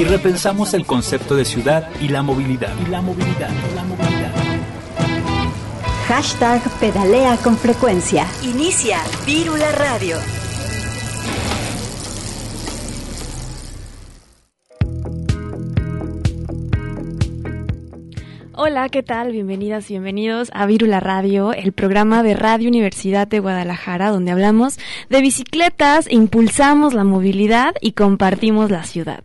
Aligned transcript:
y 0.00 0.04
repensamos 0.04 0.72
el 0.72 0.86
concepto 0.86 1.36
de 1.36 1.44
ciudad 1.44 1.86
y 2.00 2.08
la 2.08 2.22
movilidad. 2.22 2.72
Y 2.86 2.88
la 2.88 3.02
movilidad, 3.02 3.50
la 3.74 3.84
movilidad. 3.84 4.32
Hashtag 6.08 6.62
pedalea 6.80 7.36
con 7.36 7.58
frecuencia. 7.58 8.26
Inicia 8.42 8.96
Vírula 9.26 9.70
Radio. 9.72 10.16
Hola, 18.54 18.88
¿qué 18.88 19.02
tal? 19.02 19.32
Bienvenidas 19.32 19.90
y 19.90 19.94
bienvenidos 19.94 20.50
a 20.54 20.64
Virula 20.64 21.00
Radio, 21.00 21.52
el 21.52 21.72
programa 21.72 22.22
de 22.22 22.32
Radio 22.32 22.70
Universidad 22.70 23.28
de 23.28 23.40
Guadalajara, 23.40 24.08
donde 24.08 24.30
hablamos 24.30 24.78
de 25.10 25.20
bicicletas, 25.20 26.10
impulsamos 26.10 26.94
la 26.94 27.04
movilidad 27.04 27.74
y 27.82 27.92
compartimos 27.92 28.70
la 28.70 28.84
ciudad. 28.84 29.24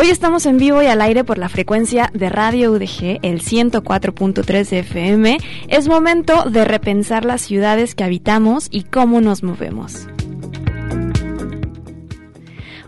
Hoy 0.00 0.08
estamos 0.08 0.46
en 0.46 0.56
vivo 0.56 0.82
y 0.82 0.86
al 0.86 1.02
aire 1.02 1.24
por 1.24 1.36
la 1.36 1.50
frecuencia 1.50 2.10
de 2.14 2.30
Radio 2.30 2.72
UDG, 2.72 3.18
el 3.20 3.42
104.3 3.42 4.72
FM. 4.72 5.36
Es 5.68 5.88
momento 5.88 6.44
de 6.44 6.64
repensar 6.64 7.26
las 7.26 7.42
ciudades 7.42 7.94
que 7.94 8.04
habitamos 8.04 8.68
y 8.70 8.84
cómo 8.84 9.20
nos 9.20 9.42
movemos. 9.42 10.08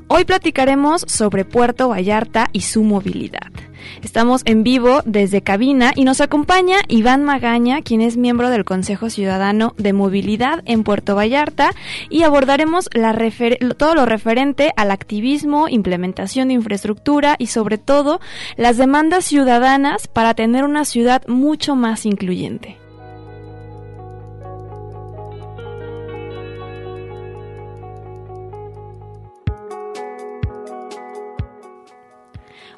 Hoy 0.08 0.24
platicaremos 0.24 1.04
sobre 1.06 1.44
Puerto 1.44 1.90
Vallarta 1.90 2.48
y 2.50 2.62
su 2.62 2.82
movilidad. 2.82 3.52
Estamos 4.02 4.42
en 4.46 4.64
vivo 4.64 5.00
desde 5.04 5.42
cabina 5.42 5.92
y 5.94 6.04
nos 6.04 6.20
acompaña 6.20 6.78
Iván 6.88 7.22
Magaña, 7.22 7.82
quien 7.82 8.00
es 8.00 8.16
miembro 8.16 8.50
del 8.50 8.64
Consejo 8.64 9.10
Ciudadano 9.10 9.74
de 9.78 9.92
Movilidad 9.92 10.62
en 10.66 10.82
Puerto 10.82 11.14
Vallarta 11.14 11.70
y 12.10 12.24
abordaremos 12.24 12.90
todo 13.76 13.94
lo 13.94 14.04
referente 14.04 14.72
al 14.76 14.90
activismo, 14.90 15.68
implementación 15.68 16.48
de 16.48 16.54
infraestructura 16.54 17.36
y 17.38 17.46
sobre 17.46 17.78
todo 17.78 18.20
las 18.56 18.76
demandas 18.76 19.24
ciudadanas 19.24 20.08
para 20.08 20.34
tener 20.34 20.64
una 20.64 20.84
ciudad 20.84 21.22
mucho 21.28 21.76
más 21.76 22.04
incluyente. 22.04 22.81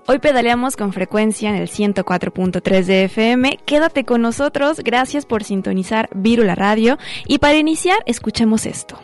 Hoy 0.07 0.19
pedaleamos 0.19 0.77
con 0.77 0.93
frecuencia 0.93 1.49
en 1.49 1.57
el 1.57 1.69
104.3 1.69 2.85
de 2.85 3.05
FM. 3.05 3.59
Quédate 3.65 4.05
con 4.05 4.21
nosotros, 4.21 4.81
gracias 4.81 5.25
por 5.25 5.45
sintonizar 5.45 6.11
Virula 6.15 6.55
Radio 6.55 6.99
y 7.27 7.39
para 7.39 7.57
iniciar 7.57 7.97
escuchemos 8.05 8.67
esto. 8.67 8.99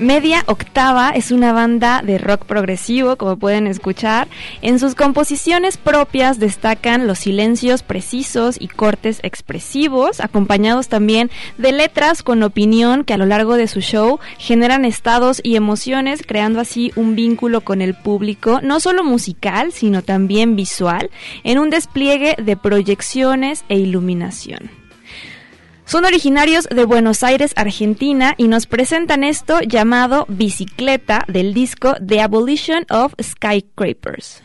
Media 0.00 0.44
Octava 0.46 1.10
es 1.10 1.30
una 1.30 1.52
banda 1.52 2.00
de 2.02 2.16
rock 2.16 2.46
progresivo, 2.46 3.16
como 3.16 3.36
pueden 3.36 3.66
escuchar. 3.66 4.28
En 4.62 4.78
sus 4.78 4.94
composiciones 4.94 5.76
propias 5.76 6.38
destacan 6.38 7.06
los 7.06 7.18
silencios 7.18 7.82
precisos 7.82 8.56
y 8.58 8.68
cortes 8.68 9.20
expresivos, 9.22 10.20
acompañados 10.20 10.88
también 10.88 11.30
de 11.58 11.72
letras 11.72 12.22
con 12.22 12.42
opinión 12.42 13.04
que 13.04 13.12
a 13.12 13.18
lo 13.18 13.26
largo 13.26 13.56
de 13.56 13.68
su 13.68 13.82
show 13.82 14.20
generan 14.38 14.86
estados 14.86 15.42
y 15.44 15.56
emociones, 15.56 16.22
creando 16.26 16.60
así 16.60 16.92
un 16.96 17.14
vínculo 17.14 17.60
con 17.60 17.82
el 17.82 17.92
público, 17.92 18.60
no 18.62 18.80
solo 18.80 19.04
musical, 19.04 19.70
sino 19.70 20.00
también 20.00 20.56
visual, 20.56 21.10
en 21.44 21.58
un 21.58 21.68
despliegue 21.68 22.36
de 22.42 22.56
proyecciones 22.56 23.66
e 23.68 23.76
iluminación. 23.76 24.79
Son 25.90 26.04
originarios 26.04 26.68
de 26.68 26.84
Buenos 26.84 27.24
Aires, 27.24 27.52
Argentina, 27.56 28.34
y 28.36 28.46
nos 28.46 28.66
presentan 28.66 29.24
esto 29.24 29.58
llamado 29.58 30.24
Bicicleta 30.28 31.24
del 31.26 31.52
disco 31.52 31.96
The 32.06 32.20
Abolition 32.20 32.86
of 32.90 33.12
Skyscrapers. 33.20 34.40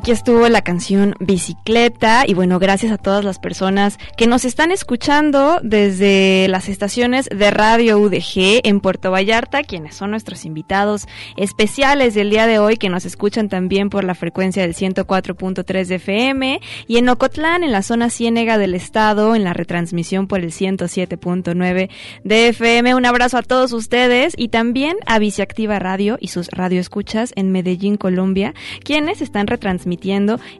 Aquí 0.00 0.12
estuvo 0.12 0.48
la 0.48 0.62
canción 0.62 1.14
Bicicleta 1.20 2.24
y 2.26 2.32
bueno, 2.32 2.58
gracias 2.58 2.90
a 2.90 2.96
todas 2.96 3.22
las 3.22 3.38
personas 3.38 3.98
que 4.16 4.26
nos 4.26 4.46
están 4.46 4.70
escuchando 4.70 5.60
desde 5.62 6.48
las 6.48 6.70
estaciones 6.70 7.28
de 7.28 7.50
Radio 7.50 7.98
UDG 7.98 8.62
en 8.64 8.80
Puerto 8.80 9.10
Vallarta, 9.10 9.62
quienes 9.62 9.96
son 9.96 10.12
nuestros 10.12 10.46
invitados 10.46 11.06
especiales 11.36 12.14
del 12.14 12.30
día 12.30 12.46
de 12.46 12.58
hoy, 12.58 12.78
que 12.78 12.88
nos 12.88 13.04
escuchan 13.04 13.50
también 13.50 13.90
por 13.90 14.04
la 14.04 14.14
frecuencia 14.14 14.62
del 14.62 14.74
104.3 14.74 15.84
de 15.84 15.94
FM 15.96 16.60
y 16.88 16.96
en 16.96 17.08
Ocotlán, 17.10 17.62
en 17.62 17.70
la 17.70 17.82
zona 17.82 18.08
ciénega 18.08 18.56
del 18.56 18.74
estado, 18.74 19.34
en 19.34 19.44
la 19.44 19.52
retransmisión 19.52 20.28
por 20.28 20.40
el 20.40 20.50
107.9 20.50 21.90
de 22.24 22.48
FM. 22.48 22.94
Un 22.94 23.04
abrazo 23.04 23.36
a 23.36 23.42
todos 23.42 23.74
ustedes 23.74 24.32
y 24.38 24.48
también 24.48 24.96
a 25.04 25.18
Biciactiva 25.18 25.78
Radio 25.78 26.16
y 26.18 26.28
sus 26.28 26.48
radioescuchas 26.48 27.34
en 27.36 27.52
Medellín, 27.52 27.98
Colombia, 27.98 28.54
quienes 28.82 29.20
están 29.20 29.46
retransmitiendo 29.46 29.89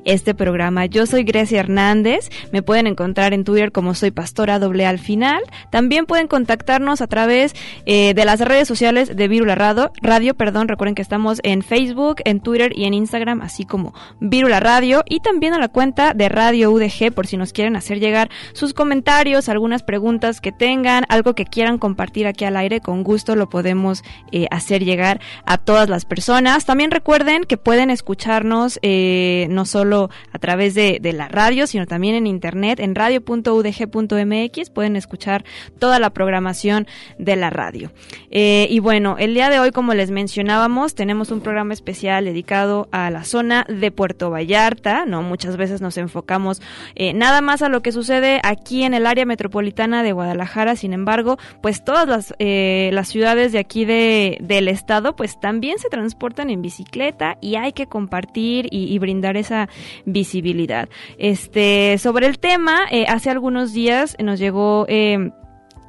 este 0.05 0.35
programa. 0.35 0.87
Yo 0.87 1.06
soy 1.06 1.23
Grecia 1.23 1.61
Hernández, 1.61 2.31
me 2.53 2.62
pueden 2.62 2.87
encontrar 2.87 3.32
en 3.32 3.44
Twitter 3.44 3.73
como 3.73 3.94
soy 3.94 4.11
pastora 4.11 4.59
doble 4.59 4.87
al 4.87 4.99
final. 4.99 5.43
También 5.71 6.06
pueden 6.06 6.27
contactarnos 6.27 7.00
a 7.00 7.06
través 7.06 7.55
eh, 7.87 8.15
de 8.15 8.25
las 8.25 8.41
redes 8.41 8.67
sociales 8.67 9.17
de 9.17 9.29
Virula 9.29 9.55
Radio, 9.55 9.93
Radio, 10.03 10.35
perdón, 10.35 10.69
recuerden 10.69 10.94
que 10.94 11.03
estamos 11.03 11.41
en 11.43 11.62
Facebook, 11.62 12.17
en 12.25 12.41
Twitter 12.41 12.73
y 12.75 12.85
en 12.85 12.94
Instagram, 12.94 13.43
así 13.43 13.65
como 13.65 13.94
Virula 14.21 14.61
Radio 14.61 15.03
y 15.09 15.21
también 15.21 15.55
a 15.55 15.59
la 15.59 15.69
cuenta 15.69 16.15
de 16.15 16.29
Radio 16.29 16.71
UDG 16.71 17.12
por 17.15 17.26
si 17.26 17.37
nos 17.37 17.53
quieren 17.53 17.76
hacer 17.76 18.00
llegar 18.00 18.31
sus 18.53 18.75
comentarios, 18.75 19.49
algunas 19.49 19.83
preguntas 19.83 20.41
que 20.41 20.53
tengan, 20.53 21.05
algo 21.09 21.35
que 21.35 21.44
quieran 21.44 21.79
compartir 21.79 22.26
aquí 22.26 22.44
al 22.44 22.56
aire, 22.56 22.81
con 22.81 23.03
gusto 23.03 23.37
lo 23.37 23.49
podemos 23.49 24.03
eh, 24.33 24.47
hacer 24.50 24.85
llegar 24.85 25.21
a 25.44 25.59
todas 25.59 25.88
las 25.88 26.05
personas. 26.05 26.65
También 26.65 26.91
recuerden 26.91 27.44
que 27.44 27.56
pueden 27.56 27.91
escucharnos 27.91 28.79
eh, 28.83 29.10
eh, 29.12 29.49
no 29.51 29.65
solo 29.65 30.09
a 30.33 30.39
través 30.39 30.75
de, 30.75 31.01
la 31.12 31.27
radio, 31.27 31.67
sino 31.67 31.87
también 31.87 32.15
en 32.15 32.29
internet, 32.29 32.79
en 32.79 32.95
radio.udg.mx, 32.95 34.71
pueden 34.71 34.95
escuchar 34.95 35.45
toda 35.81 35.99
la 35.99 36.11
programación 36.11 36.87
de 37.19 37.35
la 37.35 37.51
radio. 37.51 37.91
Eh, 38.31 38.69
y 38.71 38.79
bueno, 38.79 39.17
el 39.19 39.35
día 39.35 39.51
de 39.51 39.59
hoy, 39.59 39.73
como 39.73 39.93
les 39.95 40.12
mencionábamos, 40.12 40.95
tenemos 40.95 41.33
un 41.33 41.41
programa 41.41 41.75
especial 41.75 42.25
dedicado 42.25 42.89
a 42.93 43.11
la 43.11 43.25
zona 43.25 43.67
de 43.69 43.91
Puerto 43.91 44.31
Vallarta, 44.31 45.05
¿no? 45.07 45.23
Muchas 45.23 45.57
veces 45.57 45.81
nos 45.81 45.97
enfocamos 45.97 46.62
eh, 46.95 47.12
nada 47.12 47.41
más 47.41 47.62
a 47.62 47.69
lo 47.69 47.83
que 47.83 47.91
sucede 47.91 48.41
aquí 48.45 48.85
en 48.85 48.95
el 48.95 49.07
área 49.07 49.27
metropolitana 49.27 50.05
de 50.05 50.12
Guadalajara, 50.12 50.77
sin 50.77 50.93
embargo, 50.93 51.37
pues 51.62 51.83
todas 51.83 52.07
las, 52.07 53.09
ciudades 53.09 53.51
de 53.51 53.59
aquí 53.59 53.85
de, 53.85 54.39
del 54.41 54.69
estado, 54.69 55.17
pues 55.17 55.41
también 55.41 55.79
se 55.79 55.89
transportan 55.89 56.49
en 56.51 56.62
bicicleta 56.62 57.39
y 57.41 57.57
hay 57.57 57.73
que 57.73 57.87
compartir 57.87 58.69
y 58.71 59.00
brindar 59.00 59.37
esa 59.37 59.69
visibilidad. 60.05 60.88
Este, 61.19 61.99
sobre 61.99 62.26
el 62.26 62.38
tema, 62.38 62.82
eh, 62.91 63.06
hace 63.08 63.31
algunos 63.31 63.73
días 63.73 64.17
nos 64.20 64.38
llegó 64.38 64.87
eh, 64.88 65.31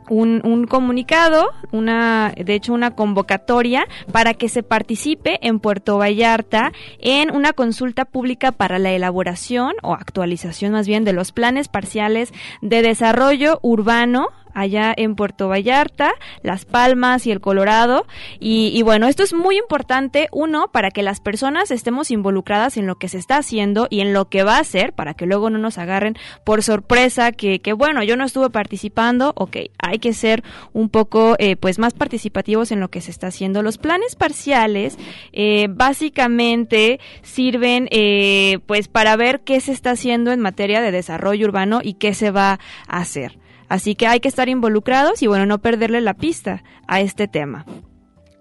un, 0.10 0.42
un, 0.44 0.68
comunicado, 0.68 1.52
una, 1.72 2.34
de 2.36 2.54
hecho 2.54 2.74
una 2.74 2.96
convocatoria 2.96 3.88
para 4.12 4.34
que 4.34 4.50
se 4.50 4.62
participe 4.62 5.40
en 5.42 5.60
Puerto 5.60 5.98
Vallarta 5.98 6.74
en 7.00 7.34
una 7.34 7.54
consulta 7.54 8.04
pública 8.04 8.52
para 8.52 8.78
la 8.78 8.92
elaboración 8.92 9.74
o 9.84 9.94
actualización 9.94 10.74
más 10.74 10.86
bien 10.86 11.06
de 11.06 11.14
los 11.14 11.32
planes 11.32 11.70
parciales 11.70 12.34
de 12.62 12.82
desarrollo 12.82 13.60
urbano 13.62 14.28
allá 14.54 14.94
en 14.96 15.16
Puerto 15.16 15.50
Vallarta, 15.50 16.14
Las 16.42 16.66
Palmas 16.66 17.26
y 17.28 17.32
el 17.32 17.42
Colorado. 17.42 18.06
Y, 18.40 18.82
bueno, 18.84 19.08
esto 19.08 19.24
es 19.24 19.34
muy 19.34 19.58
importante, 19.58 20.28
uno, 20.32 20.70
para 20.72 20.92
que 20.92 21.04
las 21.04 21.20
personas 21.20 21.72
estemos 21.72 22.12
involucradas 22.12 22.78
en 22.78 22.88
lo 22.88 22.96
que 22.96 23.10
se 23.10 23.18
está 23.18 23.38
haciendo 23.38 23.88
y 23.90 24.02
en 24.02 24.14
lo 24.14 24.30
que 24.30 24.44
va 24.44 24.58
a 24.58 24.62
hacer, 24.62 24.94
para 24.94 25.14
que 25.14 25.26
luego 25.26 25.50
no 25.50 25.58
nos 25.58 25.78
agarren 25.78 26.16
por 26.44 26.64
sorpresa 26.64 27.32
que, 27.32 27.60
que 27.60 27.74
bueno, 27.74 28.04
yo 28.04 28.18
no 28.18 28.26
estuve 28.26 28.50
participando, 28.50 29.34
ok, 29.36 29.58
hay 29.80 30.00
que 30.00 30.14
ser 30.14 30.44
un 30.74 30.90
poco 30.90 31.36
eh, 31.40 31.56
pues 31.56 31.80
más 31.80 31.94
participativos 31.94 32.72
en 32.72 32.80
lo 32.80 32.90
que 32.90 33.02
se 33.02 33.12
está 33.12 33.28
haciendo. 33.28 33.64
Los 33.64 33.78
planes 33.78 34.16
parciales 34.16 34.98
eh, 35.32 35.68
básicamente 35.70 37.00
sirven 37.22 37.88
eh, 37.92 38.60
pues 38.66 38.88
para 38.88 39.16
ver 39.16 39.42
qué 39.42 39.60
se 39.60 39.72
está 39.72 39.92
haciendo 39.92 40.32
en 40.32 40.40
materia 40.40 40.82
de 40.82 40.92
desarrollo 40.92 41.48
urbano 41.48 41.82
y 41.84 41.96
qué 41.96 42.14
se 42.14 42.32
va 42.32 42.60
a 42.88 42.98
hacer. 42.98 43.38
Así 43.72 43.96
que 43.96 44.06
hay 44.06 44.20
que 44.20 44.28
estar 44.28 44.50
involucrados 44.50 45.24
y 45.24 45.28
bueno, 45.28 45.46
no 45.46 45.60
perderle 45.60 46.02
la 46.02 46.14
pista 46.14 46.62
a 46.90 47.00
este 47.00 47.30
tema. 47.30 47.66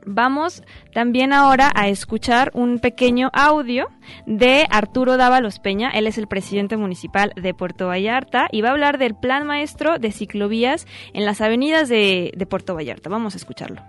Vamos 0.04 0.64
también 0.92 1.32
ahora 1.32 1.70
a 1.72 1.86
escuchar 1.86 2.50
un 2.52 2.80
pequeño 2.80 3.30
audio 3.32 3.86
de 4.26 4.66
Arturo 4.70 5.16
Dávalos 5.16 5.60
Peña. 5.60 5.88
Él 5.90 6.08
es 6.08 6.18
el 6.18 6.26
presidente 6.26 6.76
municipal 6.76 7.32
de 7.40 7.54
Puerto 7.54 7.86
Vallarta 7.86 8.48
y 8.50 8.62
va 8.62 8.70
a 8.70 8.72
hablar 8.72 8.98
del 8.98 9.14
plan 9.14 9.46
maestro 9.46 10.00
de 10.00 10.10
ciclovías 10.10 10.88
en 11.12 11.24
las 11.24 11.40
avenidas 11.40 11.88
de, 11.88 12.46
Puerto 12.50 12.74
Vallarta. 12.74 13.08
Vamos 13.08 13.34
a 13.34 13.36
escucharlo. 13.36 13.82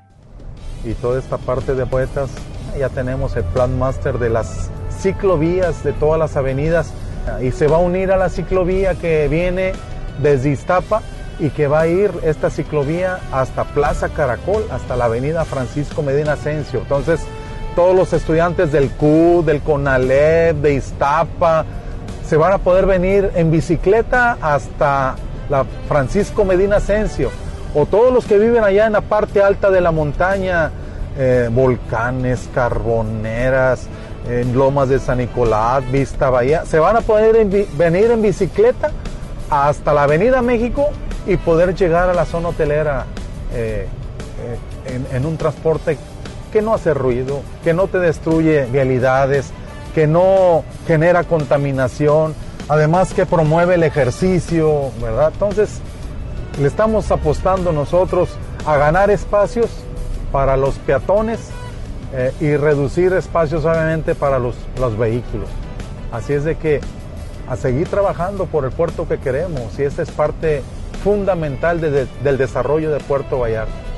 Y 0.85 0.93
toda 0.93 1.17
esta 1.17 1.39
parte 1.39 1.73
de 1.73 1.87
poetas, 1.87 2.29
ya 2.77 2.89
tenemos 2.89 3.35
el 3.35 3.45
plan 3.45 3.79
máster 3.79 4.19
de 4.19 4.29
las 4.29 4.69
ciclovías 4.91 5.83
de 5.83 5.93
todas 5.93 6.19
las 6.19 6.37
avenidas 6.37 6.93
y 7.41 7.49
se 7.49 7.65
va 7.65 7.77
a 7.77 7.79
unir 7.79 8.11
a 8.11 8.17
la 8.17 8.29
ciclovía 8.29 8.93
que 8.93 9.27
viene 9.27 9.71
desde 10.21 10.51
Iztapa 10.51 11.01
y 11.41 11.49
que 11.49 11.67
va 11.67 11.81
a 11.81 11.87
ir 11.87 12.11
esta 12.23 12.51
ciclovía 12.51 13.19
hasta 13.31 13.63
Plaza 13.63 14.09
Caracol, 14.09 14.63
hasta 14.71 14.95
la 14.95 15.05
avenida 15.05 15.43
Francisco 15.43 16.03
Medina 16.03 16.33
Asensio. 16.33 16.81
Entonces, 16.81 17.21
todos 17.75 17.95
los 17.95 18.13
estudiantes 18.13 18.71
del 18.71 18.91
CU, 18.91 19.43
del 19.43 19.61
CONALEP, 19.61 20.57
de 20.57 20.75
Iztapa, 20.75 21.65
se 22.25 22.37
van 22.37 22.53
a 22.53 22.59
poder 22.59 22.85
venir 22.85 23.31
en 23.33 23.49
bicicleta 23.49 24.37
hasta 24.39 25.15
la 25.49 25.65
Francisco 25.87 26.45
Medina 26.45 26.77
Asensio. 26.77 27.31
O 27.73 27.87
todos 27.87 28.13
los 28.13 28.25
que 28.25 28.37
viven 28.37 28.63
allá 28.63 28.85
en 28.85 28.93
la 28.93 29.01
parte 29.01 29.41
alta 29.41 29.71
de 29.71 29.81
la 29.81 29.91
montaña, 29.91 30.69
eh, 31.17 31.49
volcanes, 31.51 32.49
carboneras, 32.53 33.87
en 34.29 34.55
Lomas 34.55 34.89
de 34.89 34.99
San 34.99 35.17
Nicolás, 35.17 35.83
Vista 35.91 36.29
Bahía, 36.29 36.65
se 36.65 36.77
van 36.77 36.97
a 36.97 37.01
poder 37.01 37.43
venir 37.75 38.11
en 38.11 38.21
bicicleta 38.21 38.91
hasta 39.49 39.93
la 39.93 40.03
Avenida 40.03 40.43
México 40.43 40.91
y 41.25 41.37
poder 41.37 41.75
llegar 41.75 42.09
a 42.09 42.13
la 42.13 42.25
zona 42.25 42.49
hotelera 42.49 43.05
eh, 43.53 43.87
eh, 44.85 45.01
en, 45.11 45.25
un 45.25 45.37
transporte 45.37 45.97
que 46.51 46.61
no 46.61 46.73
hace 46.73 46.93
ruido, 46.93 47.41
que 47.63 47.73
no 47.73 47.87
te 47.87 47.99
destruye 47.99 48.65
vialidades, 48.65 49.51
que 49.93 50.07
no 50.07 50.63
genera 50.87 51.23
contaminación, 51.23 52.33
además 52.67 53.13
que 53.13 53.25
promueve 53.25 53.75
el 53.75 53.83
ejercicio, 53.83 54.91
¿verdad? 55.01 55.31
Entonces, 55.33 55.79
le 56.59 56.67
estamos 56.67 57.11
apostando 57.11 57.71
nosotros 57.71 58.29
a 58.65 58.77
ganar 58.77 59.11
espacios 59.11 59.69
para 60.31 60.57
los 60.57 60.75
peatones 60.75 61.39
eh, 62.13 62.33
y 62.41 62.55
reducir 62.57 63.13
espacios 63.13 63.63
obviamente 63.63 64.15
para 64.15 64.39
los, 64.39 64.55
los 64.79 64.97
vehículos. 64.97 65.49
Así 66.11 66.33
es 66.33 66.43
de 66.43 66.55
que 66.55 66.81
a 67.47 67.55
seguir 67.55 67.87
trabajando 67.87 68.45
por 68.45 68.65
el 68.65 68.71
puerto 68.71 69.07
que 69.07 69.17
queremos 69.17 69.77
y 69.77 69.83
esta 69.83 70.01
es 70.01 70.11
parte 70.11 70.63
fundamental 71.03 71.81
del 71.81 72.37
desarrollo 72.37 72.91
de 72.91 72.99
Puerto 72.99 73.39
Vallarta. 73.39 73.90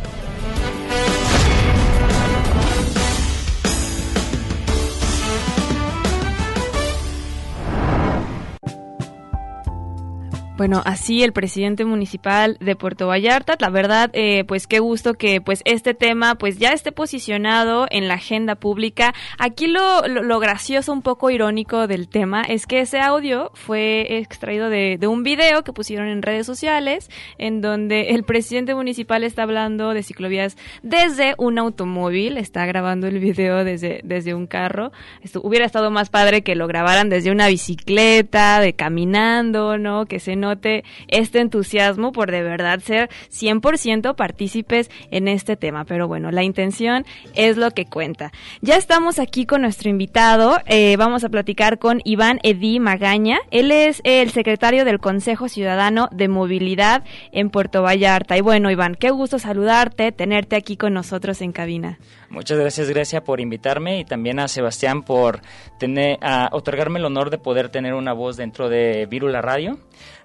Bueno, 10.55 10.83
así 10.85 11.23
el 11.23 11.33
presidente 11.33 11.83
municipal 11.83 12.57
de 12.59 12.75
Puerto 12.75 13.07
Vallarta, 13.07 13.55
la 13.59 13.71
verdad, 13.71 14.11
eh, 14.13 14.43
pues 14.43 14.67
qué 14.67 14.77
gusto 14.77 15.15
que 15.15 15.41
pues 15.41 15.63
este 15.65 15.95
tema 15.95 16.35
pues 16.35 16.59
ya 16.59 16.73
esté 16.73 16.91
posicionado 16.91 17.87
en 17.89 18.07
la 18.07 18.13
agenda 18.13 18.53
pública. 18.53 19.15
Aquí 19.39 19.65
lo, 19.65 20.07
lo, 20.07 20.39
gracioso, 20.39 20.93
un 20.93 21.01
poco 21.01 21.31
irónico 21.31 21.87
del 21.87 22.07
tema 22.07 22.43
es 22.43 22.67
que 22.67 22.81
ese 22.81 22.99
audio 22.99 23.49
fue 23.55 24.19
extraído 24.19 24.69
de, 24.69 24.97
de, 24.99 25.07
un 25.07 25.23
video 25.23 25.63
que 25.63 25.73
pusieron 25.73 26.07
en 26.07 26.21
redes 26.21 26.45
sociales 26.45 27.09
en 27.39 27.61
donde 27.61 28.11
el 28.11 28.23
presidente 28.23 28.75
municipal 28.75 29.23
está 29.23 29.43
hablando 29.43 29.95
de 29.95 30.03
ciclovías 30.03 30.55
desde 30.83 31.33
un 31.39 31.57
automóvil, 31.57 32.37
está 32.37 32.67
grabando 32.67 33.07
el 33.07 33.17
video 33.17 33.63
desde, 33.63 34.01
desde 34.03 34.35
un 34.35 34.45
carro. 34.45 34.91
Esto, 35.23 35.41
hubiera 35.43 35.65
estado 35.65 35.89
más 35.89 36.11
padre 36.11 36.43
que 36.43 36.53
lo 36.53 36.67
grabaran 36.67 37.09
desde 37.09 37.31
una 37.31 37.47
bicicleta, 37.47 38.59
de 38.59 38.73
caminando, 38.73 39.79
¿no? 39.79 40.05
Que 40.05 40.19
se 40.19 40.43
no 40.43 40.52
este 40.61 41.39
entusiasmo 41.39 42.11
por 42.11 42.31
de 42.31 42.43
verdad 42.43 42.79
ser 42.79 43.09
100% 43.31 44.15
partícipes 44.15 44.89
en 45.11 45.27
este 45.27 45.55
tema. 45.55 45.85
Pero 45.85 46.07
bueno, 46.07 46.31
la 46.31 46.43
intención 46.43 47.05
es 47.35 47.57
lo 47.57 47.71
que 47.71 47.85
cuenta. 47.85 48.31
Ya 48.61 48.75
estamos 48.75 49.19
aquí 49.19 49.45
con 49.45 49.61
nuestro 49.61 49.89
invitado. 49.89 50.57
Eh, 50.65 50.95
vamos 50.97 51.23
a 51.23 51.29
platicar 51.29 51.79
con 51.79 52.01
Iván 52.03 52.39
Edí 52.43 52.79
Magaña. 52.79 53.39
Él 53.51 53.71
es 53.71 54.01
el 54.03 54.31
secretario 54.31 54.85
del 54.85 54.99
Consejo 54.99 55.49
Ciudadano 55.49 56.09
de 56.11 56.27
Movilidad 56.27 57.03
en 57.31 57.49
Puerto 57.49 57.81
Vallarta. 57.81 58.37
Y 58.37 58.41
bueno, 58.41 58.71
Iván, 58.71 58.95
qué 58.95 59.11
gusto 59.11 59.39
saludarte, 59.39 60.11
tenerte 60.11 60.55
aquí 60.55 60.77
con 60.77 60.93
nosotros 60.93 61.41
en 61.41 61.51
cabina. 61.51 61.99
Muchas 62.29 62.57
gracias 62.57 62.89
Grecia 62.89 63.23
por 63.23 63.39
invitarme 63.39 63.99
y 63.99 64.05
también 64.05 64.39
a 64.39 64.47
Sebastián 64.47 65.03
por 65.03 65.41
tener, 65.77 66.17
otorgarme 66.51 66.97
el 66.97 67.05
honor 67.05 67.29
de 67.29 67.37
poder 67.37 67.69
tener 67.69 67.93
una 67.93 68.13
voz 68.13 68.37
dentro 68.37 68.69
de 68.69 69.05
Virula 69.05 69.41
Radio. 69.41 69.77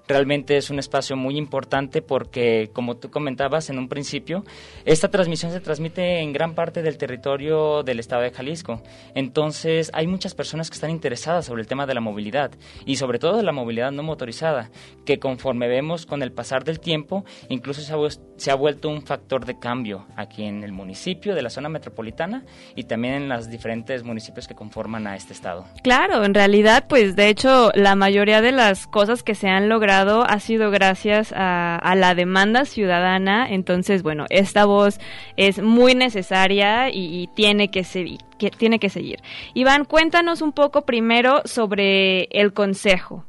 Realmente 0.09 0.57
es 0.57 0.71
un 0.71 0.79
espacio 0.79 1.15
muy 1.15 1.37
importante 1.37 2.01
porque, 2.01 2.71
como 2.73 2.97
tú 2.97 3.11
comentabas 3.11 3.69
en 3.69 3.77
un 3.77 3.87
principio, 3.87 4.43
esta 4.83 5.09
transmisión 5.09 5.51
se 5.51 5.59
transmite 5.59 6.21
en 6.21 6.33
gran 6.33 6.55
parte 6.55 6.81
del 6.81 6.97
territorio 6.97 7.83
del 7.83 7.99
estado 7.99 8.23
de 8.23 8.31
Jalisco. 8.31 8.81
Entonces, 9.13 9.91
hay 9.93 10.07
muchas 10.07 10.33
personas 10.33 10.71
que 10.71 10.73
están 10.73 10.89
interesadas 10.89 11.45
sobre 11.45 11.61
el 11.61 11.67
tema 11.67 11.85
de 11.85 11.93
la 11.93 12.01
movilidad 12.01 12.49
y 12.87 12.95
sobre 12.95 13.19
todo 13.19 13.37
de 13.37 13.43
la 13.43 13.51
movilidad 13.51 13.91
no 13.91 14.01
motorizada, 14.01 14.71
que 15.05 15.19
conforme 15.19 15.67
vemos 15.67 16.07
con 16.07 16.23
el 16.23 16.31
pasar 16.31 16.63
del 16.63 16.79
tiempo, 16.79 17.23
incluso 17.49 17.81
se 17.81 17.93
ha, 17.93 17.97
se 18.37 18.49
ha 18.49 18.55
vuelto 18.55 18.89
un 18.89 19.03
factor 19.03 19.45
de 19.45 19.59
cambio 19.59 20.07
aquí 20.15 20.43
en 20.43 20.63
el 20.63 20.71
municipio 20.71 21.35
de 21.35 21.43
la 21.43 21.51
zona 21.51 21.69
metropolitana 21.69 22.45
y 22.75 22.85
también 22.85 23.13
en 23.13 23.29
los 23.29 23.47
diferentes 23.51 24.01
municipios 24.03 24.47
que 24.47 24.55
conforman 24.55 25.05
a 25.05 25.15
este 25.15 25.33
estado. 25.33 25.67
Claro, 25.83 26.23
en 26.23 26.33
realidad, 26.33 26.87
pues 26.89 27.15
de 27.15 27.29
hecho, 27.29 27.71
la 27.75 27.93
mayoría 27.93 28.41
de 28.41 28.53
las 28.53 28.87
cosas 28.87 29.21
que 29.21 29.35
se 29.35 29.49
han 29.49 29.69
logrado 29.69 29.98
ha 30.01 30.39
sido 30.39 30.71
gracias 30.71 31.33
a, 31.35 31.93
la 31.95 32.15
demanda 32.15 32.65
ciudadana. 32.65 33.47
Entonces, 33.49 34.03
bueno, 34.03 34.25
esta 34.29 34.65
voz 34.65 34.99
es 35.37 35.61
muy 35.61 35.95
necesaria 35.95 36.89
y, 36.89 37.29
tiene 37.35 37.71
que 37.71 37.83
seguir. 37.83 38.19
Que 38.37 38.51
tiene 38.51 38.79
que 38.79 38.89
seguir. 38.89 39.19
Iván, 39.53 39.85
cuéntanos 39.85 40.41
un 40.41 40.53
poco 40.53 40.85
primero 40.85 41.41
sobre 41.45 42.23
el 42.31 42.53
consejo. 42.53 43.25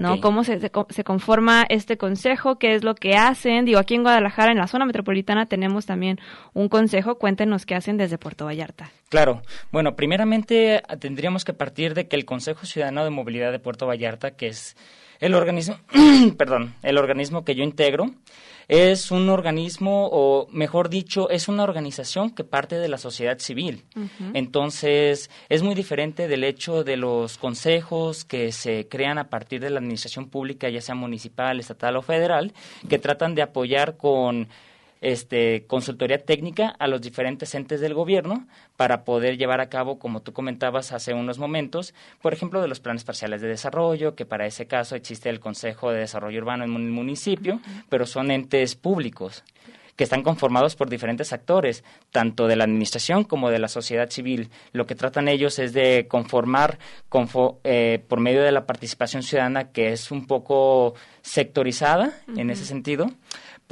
¿no? 0.00 0.20
¿Cómo 0.20 0.42
se, 0.42 0.58
se, 0.58 1.04
conforma 1.04 1.66
este 1.68 1.98
consejo? 1.98 2.58
¿Qué 2.58 2.74
es 2.74 2.82
lo 2.82 2.94
que 2.94 3.14
hacen? 3.14 3.66
Digo, 3.66 3.78
aquí 3.78 3.94
en 3.94 4.02
Guadalajara, 4.02 4.52
en 4.52 4.58
la 4.58 4.66
zona 4.66 4.86
metropolitana, 4.86 5.46
tenemos 5.46 5.84
también 5.84 6.18
un 6.54 6.68
consejo. 6.68 7.16
Cuéntenos 7.16 7.66
qué 7.66 7.74
hacen 7.74 7.98
desde 7.98 8.16
Puerto 8.16 8.46
Vallarta. 8.46 8.90
Claro. 9.10 9.42
Bueno, 9.70 9.94
primeramente 9.94 10.82
tendríamos 10.98 11.44
que 11.44 11.52
partir 11.52 11.92
de 11.92 12.08
que 12.08 12.16
el 12.16 12.24
Consejo 12.24 12.64
Ciudadano 12.64 13.04
de 13.04 13.10
Movilidad 13.10 13.52
de 13.52 13.58
Puerto 13.58 13.86
Vallarta, 13.86 14.30
que 14.30 14.46
es 14.46 14.76
el 15.22 15.34
organismo, 15.34 15.78
perdón, 16.36 16.74
el 16.82 16.98
organismo 16.98 17.44
que 17.44 17.54
yo 17.54 17.62
integro 17.62 18.10
es 18.66 19.12
un 19.12 19.28
organismo, 19.28 20.08
o 20.10 20.48
mejor 20.50 20.88
dicho, 20.88 21.30
es 21.30 21.46
una 21.46 21.62
organización 21.62 22.30
que 22.30 22.42
parte 22.42 22.76
de 22.78 22.88
la 22.88 22.98
sociedad 22.98 23.38
civil. 23.38 23.84
Entonces, 24.34 25.30
es 25.48 25.62
muy 25.62 25.74
diferente 25.74 26.26
del 26.26 26.42
hecho 26.42 26.82
de 26.82 26.96
los 26.96 27.38
consejos 27.38 28.24
que 28.24 28.50
se 28.50 28.88
crean 28.88 29.18
a 29.18 29.28
partir 29.28 29.60
de 29.60 29.70
la 29.70 29.78
administración 29.78 30.28
pública, 30.28 30.68
ya 30.70 30.80
sea 30.80 30.94
municipal, 30.94 31.60
estatal 31.60 31.96
o 31.96 32.02
federal, 32.02 32.52
que 32.88 32.98
tratan 32.98 33.34
de 33.34 33.42
apoyar 33.42 33.96
con 33.96 34.48
este, 35.02 35.66
consultoría 35.66 36.24
técnica 36.24 36.68
a 36.78 36.86
los 36.86 37.02
diferentes 37.02 37.54
entes 37.54 37.80
del 37.80 37.92
gobierno 37.92 38.46
para 38.76 39.04
poder 39.04 39.36
llevar 39.36 39.60
a 39.60 39.68
cabo, 39.68 39.98
como 39.98 40.22
tú 40.22 40.32
comentabas 40.32 40.92
hace 40.92 41.12
unos 41.12 41.38
momentos, 41.38 41.92
por 42.22 42.32
ejemplo, 42.32 42.62
de 42.62 42.68
los 42.68 42.80
planes 42.80 43.04
parciales 43.04 43.42
de 43.42 43.48
desarrollo, 43.48 44.14
que 44.14 44.24
para 44.24 44.46
ese 44.46 44.66
caso 44.66 44.94
existe 44.94 45.28
el 45.28 45.40
Consejo 45.40 45.90
de 45.90 46.00
Desarrollo 46.00 46.40
Urbano 46.40 46.64
en 46.64 46.72
el 46.72 46.78
municipio, 46.78 47.60
pero 47.88 48.06
son 48.06 48.30
entes 48.30 48.76
públicos 48.76 49.42
que 49.96 50.04
están 50.04 50.22
conformados 50.22 50.74
por 50.74 50.88
diferentes 50.88 51.32
actores, 51.32 51.84
tanto 52.10 52.46
de 52.46 52.56
la 52.56 52.64
administración 52.64 53.24
como 53.24 53.50
de 53.50 53.58
la 53.58 53.68
sociedad 53.68 54.08
civil. 54.10 54.50
Lo 54.72 54.86
que 54.86 54.94
tratan 54.94 55.28
ellos 55.28 55.58
es 55.58 55.72
de 55.72 56.06
conformar 56.08 56.78
eh, 57.64 58.02
por 58.08 58.20
medio 58.20 58.42
de 58.42 58.52
la 58.52 58.66
participación 58.66 59.22
ciudadana, 59.22 59.70
que 59.70 59.92
es 59.92 60.10
un 60.10 60.26
poco 60.26 60.94
sectorizada 61.20 62.12
en 62.36 62.50
ese 62.50 62.64
sentido, 62.64 63.10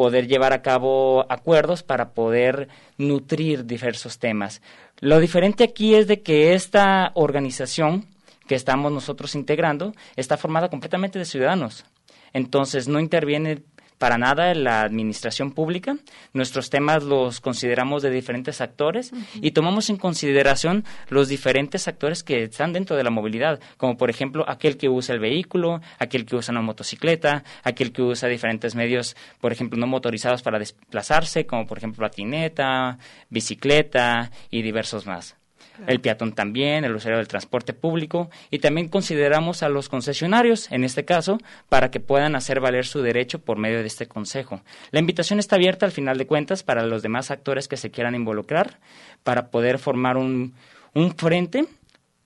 poder 0.00 0.28
llevar 0.28 0.54
a 0.54 0.62
cabo 0.62 1.26
acuerdos 1.30 1.82
para 1.82 2.14
poder 2.14 2.68
nutrir 2.96 3.66
diversos 3.66 4.18
temas. 4.18 4.62
Lo 4.98 5.20
diferente 5.20 5.62
aquí 5.62 5.94
es 5.94 6.06
de 6.06 6.22
que 6.22 6.54
esta 6.54 7.12
organización 7.12 8.06
que 8.48 8.54
estamos 8.54 8.90
nosotros 8.92 9.34
integrando 9.34 9.92
está 10.16 10.38
formada 10.38 10.70
completamente 10.70 11.18
de 11.18 11.26
ciudadanos. 11.26 11.84
Entonces 12.32 12.88
no 12.88 12.98
interviene 12.98 13.62
para 14.00 14.16
nada 14.16 14.50
en 14.50 14.64
la 14.64 14.80
administración 14.80 15.52
pública. 15.52 15.98
Nuestros 16.32 16.70
temas 16.70 17.04
los 17.04 17.40
consideramos 17.40 18.02
de 18.02 18.08
diferentes 18.08 18.62
actores 18.62 19.12
y 19.34 19.50
tomamos 19.50 19.90
en 19.90 19.98
consideración 19.98 20.84
los 21.10 21.28
diferentes 21.28 21.86
actores 21.86 22.22
que 22.22 22.44
están 22.44 22.72
dentro 22.72 22.96
de 22.96 23.04
la 23.04 23.10
movilidad, 23.10 23.60
como 23.76 23.98
por 23.98 24.08
ejemplo 24.08 24.46
aquel 24.48 24.78
que 24.78 24.88
usa 24.88 25.14
el 25.14 25.20
vehículo, 25.20 25.82
aquel 25.98 26.24
que 26.24 26.34
usa 26.34 26.52
una 26.52 26.62
motocicleta, 26.62 27.44
aquel 27.62 27.92
que 27.92 28.00
usa 28.00 28.26
diferentes 28.28 28.74
medios, 28.74 29.16
por 29.38 29.52
ejemplo, 29.52 29.78
no 29.78 29.86
motorizados 29.86 30.40
para 30.40 30.58
desplazarse, 30.58 31.44
como 31.44 31.66
por 31.66 31.76
ejemplo 31.76 32.08
patineta, 32.08 32.96
bicicleta 33.28 34.30
y 34.50 34.62
diversos 34.62 35.06
más 35.06 35.39
el 35.86 36.00
peatón 36.00 36.32
también, 36.32 36.84
el 36.84 36.94
usuario 36.94 37.18
del 37.18 37.28
transporte 37.28 37.72
público 37.72 38.30
y 38.50 38.58
también 38.58 38.88
consideramos 38.88 39.62
a 39.62 39.68
los 39.68 39.88
concesionarios, 39.88 40.70
en 40.70 40.84
este 40.84 41.04
caso, 41.04 41.38
para 41.68 41.90
que 41.90 42.00
puedan 42.00 42.36
hacer 42.36 42.60
valer 42.60 42.86
su 42.86 43.02
derecho 43.02 43.40
por 43.40 43.58
medio 43.58 43.80
de 43.80 43.86
este 43.86 44.06
consejo. 44.06 44.62
La 44.90 45.00
invitación 45.00 45.38
está 45.38 45.56
abierta 45.56 45.86
al 45.86 45.92
final 45.92 46.18
de 46.18 46.26
cuentas 46.26 46.62
para 46.62 46.86
los 46.86 47.02
demás 47.02 47.30
actores 47.30 47.68
que 47.68 47.76
se 47.76 47.90
quieran 47.90 48.14
involucrar 48.14 48.78
para 49.22 49.50
poder 49.50 49.78
formar 49.78 50.16
un, 50.16 50.54
un 50.94 51.14
frente 51.14 51.66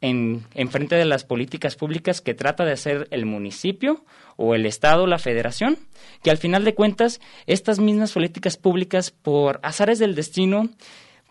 en, 0.00 0.44
en, 0.54 0.68
frente 0.68 0.96
de 0.96 1.04
las 1.06 1.24
políticas 1.24 1.76
públicas 1.76 2.20
que 2.20 2.34
trata 2.34 2.64
de 2.64 2.72
hacer 2.72 3.08
el 3.10 3.24
municipio 3.24 4.04
o 4.36 4.54
el 4.54 4.66
Estado 4.66 5.06
la 5.06 5.18
Federación, 5.18 5.78
que 6.22 6.30
al 6.30 6.36
final 6.36 6.64
de 6.64 6.74
cuentas 6.74 7.20
estas 7.46 7.78
mismas 7.78 8.12
políticas 8.12 8.56
públicas 8.56 9.10
por 9.10 9.60
azares 9.62 9.98
del 9.98 10.14
destino 10.14 10.68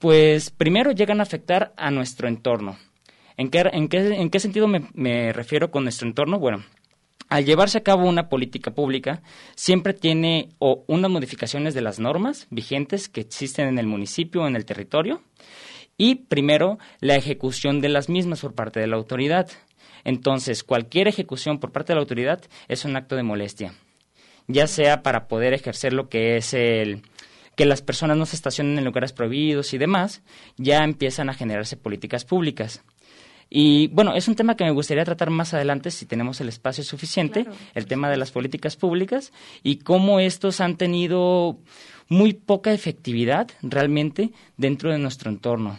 pues 0.03 0.49
primero 0.49 0.91
llegan 0.91 1.21
a 1.21 1.23
afectar 1.23 1.71
a 1.77 1.89
nuestro 1.89 2.27
entorno. 2.27 2.77
¿En 3.37 3.49
qué, 3.49 3.63
en 3.71 3.87
qué, 3.87 3.99
en 3.99 4.29
qué 4.29 4.39
sentido 4.41 4.67
me, 4.67 4.89
me 4.93 5.31
refiero 5.31 5.71
con 5.71 5.83
nuestro 5.83 6.05
entorno? 6.05 6.39
Bueno, 6.39 6.61
al 7.29 7.45
llevarse 7.45 7.77
a 7.77 7.83
cabo 7.83 8.09
una 8.09 8.27
política 8.27 8.71
pública, 8.71 9.21
siempre 9.55 9.93
tiene 9.93 10.49
o 10.59 10.83
unas 10.87 11.09
modificaciones 11.09 11.73
de 11.73 11.79
las 11.79 12.01
normas 12.01 12.47
vigentes 12.49 13.07
que 13.07 13.21
existen 13.21 13.69
en 13.69 13.79
el 13.79 13.87
municipio 13.87 14.43
o 14.43 14.47
en 14.47 14.57
el 14.57 14.65
territorio, 14.65 15.21
y 15.95 16.15
primero 16.15 16.79
la 16.99 17.15
ejecución 17.15 17.79
de 17.79 17.87
las 17.87 18.09
mismas 18.09 18.41
por 18.41 18.55
parte 18.55 18.81
de 18.81 18.87
la 18.87 18.97
autoridad. 18.97 19.49
Entonces, 20.03 20.65
cualquier 20.65 21.07
ejecución 21.07 21.59
por 21.59 21.71
parte 21.71 21.93
de 21.93 21.95
la 21.95 22.01
autoridad 22.01 22.41
es 22.67 22.83
un 22.83 22.97
acto 22.97 23.15
de 23.15 23.23
molestia, 23.23 23.73
ya 24.49 24.67
sea 24.67 25.01
para 25.01 25.29
poder 25.29 25.53
ejercer 25.53 25.93
lo 25.93 26.09
que 26.09 26.35
es 26.35 26.53
el, 26.53 27.03
que 27.55 27.65
las 27.65 27.81
personas 27.81 28.17
no 28.17 28.25
se 28.25 28.35
estacionen 28.35 28.77
en 28.77 28.85
lugares 28.85 29.13
prohibidos 29.13 29.73
y 29.73 29.77
demás, 29.77 30.21
ya 30.57 30.83
empiezan 30.83 31.29
a 31.29 31.33
generarse 31.33 31.77
políticas 31.77 32.25
públicas. 32.25 32.83
Y 33.49 33.87
bueno, 33.89 34.15
es 34.15 34.27
un 34.27 34.35
tema 34.35 34.55
que 34.55 34.63
me 34.63 34.71
gustaría 34.71 35.05
tratar 35.05 35.29
más 35.29 35.53
adelante 35.53 35.91
si 35.91 36.07
tenemos 36.07 36.41
el 36.41 36.49
espacio 36.49 36.83
suficiente, 36.83 37.45
el 37.75 37.85
tema 37.85 38.09
de 38.09 38.17
las 38.17 38.31
políticas 38.31 38.75
públicas 38.75 39.31
y 39.61 39.77
cómo 39.77 40.19
estos 40.19 40.59
han 40.59 40.75
tenido 40.75 41.59
muy 42.09 42.33
poca 42.33 42.73
efectividad 42.73 43.47
realmente 43.61 44.31
dentro 44.57 44.91
de 44.91 44.97
nuestro 44.97 45.29
entorno. 45.29 45.77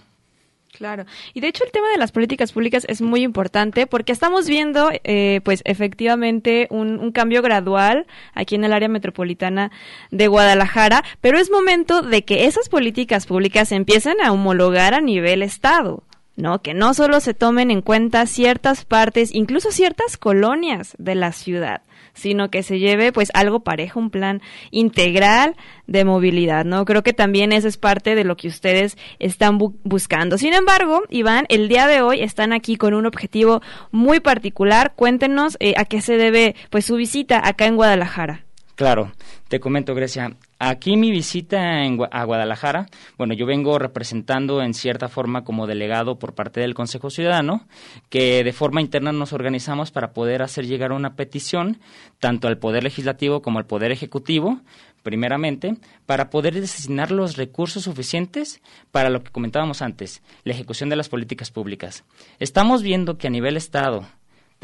Claro. 0.77 1.05
Y 1.35 1.41
de 1.41 1.49
hecho 1.49 1.65
el 1.65 1.71
tema 1.71 1.89
de 1.91 1.99
las 1.99 2.11
políticas 2.11 2.53
públicas 2.53 2.85
es 2.89 3.01
muy 3.01 3.23
importante 3.23 3.87
porque 3.87 4.13
estamos 4.13 4.49
viendo, 4.49 4.91
eh, 5.05 5.41
pues 5.45 5.63
efectivamente, 5.65 6.67
un, 6.71 6.99
un, 6.99 7.13
cambio 7.13 7.43
gradual 7.43 8.07
aquí 8.35 8.57
en 8.57 8.65
el 8.65 8.73
área 8.73 8.89
metropolitana 8.89 9.71
de 10.11 10.27
Guadalajara, 10.27 11.05
pero 11.21 11.39
es 11.39 11.51
momento 11.51 12.03
de 12.03 12.25
que 12.25 12.47
esas 12.47 12.69
políticas 12.69 13.27
públicas 13.27 13.71
empiecen 13.71 14.21
a 14.21 14.33
homologar 14.33 14.95
a 14.95 15.01
nivel 15.01 15.43
Estado. 15.43 16.03
¿no? 16.37 16.61
Que 16.63 16.75
no 16.75 16.95
solo 16.95 17.21
se 17.21 17.35
tomen 17.35 17.71
en 17.71 17.81
cuenta 17.81 18.27
ciertas 18.27 18.85
partes, 18.85 19.33
incluso 19.33 19.71
ciertas 19.71 20.17
colonias 20.17 20.95
de 20.99 21.15
la 21.15 21.33
ciudad, 21.33 21.83
sino 22.15 22.51
que 22.51 22.63
se 22.63 22.79
lleve 22.79 23.13
pues 23.13 23.31
algo 23.35 23.61
parejo, 23.61 24.01
un 24.01 24.11
plan 24.11 24.41
integral 24.71 25.57
de 25.87 26.05
movilidad, 26.05 26.65
¿no? 26.65 26.85
Creo 26.85 27.03
que 27.03 27.13
también 27.13 27.53
eso 27.53 27.69
es 27.69 27.77
parte 27.77 28.15
de 28.15 28.25
lo 28.25 28.37
que 28.37 28.49
ustedes 28.49 28.97
están 29.19 29.59
buscando. 29.59 30.39
Sin 30.39 30.55
embargo, 30.55 31.03
Iván, 31.11 31.47
el 31.49 31.69
día 31.69 31.87
de 31.87 32.01
hoy 32.01 32.23
están 32.23 32.53
aquí 32.53 32.77
con 32.77 32.95
un 32.95 33.07
objetivo 33.07 33.61
muy 33.91 34.21
particular. 34.21 34.95
Cuéntenos 34.97 35.57
eh, 35.61 35.75
a 35.77 35.85
qué 35.85 36.01
se 36.01 36.17
debe 36.17 36.55
pues 36.71 36.85
su 36.87 36.97
visita 36.97 37.41
acá 37.45 37.67
en 37.67 37.77
Guadalajara. 37.77 38.45
Claro, 38.75 39.13
te 39.47 39.61
comento, 39.61 39.95
Grecia. 39.95 40.37
Aquí 40.59 40.97
mi 40.97 41.13
visita 41.13 41.85
en, 41.85 41.99
a 42.11 42.25
Guadalajara, 42.25 42.87
bueno, 43.17 43.33
yo 43.33 43.47
vengo 43.47 43.79
representando 43.79 44.63
en 44.63 44.75
cierta 44.75 45.09
forma 45.09 45.45
como 45.45 45.69
delegado 45.69 46.19
por 46.19 46.35
parte 46.35 46.61
del 46.61 46.75
Consejo 46.75 47.09
Ciudadano, 47.09 47.69
que 48.09 48.43
de 48.43 48.53
forma 48.53 48.81
interna 48.81 49.13
nos 49.13 49.33
organizamos 49.33 49.93
para 49.93 50.13
poder 50.13 50.43
hacer 50.43 50.67
llegar 50.67 50.91
una 50.91 51.15
petición 51.15 51.79
tanto 52.19 52.49
al 52.49 52.59
Poder 52.59 52.83
Legislativo 52.83 53.43
como 53.43 53.61
al 53.61 53.67
Poder 53.67 53.93
Ejecutivo, 53.93 54.61
primeramente, 55.05 55.77
para 56.05 56.31
poder 56.31 56.55
designar 56.55 57.13
los 57.13 57.37
recursos 57.37 57.85
suficientes 57.85 58.61
para 58.91 59.09
lo 59.09 59.23
que 59.23 59.31
comentábamos 59.31 59.83
antes, 59.83 60.21
la 60.43 60.55
ejecución 60.55 60.89
de 60.89 60.97
las 60.97 61.09
políticas 61.09 61.53
públicas. 61.53 62.05
Estamos 62.41 62.83
viendo 62.83 63.19
que 63.19 63.29
a 63.29 63.31
nivel 63.31 63.57
Estado, 63.57 64.05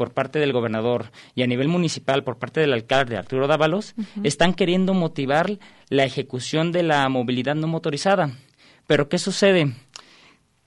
por 0.01 0.15
parte 0.15 0.39
del 0.39 0.51
gobernador 0.51 1.11
y 1.35 1.43
a 1.43 1.47
nivel 1.47 1.67
municipal 1.67 2.23
por 2.23 2.39
parte 2.39 2.59
del 2.59 2.73
alcalde 2.73 3.17
Arturo 3.17 3.45
Dávalos, 3.45 3.93
están 4.23 4.55
queriendo 4.55 4.95
motivar 4.95 5.59
la 5.89 6.05
ejecución 6.05 6.71
de 6.71 6.81
la 6.81 7.07
movilidad 7.07 7.53
no 7.53 7.67
motorizada. 7.67 8.31
Pero 8.87 9.09
¿qué 9.09 9.19
sucede? 9.19 9.75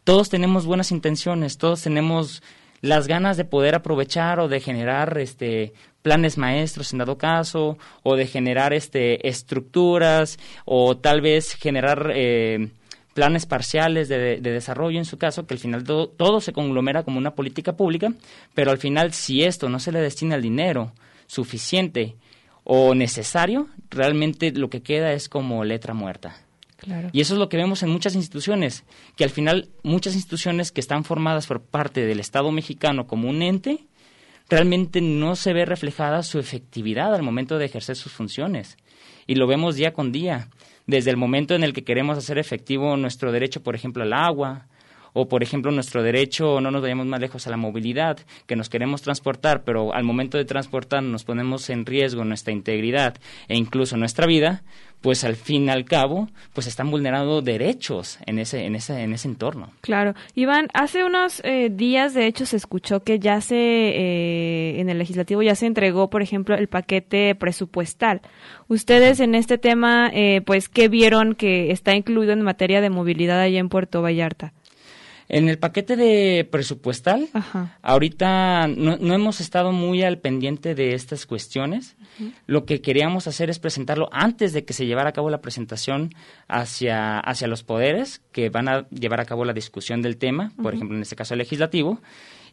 Todos 0.05 0.31
tenemos 0.31 0.67
buenas 0.67 0.93
intenciones, 0.93 1.59
todos 1.59 1.83
tenemos 1.83 2.45
las 2.81 3.09
ganas 3.09 3.37
de 3.37 3.45
poder 3.45 3.75
aprovechar 3.75 4.39
o 4.39 4.47
de 4.47 4.61
generar 4.61 5.19
este 5.19 5.73
planes 6.03 6.39
maestros 6.39 6.93
en 6.93 7.01
dado 7.01 7.19
caso 7.19 7.77
o 8.05 8.15
de 8.15 8.29
generar 8.29 8.73
este 8.73 9.29
estructuras 9.29 10.39
o 10.65 10.97
tal 10.97 11.23
vez 11.23 11.55
generar 11.55 12.13
eh, 12.15 12.69
planes 13.15 13.47
parciales 13.47 14.09
de, 14.09 14.41
desarrollo 14.41 14.99
en 14.99 15.05
su 15.05 15.17
caso, 15.17 15.47
que 15.47 15.55
al 15.55 15.61
final 15.61 15.85
todo, 15.85 16.41
se 16.41 16.53
conglomera 16.53 17.05
como 17.05 17.17
una 17.17 17.35
política 17.35 17.77
pública, 17.77 18.13
pero 18.55 18.71
al 18.71 18.79
final 18.79 19.13
si 19.13 19.43
esto 19.43 19.69
no 19.69 19.79
se 19.79 19.93
le 19.93 20.01
destina 20.01 20.35
el 20.35 20.43
dinero 20.43 20.93
suficiente 21.27 22.17
o 22.65 22.95
necesario, 22.95 23.69
realmente 23.89 24.53
lo 24.53 24.69
que 24.69 24.83
queda 24.83 25.13
es 25.13 25.29
como 25.29 25.65
letra 25.65 25.95
muerta. 25.95 26.37
Y 27.13 27.23
eso 27.23 27.35
es 27.35 27.39
lo 27.39 27.49
que 27.49 27.57
vemos 27.57 27.83
en 27.83 27.89
muchas 27.89 28.15
instituciones, 28.15 28.85
que 29.17 29.25
al 29.25 29.31
final 29.31 29.69
muchas 29.83 30.15
instituciones 30.15 30.71
que 30.71 30.83
están 30.83 31.05
formadas 31.05 31.47
por 31.47 31.63
parte 31.63 32.05
del 32.05 32.21
Estado 32.21 32.51
mexicano 32.51 33.07
como 33.07 33.31
un 33.31 33.41
ente, 33.41 33.87
realmente 34.51 35.01
no 35.01 35.37
se 35.37 35.55
ve 35.55 35.65
reflejada 35.65 36.23
su 36.23 36.39
efectividad 36.39 37.15
al 37.15 37.23
momento 37.23 37.57
de 37.57 37.65
ejercer 37.65 37.97
sus 37.97 38.13
funciones. 38.13 38.77
Y 39.27 39.37
lo 39.37 39.47
vemos 39.47 39.77
día 39.77 39.95
con 39.95 40.13
día 40.13 40.49
desde 40.87 41.11
el 41.11 41.17
momento 41.17 41.55
en 41.55 41.65
el 41.65 41.73
que 41.73 41.85
queremos 41.85 42.19
hacer 42.19 42.39
efectivo 42.39 42.97
nuestro 42.97 43.33
derecho, 43.33 43.63
por 43.63 43.75
ejemplo, 43.75 44.03
al 44.03 44.13
agua, 44.13 44.67
o 45.15 45.29
por 45.29 45.43
ejemplo 45.43 45.71
nuestro 45.71 46.03
derecho, 46.03 46.61
no 46.61 46.71
nos 46.71 46.83
vayamos 46.83 47.07
más 47.07 47.21
lejos 47.21 47.47
a 47.47 47.51
la 47.51 47.57
movilidad, 47.57 48.19
que 48.47 48.57
nos 48.57 48.69
queremos 48.69 49.01
transportar, 49.01 49.63
pero 49.63 49.95
al 49.95 50.03
momento 50.03 50.37
de 50.37 50.45
transportar 50.45 51.03
nos 51.03 51.25
ponemos 51.25 51.71
en 51.71 51.87
riesgo 51.87 52.25
nuestra 52.25 52.53
integridad 52.53 53.17
e 53.49 53.57
incluso 53.57 53.97
nuestra 53.97 54.27
vida, 54.27 54.65
pues 55.05 55.23
al 55.23 55.37
fin 55.37 55.67
y 55.67 55.69
al 55.69 55.85
cabo, 55.85 56.31
pues 56.55 56.67
están 56.67 56.91
vulnerando 56.91 57.43
derechos 57.43 58.19
en 58.25 58.39
ese, 58.39 58.65
en 58.65 58.75
ese, 58.75 59.03
en 59.03 59.13
ese 59.13 59.29
entorno. 59.29 59.69
Claro. 59.83 60.15
Iván, 60.35 60.69
hace 60.73 61.05
unos 61.05 61.43
eh, 61.45 61.69
días, 61.71 62.15
de 62.15 62.27
hecho, 62.27 62.47
se 62.47 62.57
escuchó 62.57 63.01
que 63.01 63.19
ya 63.19 63.43
se, 63.43 63.55
eh, 63.55 64.81
en 64.81 64.89
el 64.89 64.97
legislativo 64.97 65.43
ya 65.43 65.57
se 65.57 65.67
entregó, 65.67 66.09
por 66.09 66.23
ejemplo, 66.23 66.55
el 66.57 66.69
paquete 66.69 67.35
presupuestal. 67.35 68.23
Ustedes 68.69 69.21
en 69.21 69.35
este 69.35 69.59
tema, 69.59 70.11
eh, 70.11 70.41
pues, 70.41 70.71
¿qué 70.71 70.89
vieron 70.89 71.35
que 71.35 71.71
está 71.71 71.95
incluido 71.95 72.33
en 72.33 72.41
materia 72.41 72.81
de 72.81 72.89
movilidad 72.89 73.43
allá 73.43 73.59
en 73.59 73.69
Puerto 73.69 74.01
Vallarta? 74.01 74.55
En 75.29 75.49
el 75.49 75.59
paquete 75.59 75.97
de 75.97 76.47
presupuestal, 76.51 77.29
ahorita 77.83 78.67
no, 78.69 79.15
hemos 79.15 79.41
estado 79.41 79.73
muy 79.73 80.03
al 80.03 80.19
pendiente 80.19 80.75
de 80.75 80.95
estas 80.95 81.27
cuestiones. 81.27 81.97
Lo 82.47 82.65
que 82.67 82.81
queríamos 82.81 83.27
hacer 83.27 83.49
es 83.51 83.59
presentarlo 83.59 84.09
antes 84.13 84.53
de 84.53 84.65
que 84.65 84.75
se 84.75 84.87
llevara 84.87 85.11
a 85.11 85.13
cabo 85.13 85.31
la 85.31 85.41
presentación 85.41 86.15
hacia, 86.47 87.19
hacia 87.21 87.49
los 87.49 87.63
poderes 87.63 88.21
que 88.33 88.51
van 88.51 88.69
a 88.69 88.89
llevar 88.91 89.21
a 89.21 89.25
cabo 89.25 89.45
la 89.45 89.53
discusión 89.53 90.03
del 90.03 90.19
tema, 90.19 90.53
por 90.63 90.75
ejemplo, 90.75 90.97
en 90.97 91.03
este 91.03 91.17
caso 91.17 91.35
legislativo. 91.37 92.01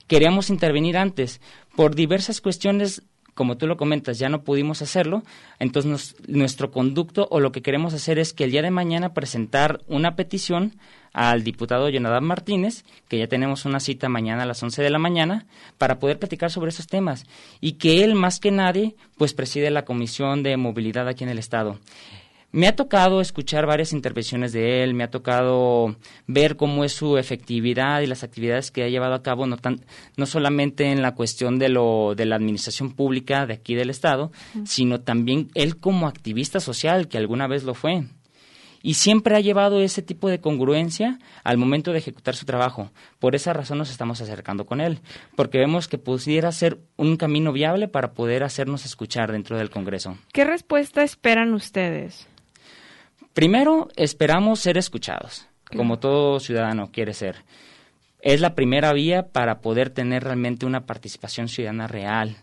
Queríamos 0.08 0.50
intervenir 0.50 0.98
antes 0.98 1.42
por 1.76 1.96
diversas 1.96 2.42
cuestiones 2.42 3.04
como 3.34 3.58
tú 3.58 3.68
lo 3.68 3.78
comentas, 3.78 4.20
ya 4.20 4.30
no 4.30 4.44
pudimos 4.44 4.82
hacerlo, 4.82 5.24
entonces 5.60 6.16
nuestro 6.28 6.72
conducto 6.72 7.28
o 7.32 7.40
lo 7.40 7.52
que 7.52 7.62
queremos 7.62 7.94
hacer 7.94 8.20
es 8.20 8.34
que 8.34 8.44
el 8.44 8.52
día 8.52 8.62
de 8.62 8.72
mañana 8.72 9.14
presentar 9.14 9.82
una 9.88 10.16
petición 10.16 10.74
al 11.14 11.44
diputado 11.44 11.90
Jonathan 11.90 12.24
Martínez, 12.24 12.86
que 13.08 13.18
ya 13.18 13.28
tenemos 13.28 13.66
una 13.66 13.80
cita 13.80 14.10
mañana 14.10 14.44
a 14.44 14.46
las 14.46 14.62
11 14.64 14.82
de 14.82 14.90
la 14.90 15.00
mañana, 15.00 15.46
para 15.78 16.00
poder 16.00 16.20
platicar 16.20 16.52
sobre 16.52 16.70
esos 16.70 16.88
temas 16.88 17.26
y 17.60 17.74
que 17.74 18.04
él 18.04 18.16
más 18.16 18.40
que 18.40 18.52
nadie 18.52 18.96
pues 19.18 19.34
preside 19.34 19.72
la 19.72 19.86
Comisión 19.86 20.44
de 20.44 20.58
Movilidad 20.58 21.08
aquí 21.08 21.24
en 21.24 21.30
el 21.30 21.40
Estado. 21.40 21.80
Me 22.54 22.68
ha 22.68 22.76
tocado 22.76 23.22
escuchar 23.22 23.66
varias 23.66 23.94
intervenciones 23.94 24.52
de 24.52 24.84
él, 24.84 24.94
me 24.94 25.06
ha 25.06 25.10
tocado 25.10 25.96
ver 26.28 26.58
cómo 26.58 26.84
es 26.84 26.92
su 26.92 27.18
efectividad 27.18 28.02
y 28.02 28.08
las 28.08 28.24
actividades 28.24 28.72
que 28.72 28.84
ha 28.84 28.90
llevado 28.90 29.14
a 29.14 29.24
cabo, 29.24 29.48
no, 29.48 29.58
tan, 29.58 29.80
no 30.18 30.26
solamente 30.26 30.92
en 30.92 31.02
la 31.02 31.16
cuestión 31.16 31.60
de, 31.60 31.70
lo, 31.70 32.14
de 32.16 32.26
la 32.26 32.36
administración 32.36 32.92
pública 32.94 33.46
de 33.46 33.54
aquí 33.54 33.74
del 33.74 33.90
Estado, 33.90 34.32
sino 34.66 35.00
también 35.00 35.50
él 35.56 35.78
como 35.78 36.08
activista 36.08 36.60
social, 36.60 37.08
que 37.08 37.18
alguna 37.18 37.48
vez 37.48 37.64
lo 37.64 37.74
fue 37.74 38.04
y 38.84 38.96
siempre 38.96 39.36
ha 39.36 39.40
llevado 39.40 39.80
ese 39.82 40.02
tipo 40.02 40.30
de 40.30 40.40
congruencia 40.40 41.20
al 41.44 41.58
momento 41.58 41.92
de 41.92 42.00
ejecutar 42.00 42.36
su 42.36 42.46
trabajo. 42.46 42.92
Por 43.20 43.36
esa 43.36 43.54
razón 43.54 43.78
nos 43.78 43.92
estamos 43.92 44.22
acercando 44.22 44.66
con 44.66 44.82
él, 44.82 45.00
porque 45.36 45.60
vemos 45.60 45.88
que 45.88 45.98
pudiera 45.98 46.52
ser 46.52 46.80
un 46.98 47.18
camino 47.18 47.54
viable 47.54 47.88
para 47.88 48.14
poder 48.14 48.44
hacernos 48.44 48.86
escuchar 48.86 49.32
dentro 49.32 49.58
del 49.58 49.70
Congreso. 49.70 50.18
¿Qué 50.34 50.46
respuesta 50.46 51.04
esperan 51.04 51.54
ustedes? 51.54 52.28
Primero, 53.34 53.88
esperamos 53.96 54.60
ser 54.60 54.78
escuchados, 54.78 55.48
como 55.76 56.00
todo 56.00 56.40
ciudadano 56.40 56.92
quiere 56.92 57.14
ser. 57.14 57.38
Es 58.22 58.42
la 58.42 58.56
primera 58.56 58.94
vía 58.94 59.30
para 59.32 59.62
poder 59.62 59.90
tener 59.90 60.24
realmente 60.24 60.66
una 60.66 60.86
participación 60.86 61.48
ciudadana 61.48 61.88
real 61.88 62.38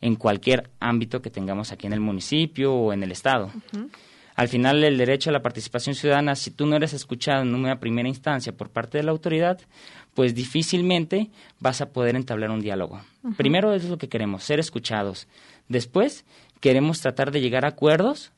en 0.00 0.16
cualquier 0.16 0.70
ámbito 0.80 1.22
que 1.22 1.30
tengamos 1.30 1.72
aquí 1.72 1.86
en 1.86 1.94
el 1.94 2.00
municipio 2.00 2.74
o 2.74 2.92
en 2.92 3.02
el 3.02 3.12
Estado. 3.12 3.50
Al 4.36 4.48
final, 4.48 4.82
el 4.82 4.98
derecho 4.98 5.30
a 5.30 5.32
la 5.32 5.40
participación 5.40 5.94
ciudadana, 5.94 6.34
si 6.34 6.50
tú 6.50 6.66
no 6.66 6.76
eres 6.76 6.92
escuchado 6.92 7.42
en 7.42 7.54
una 7.54 7.78
primera 7.78 8.08
instancia 8.08 8.52
por 8.52 8.68
parte 8.68 8.98
de 8.98 9.04
la 9.04 9.12
autoridad, 9.12 9.60
pues 10.12 10.34
difícilmente 10.34 11.30
vas 11.60 11.80
a 11.80 11.90
poder 11.90 12.16
entablar 12.16 12.50
un 12.50 12.60
diálogo. 12.60 13.00
Primero, 13.36 13.72
eso 13.72 13.84
es 13.86 13.90
lo 13.90 13.98
que 13.98 14.08
queremos, 14.08 14.42
ser 14.42 14.58
escuchados. 14.58 15.28
Después, 15.68 16.26
queremos 16.60 17.00
tratar 17.00 17.30
de 17.30 17.40
llegar 17.40 17.64
a 17.64 17.68
acuerdos 17.68 18.32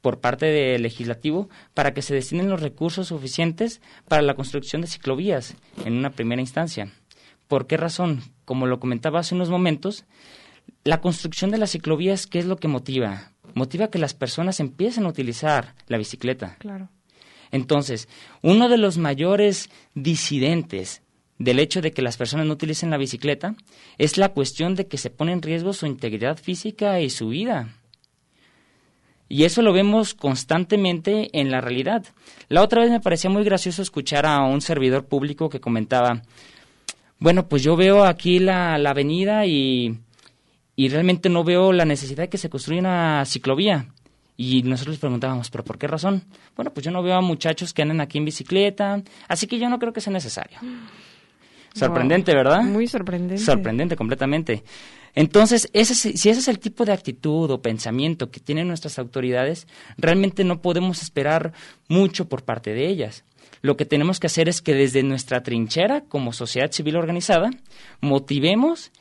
por 0.00 0.20
parte 0.20 0.46
del 0.46 0.82
legislativo 0.82 1.48
para 1.74 1.94
que 1.94 2.02
se 2.02 2.14
destinen 2.14 2.48
los 2.48 2.62
recursos 2.62 3.08
suficientes 3.08 3.80
para 4.06 4.22
la 4.22 4.34
construcción 4.34 4.82
de 4.82 4.88
ciclovías 4.88 5.56
en 5.84 5.94
una 5.94 6.10
primera 6.10 6.40
instancia. 6.40 6.92
¿Por 7.48 7.66
qué 7.66 7.76
razón? 7.76 8.22
Como 8.44 8.66
lo 8.66 8.78
comentaba 8.78 9.20
hace 9.20 9.34
unos 9.34 9.50
momentos, 9.50 10.04
la 10.84 11.00
construcción 11.00 11.50
de 11.50 11.58
las 11.58 11.72
ciclovías, 11.72 12.26
¿qué 12.26 12.38
es 12.38 12.46
lo 12.46 12.56
que 12.56 12.68
motiva? 12.68 13.32
motiva 13.54 13.90
que 13.90 13.98
las 13.98 14.14
personas 14.14 14.60
empiecen 14.60 15.04
a 15.04 15.08
utilizar 15.08 15.74
la 15.86 15.98
bicicleta. 15.98 16.56
Claro. 16.58 16.88
Entonces, 17.50 18.08
uno 18.42 18.68
de 18.68 18.78
los 18.78 18.98
mayores 18.98 19.70
disidentes 19.94 21.02
del 21.38 21.60
hecho 21.60 21.80
de 21.80 21.92
que 21.92 22.02
las 22.02 22.16
personas 22.16 22.46
no 22.46 22.54
utilicen 22.54 22.90
la 22.90 22.98
bicicleta 22.98 23.54
es 23.96 24.16
la 24.16 24.30
cuestión 24.30 24.74
de 24.74 24.86
que 24.86 24.98
se 24.98 25.10
pone 25.10 25.32
en 25.32 25.42
riesgo 25.42 25.72
su 25.72 25.86
integridad 25.86 26.38
física 26.38 27.00
y 27.00 27.10
su 27.10 27.28
vida. 27.28 27.74
Y 29.28 29.44
eso 29.44 29.62
lo 29.62 29.72
vemos 29.72 30.14
constantemente 30.14 31.28
en 31.38 31.50
la 31.50 31.60
realidad. 31.60 32.04
La 32.48 32.62
otra 32.62 32.80
vez 32.80 32.90
me 32.90 33.00
parecía 33.00 33.28
muy 33.28 33.44
gracioso 33.44 33.82
escuchar 33.82 34.24
a 34.26 34.42
un 34.42 34.60
servidor 34.60 35.04
público 35.06 35.50
que 35.50 35.60
comentaba, 35.60 36.22
bueno, 37.18 37.48
pues 37.48 37.62
yo 37.62 37.76
veo 37.76 38.04
aquí 38.04 38.38
la, 38.38 38.78
la 38.78 38.90
avenida 38.90 39.44
y 39.44 39.98
y 40.78 40.88
realmente 40.90 41.28
no 41.28 41.42
veo 41.42 41.72
la 41.72 41.84
necesidad 41.84 42.22
de 42.22 42.28
que 42.28 42.38
se 42.38 42.48
construya 42.48 42.78
una 42.78 43.24
ciclovía. 43.24 43.86
Y 44.36 44.62
nosotros 44.62 44.92
les 44.92 45.00
preguntábamos, 45.00 45.50
¿pero 45.50 45.64
por 45.64 45.76
qué 45.76 45.88
razón? 45.88 46.22
Bueno, 46.54 46.72
pues 46.72 46.86
yo 46.86 46.92
no 46.92 47.02
veo 47.02 47.16
a 47.16 47.20
muchachos 47.20 47.74
que 47.74 47.82
anden 47.82 48.00
aquí 48.00 48.18
en 48.18 48.24
bicicleta, 48.24 49.02
así 49.26 49.48
que 49.48 49.58
yo 49.58 49.68
no 49.68 49.80
creo 49.80 49.92
que 49.92 50.00
sea 50.00 50.12
necesario. 50.12 50.60
Sorprendente, 51.74 52.32
¿verdad? 52.32 52.62
Muy 52.62 52.86
sorprendente. 52.86 53.42
Sorprendente, 53.42 53.96
completamente. 53.96 54.62
Entonces, 55.18 55.68
ese, 55.72 55.96
si 55.96 56.12
ese 56.12 56.38
es 56.38 56.46
el 56.46 56.60
tipo 56.60 56.84
de 56.84 56.92
actitud 56.92 57.50
o 57.50 57.60
pensamiento 57.60 58.30
que 58.30 58.38
tienen 58.38 58.68
nuestras 58.68 59.00
autoridades, 59.00 59.66
realmente 59.96 60.44
no 60.44 60.62
podemos 60.62 61.02
esperar 61.02 61.52
mucho 61.88 62.28
por 62.28 62.44
parte 62.44 62.72
de 62.72 62.86
ellas. 62.86 63.24
Lo 63.60 63.76
que 63.76 63.84
tenemos 63.84 64.20
que 64.20 64.28
hacer 64.28 64.48
es 64.48 64.62
que 64.62 64.74
desde 64.74 65.02
nuestra 65.02 65.42
trinchera, 65.42 66.02
como 66.02 66.32
sociedad 66.32 66.70
civil 66.70 66.94
organizada, 66.94 67.50
motivemos 68.00 68.92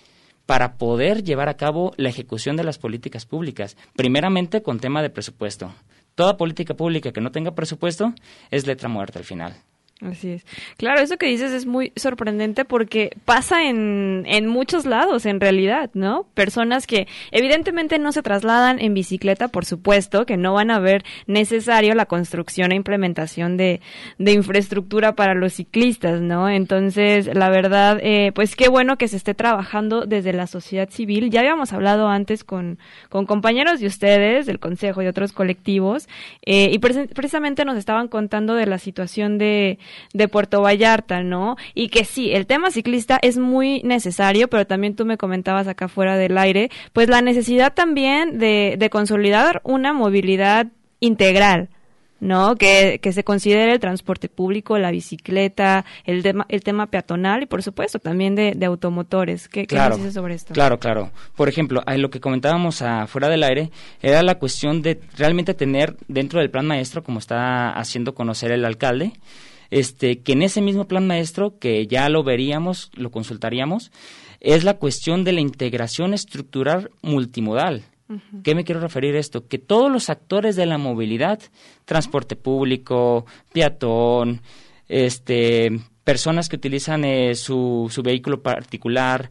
para 0.48 0.78
poder 0.78 1.24
llevar 1.24 1.50
a 1.50 1.58
cabo 1.58 1.94
la 1.98 2.10
ejecución 2.10 2.56
de 2.56 2.64
las 2.64 2.80
políticas 2.80 3.28
públicas, 3.28 3.78
primeramente 3.96 4.64
con 4.64 4.80
tema 4.80 5.04
de 5.04 5.12
presupuesto. 5.12 5.72
Toda 6.16 6.36
política 6.36 6.74
pública 6.74 7.12
que 7.12 7.22
no 7.22 7.32
tenga 7.32 7.54
presupuesto 7.54 8.16
es 8.50 8.66
letra 8.66 8.90
muerta 8.90 9.20
al 9.20 9.26
final. 9.26 9.54
Así 10.02 10.30
es. 10.30 10.46
Claro, 10.78 11.02
eso 11.02 11.18
que 11.18 11.26
dices 11.26 11.52
es 11.52 11.66
muy 11.66 11.92
sorprendente 11.96 12.66
porque 12.66 13.18
pasa 13.26 13.68
en, 13.68 14.26
en 14.28 14.46
muchos 14.48 14.86
lados, 14.86 15.26
en 15.26 15.40
realidad, 15.40 15.90
¿no? 15.96 16.28
Personas 16.36 16.86
que 16.86 17.08
evidentemente 17.32 17.98
no 17.98 18.12
se 18.12 18.22
trasladan 18.22 18.80
en 18.80 18.94
bicicleta, 18.94 19.48
por 19.48 19.66
supuesto, 19.66 20.28
que 20.28 20.38
no 20.38 20.54
van 20.54 20.70
a 20.70 20.78
ver 20.78 21.04
necesario 21.26 21.96
la 21.96 22.06
construcción 22.06 22.72
e 22.72 22.76
implementación 22.76 23.58
de, 23.58 23.82
de 24.20 24.34
infraestructura 24.34 25.16
para 25.16 25.34
los 25.34 25.54
ciclistas, 25.54 26.22
¿no? 26.22 26.48
Entonces, 26.48 27.26
la 27.34 27.50
verdad, 27.50 28.00
eh, 28.04 28.32
pues 28.36 28.56
qué 28.56 28.68
bueno 28.68 28.98
que 28.98 29.08
se 29.08 29.18
esté 29.18 29.34
trabajando 29.34 30.06
desde 30.06 30.32
la 30.32 30.46
sociedad 30.46 30.90
civil. 30.92 31.32
Ya 31.32 31.40
habíamos 31.40 31.74
hablado 31.74 32.08
antes 32.08 32.44
con, 32.44 32.78
con 33.10 33.26
compañeros 33.26 33.80
de 33.80 33.88
ustedes, 33.88 34.46
del 34.46 34.60
Consejo 34.60 35.02
y 35.02 35.08
otros 35.08 35.32
colectivos, 35.32 36.08
eh, 36.46 36.70
y 36.72 36.78
precisamente 36.78 37.66
nos 37.66 37.78
estaban 37.78 38.10
contando 38.10 38.54
de 38.54 38.68
la 38.68 38.78
situación 38.78 39.40
de 39.40 39.80
de 40.14 40.28
Puerto 40.28 40.62
Vallarta, 40.62 41.24
¿no? 41.24 41.56
Y 41.74 41.90
que 41.90 42.06
sí, 42.06 42.32
el 42.32 42.46
tema 42.46 42.72
ciclista 42.72 43.20
es 43.22 43.38
muy 43.38 43.82
necesario, 43.84 44.48
pero 44.48 44.66
también 44.66 44.96
tú 44.96 45.06
me 45.06 45.18
comentabas 45.18 45.68
acá 45.68 45.88
fuera 45.88 46.18
del 46.18 46.38
aire, 46.38 46.70
pues 46.94 47.10
la 47.10 47.22
necesidad 47.22 47.74
también 47.74 48.38
de, 48.38 48.76
de 48.78 48.90
consolidar 48.90 49.62
una 49.64 49.94
movilidad 49.94 50.68
integral, 51.00 51.70
¿no? 52.20 52.56
Que, 52.56 53.00
que, 53.02 53.14
se 53.14 53.24
considere 53.24 53.74
el 53.74 53.80
transporte 53.80 54.30
público, 54.30 54.78
la 54.80 54.92
bicicleta, 54.92 55.86
el 56.06 56.24
tema, 56.24 56.46
el 56.50 56.64
tema 56.64 56.88
peatonal 56.88 57.44
y 57.44 57.46
por 57.46 57.62
supuesto 57.62 58.00
también 58.00 58.36
de, 58.36 58.54
de 58.56 58.66
automotores. 58.66 59.48
¿Qué, 59.48 59.68
claro, 59.68 59.96
¿qué 59.96 60.02
dices 60.02 60.16
sobre 60.16 60.34
esto? 60.34 60.54
Claro, 60.54 60.80
claro. 60.80 61.12
Por 61.36 61.50
ejemplo, 61.50 61.84
lo 61.86 62.10
que 62.10 62.20
comentábamos 62.20 62.82
afuera 62.82 63.30
del 63.30 63.44
aire 63.44 63.70
era 64.02 64.24
la 64.24 64.36
cuestión 64.40 64.82
de 64.82 65.00
realmente 65.16 65.54
tener 65.54 65.96
dentro 66.08 66.40
del 66.40 66.50
plan 66.50 66.66
maestro, 66.66 67.04
como 67.04 67.20
está 67.20 67.72
haciendo 67.72 68.16
conocer 68.16 68.52
el 68.52 68.66
alcalde, 68.66 69.14
este, 69.70 70.20
que 70.20 70.34
en 70.34 70.42
ese 70.42 70.62
mismo 70.62 70.88
plan 70.88 71.08
maestro, 71.08 71.58
que 71.60 71.88
ya 71.88 72.10
lo 72.10 72.24
veríamos, 72.24 72.92
lo 72.94 73.12
consultaríamos, 73.12 73.92
es 74.40 74.64
la 74.64 74.76
cuestión 74.76 75.24
de 75.24 75.34
la 75.34 75.42
integración 75.42 76.14
estructural 76.14 76.92
multimodal. 77.02 77.84
¿Qué 78.44 78.56
me 78.56 78.64
quiero 78.64 78.80
referir 78.80 79.16
a 79.16 79.20
esto? 79.20 79.48
Que 79.48 79.58
todos 79.58 79.92
los 79.92 80.10
actores 80.10 80.56
de 80.56 80.66
la 80.66 80.78
movilidad, 80.78 81.40
transporte 81.84 82.38
público, 82.38 83.26
peatón, 83.52 84.42
este, 84.88 85.82
personas 86.06 86.48
que 86.48 86.56
utilizan 86.56 87.04
eh, 87.04 87.36
su, 87.36 87.88
su 87.92 88.04
vehículo 88.04 88.42
particular, 88.42 89.30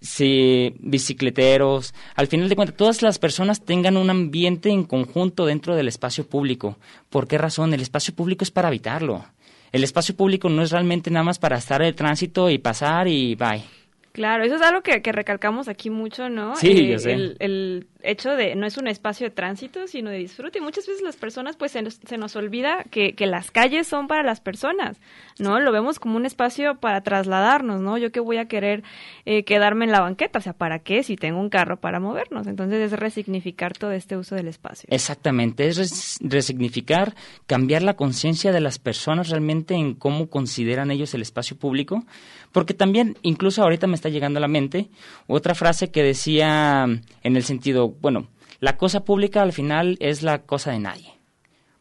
si 0.00 0.74
bicicleteros, 0.78 1.94
al 2.14 2.26
final 2.28 2.48
de 2.48 2.56
cuentas, 2.56 2.76
todas 2.76 3.02
las 3.02 3.18
personas 3.18 3.64
tengan 3.64 3.96
un 3.96 4.10
ambiente 4.10 4.68
en 4.68 4.84
conjunto 4.84 5.46
dentro 5.46 5.74
del 5.74 5.88
espacio 5.88 6.26
público. 6.26 6.76
¿Por 7.10 7.26
qué 7.26 7.38
razón? 7.38 7.74
El 7.74 7.80
espacio 7.80 8.14
público 8.14 8.44
es 8.44 8.50
para 8.50 8.68
habitarlo. 8.68 9.24
El 9.72 9.84
espacio 9.84 10.16
público 10.16 10.48
no 10.48 10.62
es 10.62 10.70
realmente 10.70 11.10
nada 11.10 11.24
más 11.24 11.38
para 11.38 11.58
estar 11.58 11.82
el 11.82 11.94
tránsito 11.94 12.50
y 12.50 12.58
pasar 12.58 13.08
y 13.08 13.34
bye. 13.34 13.77
Claro, 14.18 14.42
eso 14.42 14.56
es 14.56 14.62
algo 14.62 14.82
que, 14.82 15.00
recalcamos 15.12 15.68
aquí 15.68 15.90
mucho, 15.90 16.28
¿no? 16.28 16.56
Sí, 16.56 16.72
eh, 16.72 16.88
yo 16.88 16.98
sé. 16.98 17.12
El, 17.38 17.86
hecho 18.02 18.30
de 18.30 18.54
no 18.54 18.64
es 18.64 18.76
un 18.76 18.86
espacio 18.86 19.26
de 19.26 19.30
tránsito, 19.30 19.86
sino 19.86 20.10
de 20.10 20.18
disfrute. 20.18 20.58
Y 20.58 20.60
muchas 20.60 20.86
veces 20.86 21.02
las 21.02 21.16
personas, 21.16 21.56
pues 21.56 21.72
se 21.72 21.82
nos, 21.82 22.00
se 22.04 22.16
nos 22.16 22.34
olvida 22.34 22.84
que, 22.90 23.14
que, 23.14 23.26
las 23.26 23.52
calles 23.52 23.86
son 23.86 24.08
para 24.08 24.24
las 24.24 24.40
personas, 24.40 25.00
¿no? 25.38 25.60
Lo 25.60 25.70
vemos 25.70 26.00
como 26.00 26.16
un 26.16 26.26
espacio 26.26 26.80
para 26.80 27.02
trasladarnos, 27.02 27.80
¿no? 27.80 27.96
Yo 27.96 28.10
que 28.10 28.18
voy 28.18 28.38
a 28.38 28.46
querer 28.46 28.82
eh, 29.24 29.44
quedarme 29.44 29.84
en 29.84 29.92
la 29.92 30.00
banqueta, 30.00 30.40
o 30.40 30.42
sea, 30.42 30.52
¿para 30.52 30.80
qué 30.80 31.04
si 31.04 31.14
tengo 31.14 31.40
un 31.40 31.48
carro 31.48 31.78
para 31.78 32.00
movernos? 32.00 32.48
Entonces 32.48 32.92
es 32.92 32.98
resignificar 32.98 33.76
todo 33.76 33.92
este 33.92 34.16
uso 34.16 34.34
del 34.34 34.48
espacio. 34.48 34.88
Exactamente, 34.90 35.68
es 35.68 36.18
resignificar, 36.20 37.14
cambiar 37.46 37.82
la 37.82 37.94
conciencia 37.94 38.50
de 38.50 38.60
las 38.60 38.78
personas 38.78 39.28
realmente 39.28 39.74
en 39.74 39.94
cómo 39.94 40.28
consideran 40.28 40.90
ellos 40.90 41.14
el 41.14 41.22
espacio 41.22 41.56
público, 41.56 42.04
porque 42.52 42.74
también, 42.74 43.16
incluso 43.22 43.62
ahorita 43.62 43.86
me 43.86 43.94
está 43.94 44.08
llegando 44.08 44.38
a 44.38 44.40
la 44.40 44.48
mente 44.48 44.88
otra 45.26 45.54
frase 45.54 45.90
que 45.90 46.02
decía 46.02 46.84
en 46.84 47.36
el 47.36 47.44
sentido, 47.44 47.88
bueno, 47.88 48.28
la 48.60 48.76
cosa 48.76 49.04
pública 49.04 49.42
al 49.42 49.52
final 49.52 49.96
es 50.00 50.22
la 50.22 50.42
cosa 50.42 50.72
de 50.72 50.80
nadie, 50.80 51.14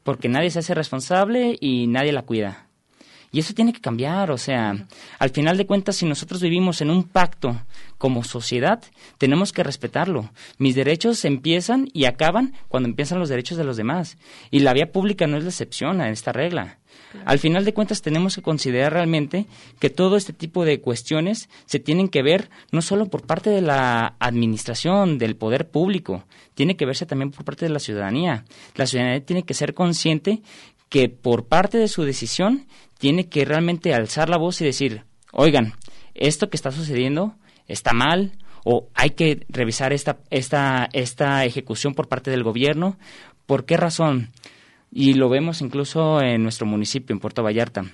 porque 0.04 0.30
nadie 0.30 0.52
se 0.52 0.60
hace 0.60 0.74
responsable 0.74 1.58
y 1.60 1.88
nadie 1.88 2.12
la 2.12 2.22
cuida. 2.24 2.67
Y 3.32 3.40
eso 3.40 3.54
tiene 3.54 3.74
que 3.74 3.82
cambiar, 3.82 4.32
o 4.32 4.38
sea, 4.38 4.88
al 5.20 5.30
final 5.32 5.58
de 5.58 5.66
cuentas, 5.66 5.98
si 5.98 6.06
nosotros 6.06 6.42
vivimos 6.42 6.82
en 6.82 6.90
un 6.90 7.04
pacto 7.04 7.60
como 7.98 8.24
sociedad, 8.24 8.82
tenemos 9.18 9.52
que 9.52 9.64
respetarlo. 9.64 10.30
Mis 10.58 10.76
derechos 10.76 11.26
empiezan 11.26 11.90
y 11.94 12.06
acaban 12.06 12.54
cuando 12.70 12.88
empiezan 12.88 13.20
los 13.20 13.30
derechos 13.30 13.58
de 13.58 13.66
los 13.66 13.78
demás. 13.78 14.18
Y 14.50 14.60
la 14.60 14.74
vía 14.74 14.92
pública 14.92 15.28
no 15.28 15.38
es 15.38 15.44
la 15.44 15.50
excepción 15.50 16.00
a 16.00 16.10
esta 16.10 16.32
regla. 16.32 16.78
Al 17.26 17.40
final 17.40 17.66
de 17.66 17.74
cuentas 17.74 18.02
tenemos 18.02 18.36
que 18.36 18.42
considerar 18.42 18.94
realmente 18.94 19.46
que 19.80 19.90
todo 19.90 20.18
este 20.18 20.34
tipo 20.34 20.66
de 20.66 20.82
cuestiones 20.82 21.50
se 21.66 21.80
tienen 21.80 22.10
que 22.10 22.22
ver 22.22 22.50
no 22.72 22.82
solo 22.82 23.08
por 23.08 23.26
parte 23.26 23.50
de 23.50 23.62
la 23.62 24.16
administración, 24.20 25.18
del 25.18 25.36
poder 25.36 25.70
público, 25.70 26.26
tiene 26.54 26.76
que 26.76 26.86
verse 26.86 27.06
también 27.06 27.32
por 27.32 27.46
parte 27.46 27.66
de 27.66 27.72
la 27.72 27.80
ciudadanía. 27.80 28.46
La 28.76 28.88
ciudadanía 28.88 29.26
tiene 29.26 29.44
que 29.44 29.54
ser 29.54 29.74
consciente 29.74 30.42
que 30.90 31.10
por 31.10 31.48
parte 31.48 31.78
de 31.78 31.88
su 31.88 32.04
decisión 32.04 32.68
tiene 32.98 33.28
que 33.28 33.46
realmente 33.46 33.94
alzar 33.94 34.30
la 34.30 34.38
voz 34.38 34.62
y 34.62 34.66
decir, 34.66 35.04
oigan, 35.32 35.74
esto 36.14 36.50
que 36.50 36.58
está 36.58 36.72
sucediendo 36.72 37.36
está 37.68 37.94
mal 37.94 38.34
o 38.64 38.88
hay 38.94 39.12
que 39.12 39.46
revisar 39.50 39.94
esta, 39.94 40.18
esta, 40.30 40.90
esta 40.94 41.46
ejecución 41.46 41.94
por 41.94 42.08
parte 42.08 42.32
del 42.32 42.44
gobierno. 42.44 42.98
¿Por 43.46 43.66
qué 43.66 43.78
razón? 43.78 44.32
y 44.92 45.14
lo 45.14 45.30
vemos 45.30 45.62
incluso 45.62 46.22
en 46.22 46.44
nuestro 46.44 46.66
municipio, 46.66 47.14
en 47.14 47.20
Puerto 47.20 47.44
Vallarta. 47.44 47.86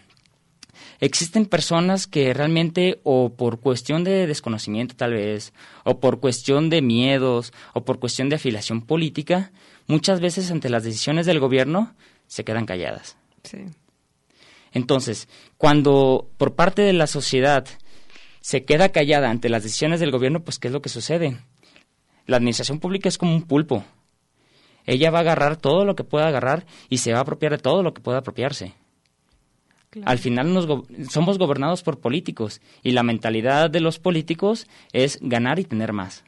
Existen 0.99 1.45
personas 1.45 2.08
que 2.08 2.34
realmente 2.34 2.99
o 3.03 3.34
por 3.36 3.60
cuestión 3.60 4.03
de 4.03 4.25
desconocimiento 4.25 4.95
tal 4.95 5.13
vez, 5.13 5.53
o 5.84 5.99
por 5.99 6.19
cuestión 6.19 6.69
de 6.69 6.82
miedos, 6.82 7.51
o 7.73 7.84
por 7.84 7.99
cuestión 7.99 8.29
de 8.29 8.38
afiliación 8.38 8.82
política, 8.82 9.51
muchas 9.88 10.21
veces 10.21 10.49
ante 10.49 10.69
las 10.69 10.84
decisiones 10.84 11.25
del 11.25 11.39
gobierno 11.39 11.93
se 12.27 12.43
quedan 12.43 12.65
calladas. 12.65 13.17
Sí. 13.43 13.65
Entonces, 14.71 15.27
cuando 15.57 16.29
por 16.38 16.55
parte 16.55 16.81
de 16.81 16.93
la 16.93 17.07
sociedad 17.07 17.65
se 18.41 18.65
queda 18.65 18.89
callada 18.89 19.29
ante 19.29 19.49
las 19.49 19.63
decisiones 19.63 19.99
del 19.99 20.12
gobierno, 20.12 20.43
pues 20.43 20.59
¿qué 20.59 20.67
es 20.67 20.73
lo 20.73 20.81
que 20.81 20.89
sucede? 20.89 21.38
La 22.25 22.38
administración 22.38 22.79
pública 22.79 23.09
es 23.09 23.17
como 23.17 23.36
un 23.36 23.43
pulpo 23.43 23.83
ella 24.86 25.12
va 25.12 25.19
a 25.19 25.21
agarrar 25.21 25.57
todo 25.57 25.86
lo 25.86 25.95
que 25.95 26.03
pueda 26.03 26.27
agarrar 26.27 26.65
y 26.89 26.97
se 26.97 27.13
va 27.13 27.19
a 27.19 27.21
apropiar 27.21 27.53
de 27.53 27.57
todo 27.57 27.83
lo 27.83 27.93
que 27.93 28.01
pueda 28.01 28.19
apropiarse. 28.19 28.73
Al 30.05 30.17
final 30.17 30.53
nos 30.53 30.67
somos 31.09 31.38
gobernados 31.38 31.83
por 31.83 31.99
políticos 31.99 32.62
y 32.81 32.91
la 32.91 33.03
mentalidad 33.03 33.69
de 33.69 33.79
los 33.79 33.99
políticos 33.99 34.67
es 34.91 35.19
ganar 35.21 35.59
y 35.59 35.65
tener 35.65 35.93
más. 35.93 36.23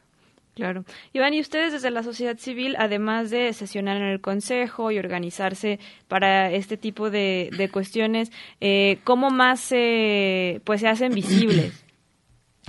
Claro. 0.56 0.86
Iván, 1.12 1.34
y 1.34 1.40
ustedes 1.40 1.74
desde 1.74 1.90
la 1.90 2.02
sociedad 2.02 2.38
civil, 2.38 2.76
además 2.78 3.28
de 3.28 3.52
sesionar 3.52 3.98
en 3.98 4.04
el 4.04 4.22
Consejo 4.22 4.90
y 4.90 4.98
organizarse 4.98 5.78
para 6.08 6.50
este 6.50 6.78
tipo 6.78 7.10
de, 7.10 7.68
cuestiones, 7.70 8.32
eh, 8.62 8.98
¿cómo 9.04 9.28
más 9.28 9.68
pues, 9.68 10.80
se 10.80 10.88
hacen 10.88 11.14
visibles? 11.14 11.84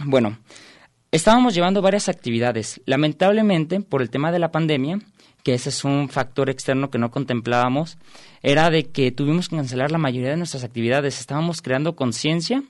Bueno, 0.05 0.37
estábamos 1.11 1.55
llevando 1.55 1.81
varias 1.81 2.07
actividades. 2.07 2.79
Lamentablemente, 2.85 3.79
por 3.79 4.03
el 4.03 4.11
tema 4.11 4.31
de 4.31 4.37
la 4.37 4.51
pandemia, 4.51 4.99
que 5.41 5.55
ese 5.55 5.69
es 5.69 5.83
un 5.83 6.07
factor 6.07 6.51
externo 6.51 6.91
que 6.91 6.99
no 6.99 7.09
contemplábamos, 7.09 7.97
era 8.43 8.69
de 8.69 8.83
que 8.83 9.11
tuvimos 9.11 9.49
que 9.49 9.55
cancelar 9.55 9.91
la 9.91 9.97
mayoría 9.97 10.29
de 10.29 10.37
nuestras 10.37 10.63
actividades. 10.63 11.19
Estábamos 11.19 11.63
creando 11.63 11.95
conciencia 11.95 12.61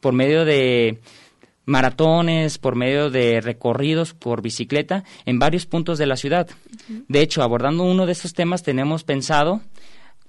por 0.00 0.12
medio 0.12 0.44
de 0.44 0.98
maratones, 1.64 2.58
por 2.58 2.74
medio 2.74 3.10
de 3.10 3.40
recorridos 3.40 4.14
por 4.14 4.42
bicicleta 4.42 5.04
en 5.26 5.38
varios 5.38 5.66
puntos 5.66 5.98
de 5.98 6.06
la 6.06 6.16
ciudad. 6.16 6.48
De 7.08 7.20
hecho, 7.20 7.42
abordando 7.42 7.84
uno 7.84 8.06
de 8.06 8.12
estos 8.12 8.32
temas, 8.32 8.62
tenemos 8.62 9.04
pensado 9.04 9.60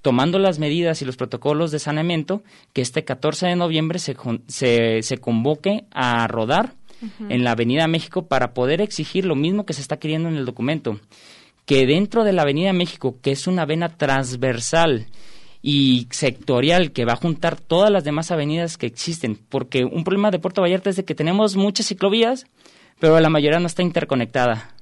tomando 0.04 0.38
las 0.38 0.60
medidas 0.60 1.02
y 1.02 1.06
los 1.06 1.16
protocolos 1.16 1.72
de 1.72 1.80
saneamiento, 1.80 2.44
que 2.74 2.82
este 2.82 3.06
14 3.06 3.48
de 3.48 3.56
noviembre 3.56 4.00
se, 4.00 4.16
se, 4.48 5.18
convoque 5.18 5.86
a 5.92 6.28
rodar 6.28 6.74
en 7.30 7.44
la 7.46 7.52
Avenida 7.52 7.88
México 7.88 8.28
para 8.28 8.54
poder 8.54 8.82
exigir 8.82 9.26
lo 9.26 9.36
mismo 9.36 9.66
que 9.66 9.74
se 9.74 9.82
está 9.82 9.98
queriendo 9.98 10.28
en 10.28 10.36
el 10.36 10.46
documento, 10.46 11.00
que 11.66 11.88
dentro 11.88 12.26
de 12.26 12.34
la 12.34 12.42
Avenida 12.42 12.74
México, 12.74 13.18
que 13.22 13.32
es 13.32 13.48
una 13.48 13.66
vena 13.66 13.96
transversal 13.96 15.08
y 15.66 16.08
sectorial 16.12 16.92
que 16.92 17.06
va 17.06 17.14
a 17.14 17.16
juntar 17.16 17.58
todas 17.58 17.90
las 17.90 18.04
demás 18.04 18.30
avenidas 18.32 18.78
que 18.78 18.86
existen, 18.86 19.40
porque 19.50 19.86
un 19.86 20.04
problema 20.04 20.30
de 20.30 20.38
Puerto 20.38 20.62
Vallarta 20.62 20.90
es 20.90 20.98
de 20.98 21.06
que 21.06 21.16
tenemos 21.16 21.56
muchas 21.56 21.88
ciclovías, 21.88 22.46
pero 23.00 23.18
la 23.20 23.30
mayoría 23.30 23.60
no 23.60 23.68
está 23.68 23.82
interconectada. 23.82 24.76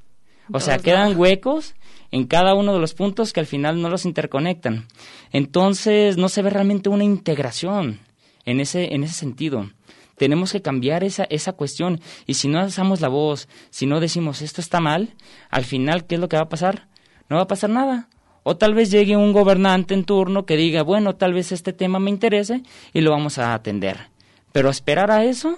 O 0.52 0.60
sea, 0.60 0.80
quedan 0.80 1.18
huecos 1.18 1.76
en 2.10 2.26
cada 2.26 2.56
uno 2.56 2.74
de 2.74 2.80
los 2.80 2.96
puntos 2.96 3.32
que 3.32 3.40
al 3.40 3.46
final 3.46 3.80
no 3.80 3.90
los 3.90 4.06
interconectan. 4.06 4.88
Entonces, 5.32 6.18
no 6.18 6.28
se 6.30 6.42
ve 6.42 6.50
realmente 6.50 6.90
una 6.90 7.04
integración 7.04 8.00
en 8.44 8.60
ese, 8.60 8.94
en 8.94 9.04
ese 9.04 9.14
sentido. 9.14 9.70
Tenemos 10.18 10.52
que 10.52 10.62
cambiar 10.62 11.04
esa, 11.04 11.24
esa 11.26 11.54
cuestión. 11.54 12.02
Y 12.26 12.34
si 12.34 12.48
no 12.48 12.60
alzamos 12.60 13.02
la 13.02 13.08
voz, 13.08 13.48
si 13.70 13.86
no 13.86 14.00
decimos 14.00 14.42
esto 14.42 14.62
está 14.62 14.80
mal, 14.80 15.14
al 15.50 15.64
final, 15.64 16.06
¿qué 16.06 16.16
es 16.16 16.22
lo 16.22 16.28
que 16.28 16.38
va 16.38 16.44
a 16.44 16.50
pasar? 16.50 16.88
No 17.30 17.38
va 17.38 17.44
a 17.44 17.48
pasar 17.48 17.70
nada. 17.70 18.10
O 18.44 18.58
tal 18.58 18.74
vez 18.74 18.90
llegue 18.90 19.16
un 19.16 19.34
gobernante 19.34 19.94
en 19.94 20.04
turno 20.04 20.46
que 20.46 20.58
diga, 20.58 20.82
bueno, 20.82 21.16
tal 21.16 21.34
vez 21.34 21.52
este 21.52 21.74
tema 21.74 22.00
me 22.00 22.10
interese 22.10 22.64
y 22.94 23.02
lo 23.02 23.12
vamos 23.12 23.38
a 23.38 23.54
atender. 23.54 24.10
Pero 24.52 24.70
esperar 24.70 25.12
a 25.12 25.24
eso, 25.24 25.58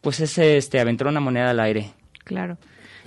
pues 0.00 0.20
es 0.20 0.38
este, 0.38 0.80
aventar 0.80 1.06
una 1.08 1.20
moneda 1.20 1.50
al 1.50 1.60
aire. 1.60 1.92
Claro. 2.24 2.56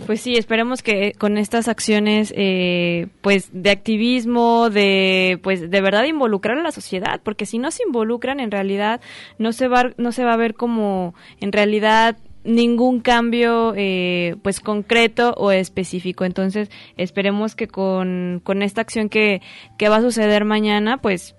Pues 0.06 0.22
sí, 0.22 0.36
esperemos 0.36 0.82
que 0.82 1.14
con 1.14 1.38
estas 1.38 1.68
acciones, 1.68 2.34
eh, 2.36 3.08
pues 3.22 3.50
de 3.52 3.70
activismo, 3.70 4.70
de, 4.70 5.40
pues 5.44 5.70
de 5.70 5.82
verdad 5.82 6.06
involucrar 6.06 6.58
a 6.58 6.64
la 6.64 6.72
sociedad, 6.72 7.22
porque 7.24 7.46
si 7.46 7.60
no 7.60 7.70
se 7.72 7.84
involucran, 7.86 8.40
en 8.40 8.52
realidad 8.52 9.02
no 9.38 9.54
se 9.54 9.68
va, 9.68 9.92
no 9.98 10.12
se 10.12 10.24
va 10.24 10.34
a 10.34 10.38
ver 10.38 10.56
como, 10.56 11.14
en 11.40 11.52
realidad 11.52 12.18
ningún 12.44 13.02
cambio 13.02 13.74
eh, 13.76 14.36
pues 14.42 14.60
concreto 14.60 15.34
o 15.38 15.52
específico 15.52 16.26
entonces 16.26 16.70
esperemos 16.98 17.56
que 17.56 17.68
con, 17.68 18.42
con 18.44 18.62
esta 18.62 18.82
acción 18.82 19.10
que, 19.10 19.42
que 19.78 19.90
va 19.90 19.98
a 19.98 20.02
suceder 20.02 20.46
mañana 20.46 20.98
pues 20.98 21.36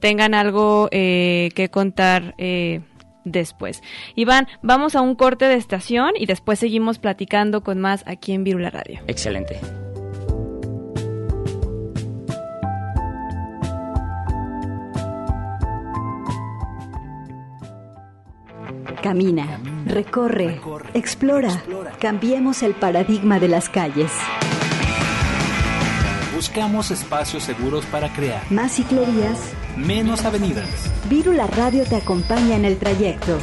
tengan 0.00 0.34
algo 0.34 0.88
eh, 0.90 1.50
que 1.54 1.68
contar 1.68 2.34
eh, 2.38 2.80
después. 3.24 3.82
Iván, 4.16 4.48
vamos 4.62 4.96
a 4.96 5.02
un 5.02 5.14
corte 5.14 5.44
de 5.44 5.54
estación 5.54 6.12
y 6.18 6.26
después 6.26 6.58
seguimos 6.58 6.98
platicando 6.98 7.62
con 7.62 7.78
más 7.78 8.02
aquí 8.06 8.32
en 8.32 8.44
Virula 8.44 8.70
Radio. 8.70 9.00
Excelente. 9.06 9.60
Camina, 19.02 19.58
recorre, 19.90 20.60
explora, 20.94 21.62
cambiemos 21.98 22.62
el 22.62 22.74
paradigma 22.74 23.38
de 23.38 23.48
las 23.48 23.68
calles. 23.68 24.10
Buscamos 26.34 26.90
espacios 26.90 27.42
seguros 27.42 27.84
para 27.86 28.10
crear 28.14 28.40
Más 28.50 28.72
ciclovías, 28.72 29.38
menos 29.76 30.24
avenidas. 30.24 30.90
Virula 31.10 31.46
Radio 31.46 31.84
te 31.84 31.96
acompaña 31.96 32.56
en 32.56 32.64
el 32.64 32.78
trayecto. 32.78 33.38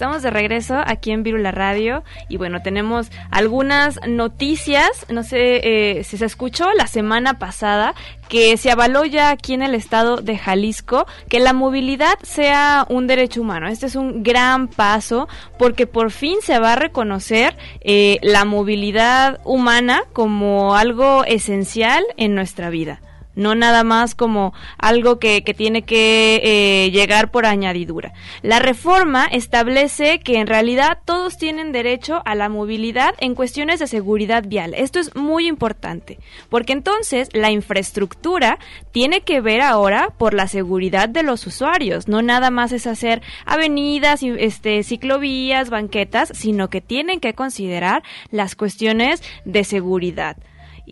Estamos 0.00 0.22
de 0.22 0.30
regreso 0.30 0.80
aquí 0.86 1.10
en 1.10 1.22
Virula 1.22 1.50
Radio 1.50 2.04
y 2.30 2.38
bueno, 2.38 2.62
tenemos 2.62 3.10
algunas 3.30 4.00
noticias, 4.08 4.88
no 5.10 5.22
sé 5.22 5.60
eh, 5.98 6.04
si 6.04 6.16
se 6.16 6.24
escuchó 6.24 6.72
la 6.72 6.86
semana 6.86 7.38
pasada 7.38 7.94
que 8.30 8.56
se 8.56 8.70
avaló 8.70 9.04
ya 9.04 9.28
aquí 9.28 9.52
en 9.52 9.60
el 9.60 9.74
estado 9.74 10.16
de 10.16 10.38
Jalisco 10.38 11.06
que 11.28 11.38
la 11.38 11.52
movilidad 11.52 12.18
sea 12.22 12.86
un 12.88 13.08
derecho 13.08 13.42
humano. 13.42 13.68
Este 13.68 13.84
es 13.84 13.94
un 13.94 14.22
gran 14.22 14.68
paso 14.68 15.28
porque 15.58 15.86
por 15.86 16.10
fin 16.10 16.38
se 16.42 16.58
va 16.58 16.72
a 16.72 16.76
reconocer 16.76 17.54
eh, 17.82 18.20
la 18.22 18.46
movilidad 18.46 19.38
humana 19.44 20.04
como 20.14 20.76
algo 20.76 21.26
esencial 21.26 22.02
en 22.16 22.34
nuestra 22.34 22.70
vida 22.70 23.02
no 23.34 23.54
nada 23.54 23.84
más 23.84 24.14
como 24.14 24.52
algo 24.78 25.18
que, 25.18 25.42
que 25.42 25.54
tiene 25.54 25.82
que 25.82 26.40
eh, 26.42 26.90
llegar 26.90 27.30
por 27.30 27.46
añadidura. 27.46 28.12
La 28.42 28.58
reforma 28.58 29.26
establece 29.26 30.20
que 30.20 30.38
en 30.38 30.46
realidad 30.46 30.98
todos 31.04 31.38
tienen 31.38 31.72
derecho 31.72 32.22
a 32.24 32.34
la 32.34 32.48
movilidad 32.48 33.14
en 33.18 33.34
cuestiones 33.34 33.80
de 33.80 33.86
seguridad 33.86 34.44
vial. 34.46 34.74
Esto 34.74 34.98
es 34.98 35.14
muy 35.14 35.46
importante, 35.46 36.18
porque 36.48 36.72
entonces 36.72 37.28
la 37.32 37.50
infraestructura 37.50 38.58
tiene 38.92 39.22
que 39.22 39.40
ver 39.40 39.60
ahora 39.60 40.10
por 40.16 40.34
la 40.34 40.48
seguridad 40.48 41.08
de 41.08 41.22
los 41.22 41.46
usuarios, 41.46 42.08
no 42.08 42.22
nada 42.22 42.50
más 42.50 42.72
es 42.72 42.86
hacer 42.86 43.22
avenidas, 43.46 44.22
este, 44.22 44.82
ciclovías, 44.82 45.70
banquetas, 45.70 46.32
sino 46.34 46.68
que 46.68 46.80
tienen 46.80 47.20
que 47.20 47.34
considerar 47.34 48.02
las 48.30 48.56
cuestiones 48.56 49.22
de 49.44 49.64
seguridad. 49.64 50.36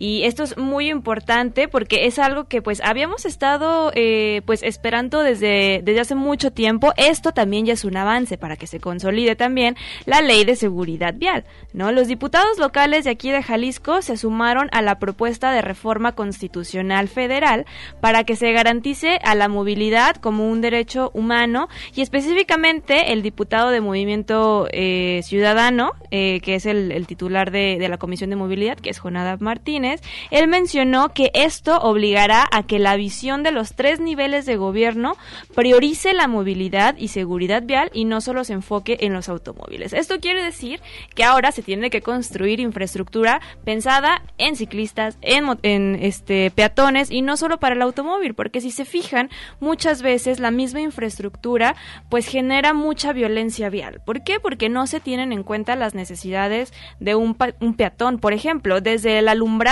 Y 0.01 0.23
esto 0.23 0.43
es 0.43 0.57
muy 0.57 0.89
importante 0.89 1.67
porque 1.67 2.05
es 2.05 2.19
algo 2.19 2.45
que 2.45 2.61
pues 2.61 2.81
habíamos 2.85 3.25
estado 3.25 3.91
eh, 3.95 4.41
pues 4.45 4.63
esperando 4.63 5.23
desde, 5.23 5.81
desde 5.83 5.99
hace 5.99 6.15
mucho 6.15 6.51
tiempo. 6.51 6.93
Esto 6.95 7.33
también 7.33 7.65
ya 7.65 7.73
es 7.73 7.83
un 7.83 7.97
avance 7.97 8.37
para 8.37 8.55
que 8.55 8.65
se 8.65 8.79
consolide 8.79 9.35
también 9.35 9.75
la 10.05 10.21
ley 10.21 10.45
de 10.45 10.55
seguridad 10.55 11.15
vial. 11.15 11.43
¿no? 11.73 11.91
Los 11.91 12.07
diputados 12.07 12.59
locales 12.59 13.03
de 13.03 13.09
aquí 13.09 13.29
de 13.29 13.43
Jalisco 13.43 14.01
se 14.01 14.15
sumaron 14.15 14.69
a 14.71 14.81
la 14.81 14.99
propuesta 14.99 15.51
de 15.51 15.61
reforma 15.61 16.13
constitucional 16.13 17.09
federal 17.09 17.65
para 17.99 18.23
que 18.23 18.37
se 18.37 18.53
garantice 18.53 19.19
a 19.21 19.35
la 19.35 19.49
movilidad 19.49 20.15
como 20.15 20.49
un 20.49 20.61
derecho 20.61 21.11
humano 21.13 21.67
y 21.93 22.03
específicamente 22.03 23.11
el 23.11 23.21
diputado 23.21 23.69
de 23.69 23.81
Movimiento 23.81 24.69
eh, 24.71 25.19
Ciudadano, 25.25 25.91
eh, 26.09 26.39
que 26.39 26.55
es 26.55 26.65
el, 26.65 27.05
titular 27.05 27.51
de, 27.51 27.75
de 27.77 27.89
la 27.89 27.97
Comisión 27.97 28.29
de 28.29 28.37
Movilidad, 28.37 28.77
que 28.77 28.91
es 28.91 28.99
Jonada 28.99 29.35
Martínez, 29.41 29.88
él 30.31 30.47
mencionó 30.47 31.09
que 31.09 31.31
esto 31.33 31.77
obligará 31.79 32.47
a 32.51 32.63
que 32.63 32.79
la 32.79 32.95
visión 32.95 33.43
de 33.43 33.51
los 33.51 33.73
tres 33.73 33.99
niveles 33.99 34.45
de 34.45 34.57
gobierno 34.57 35.17
priorice 35.55 36.13
la 36.13 36.27
movilidad 36.27 36.95
y 36.97 37.09
seguridad 37.09 37.63
vial 37.63 37.89
y 37.93 38.05
no 38.05 38.21
solo 38.21 38.43
se 38.43 38.53
enfoque 38.53 38.97
en 39.01 39.13
los 39.13 39.29
automóviles. 39.29 39.93
Esto 39.93 40.19
quiere 40.19 40.43
decir 40.43 40.81
que 41.15 41.23
ahora 41.23 41.51
se 41.51 41.63
tiene 41.63 41.89
que 41.89 42.01
construir 42.01 42.59
infraestructura 42.59 43.41
pensada 43.63 44.23
en 44.37 44.55
ciclistas, 44.55 45.17
en, 45.21 45.95
este 46.01 46.51
peatones 46.51 47.11
y 47.11 47.21
no 47.21 47.37
solo 47.37 47.59
para 47.59 47.75
el 47.75 47.81
automóvil, 47.81 48.33
porque 48.33 48.61
si 48.61 48.71
se 48.71 48.85
fijan, 48.85 49.29
muchas 49.59 50.01
veces 50.01 50.39
la 50.39 50.51
misma 50.51 50.81
infraestructura 50.81 51.75
pues 52.09 52.27
genera 52.27 52.73
mucha 52.73 53.13
violencia 53.13 53.69
vial. 53.69 54.01
¿Por 54.05 54.23
qué? 54.23 54.39
Porque 54.39 54.69
no 54.69 54.87
se 54.87 54.99
tienen 54.99 55.31
en 55.31 55.43
cuenta 55.43 55.75
las 55.75 55.95
necesidades 55.95 56.73
de 56.99 57.15
un, 57.15 57.37
un 57.59 57.73
peatón, 57.75 58.19
por 58.19 58.33
ejemplo, 58.33 58.81
desde 58.81 59.19
el 59.19 59.27
alumbrado 59.27 59.68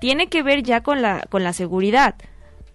tiene 0.00 0.28
que 0.28 0.42
ver 0.42 0.62
ya 0.62 0.82
con 0.82 1.02
la, 1.02 1.26
con 1.28 1.44
la 1.44 1.52
seguridad. 1.52 2.14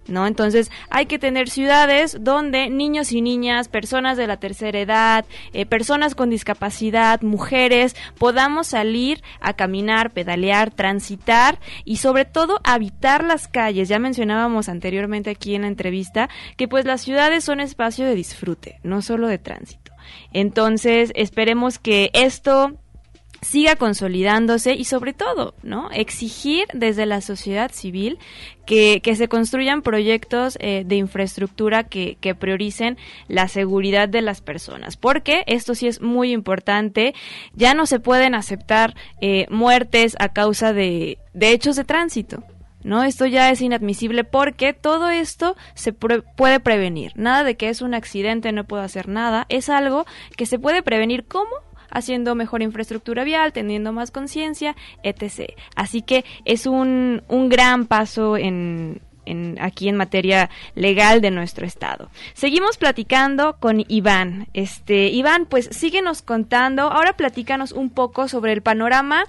¿No? 0.08 0.28
Entonces 0.28 0.70
hay 0.92 1.08
que 1.08 1.18
tener 1.18 1.50
ciudades 1.50 2.18
donde 2.22 2.70
niños 2.70 3.12
y 3.12 3.24
niñas, 3.24 3.70
personas 3.70 4.18
de 4.18 4.28
la 4.28 4.38
tercera 4.38 4.80
edad, 4.80 5.26
eh, 5.52 5.66
personas 5.66 6.14
con 6.14 6.30
discapacidad, 6.30 7.24
mujeres, 7.24 7.96
podamos 8.20 8.68
salir 8.68 9.24
a 9.40 9.54
caminar, 9.54 10.12
pedalear, 10.12 10.70
transitar 10.70 11.58
y 11.86 11.98
sobre 11.98 12.26
todo 12.26 12.62
habitar 12.64 13.24
las 13.24 13.48
calles. 13.48 13.90
Ya 13.90 13.98
mencionábamos 13.98 14.70
anteriormente 14.70 15.32
aquí 15.32 15.56
en 15.56 15.64
la 15.64 15.70
entrevista 15.70 16.30
que 16.56 16.68
pues 16.68 16.86
las 16.86 17.02
ciudades 17.02 17.44
son 17.44 17.60
espacio 17.60 18.06
de 18.06 18.14
disfrute, 18.14 18.80
no 18.84 19.02
solo 19.02 19.28
de 19.28 19.40
tránsito. 19.40 19.92
Entonces 20.34 21.12
esperemos 21.16 21.80
que 21.80 22.12
esto 22.14 22.74
siga 23.46 23.76
consolidándose 23.76 24.74
y 24.74 24.86
sobre 24.86 25.14
todo, 25.14 25.54
¿no? 25.62 25.92
Exigir 25.92 26.66
desde 26.74 27.06
la 27.06 27.22
sociedad 27.22 27.72
civil 27.72 28.18
que, 28.66 29.02
que 29.04 29.16
se 29.16 29.28
construyan 29.28 29.84
proyectos 29.84 30.58
eh, 30.60 30.84
de 30.84 30.96
infraestructura 30.96 31.84
que, 31.84 32.18
que, 32.20 32.34
prioricen 32.34 32.98
la 33.28 33.48
seguridad 33.48 34.10
de 34.10 34.24
las 34.24 34.42
personas, 34.42 34.98
porque 34.98 35.44
esto 35.46 35.76
sí 35.76 35.86
es 35.88 36.02
muy 36.02 36.32
importante, 36.32 37.14
ya 37.54 37.76
no 37.76 37.86
se 37.86 38.00
pueden 38.00 38.34
aceptar 38.34 38.96
eh, 39.22 39.46
muertes 39.52 40.16
a 40.18 40.30
causa 40.30 40.74
de, 40.74 41.20
de 41.34 41.52
hechos 41.52 41.76
de 41.76 41.84
tránsito. 41.84 42.44
¿no? 42.84 43.04
Esto 43.04 43.26
ya 43.26 43.50
es 43.50 43.62
inadmisible 43.62 44.24
porque 44.24 44.74
todo 44.74 45.10
esto 45.10 45.56
se 45.74 45.92
puede 45.92 46.60
prevenir. 46.60 47.14
Nada 47.16 47.44
de 47.44 47.58
que 47.58 47.70
es 47.70 47.82
un 47.82 47.96
accidente, 47.96 48.52
no 48.52 48.64
puedo 48.64 48.84
hacer 48.84 49.08
nada. 49.08 49.48
Es 49.50 49.70
algo 49.70 50.06
que 50.38 50.46
se 50.46 50.60
puede 50.60 50.84
prevenir. 50.84 51.26
¿Cómo? 51.26 51.50
Haciendo 51.96 52.36
mejor 52.36 52.62
infraestructura 52.62 53.24
vial, 53.24 53.54
teniendo 53.54 53.94
más 53.94 54.12
conciencia, 54.12 54.76
etc. 55.02 55.54
Así 55.76 56.02
que 56.02 56.26
es 56.44 56.68
un, 56.68 57.24
un 57.28 57.50
gran 57.50 57.86
paso 57.88 58.38
en, 58.38 59.02
en, 59.26 59.58
aquí 59.60 59.90
en 59.90 59.96
materia 59.96 60.50
legal 60.76 61.22
de 61.22 61.32
nuestro 61.32 61.66
estado. 61.66 62.10
Seguimos 62.34 62.78
platicando 62.78 63.58
con 63.60 63.84
Iván. 63.88 64.48
Este, 64.54 65.08
Iván, 65.08 65.46
pues 65.46 65.70
síguenos 65.72 66.22
contando. 66.22 66.84
Ahora 66.84 67.14
platícanos 67.14 67.72
un 67.72 67.90
poco 67.90 68.28
sobre 68.28 68.54
el 68.54 68.62
panorama 68.62 69.26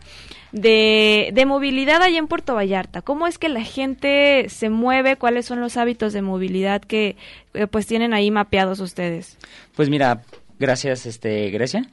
de, 0.53 1.31
de 1.33 1.47
movilidad 1.47 2.03
allá 2.03 2.19
en 2.19 2.29
Puerto 2.29 2.55
Vallarta. 2.55 3.03
¿Cómo 3.03 3.27
es 3.27 3.39
que 3.39 3.49
la 3.49 3.63
gente 3.63 4.49
se 4.49 4.71
mueve? 4.71 5.17
¿Cuáles 5.17 5.47
son 5.47 5.61
los 5.61 5.77
hábitos 5.77 6.13
de 6.13 6.23
movilidad 6.23 6.83
que 6.83 7.17
eh, 7.55 7.67
pues 7.67 7.87
tienen 7.87 8.15
ahí 8.15 8.31
mapeados 8.31 8.81
ustedes? 8.81 9.39
Pues 9.75 9.89
mira, 9.89 10.23
gracias, 10.59 11.07
este, 11.07 11.51
Grecia. 11.51 11.89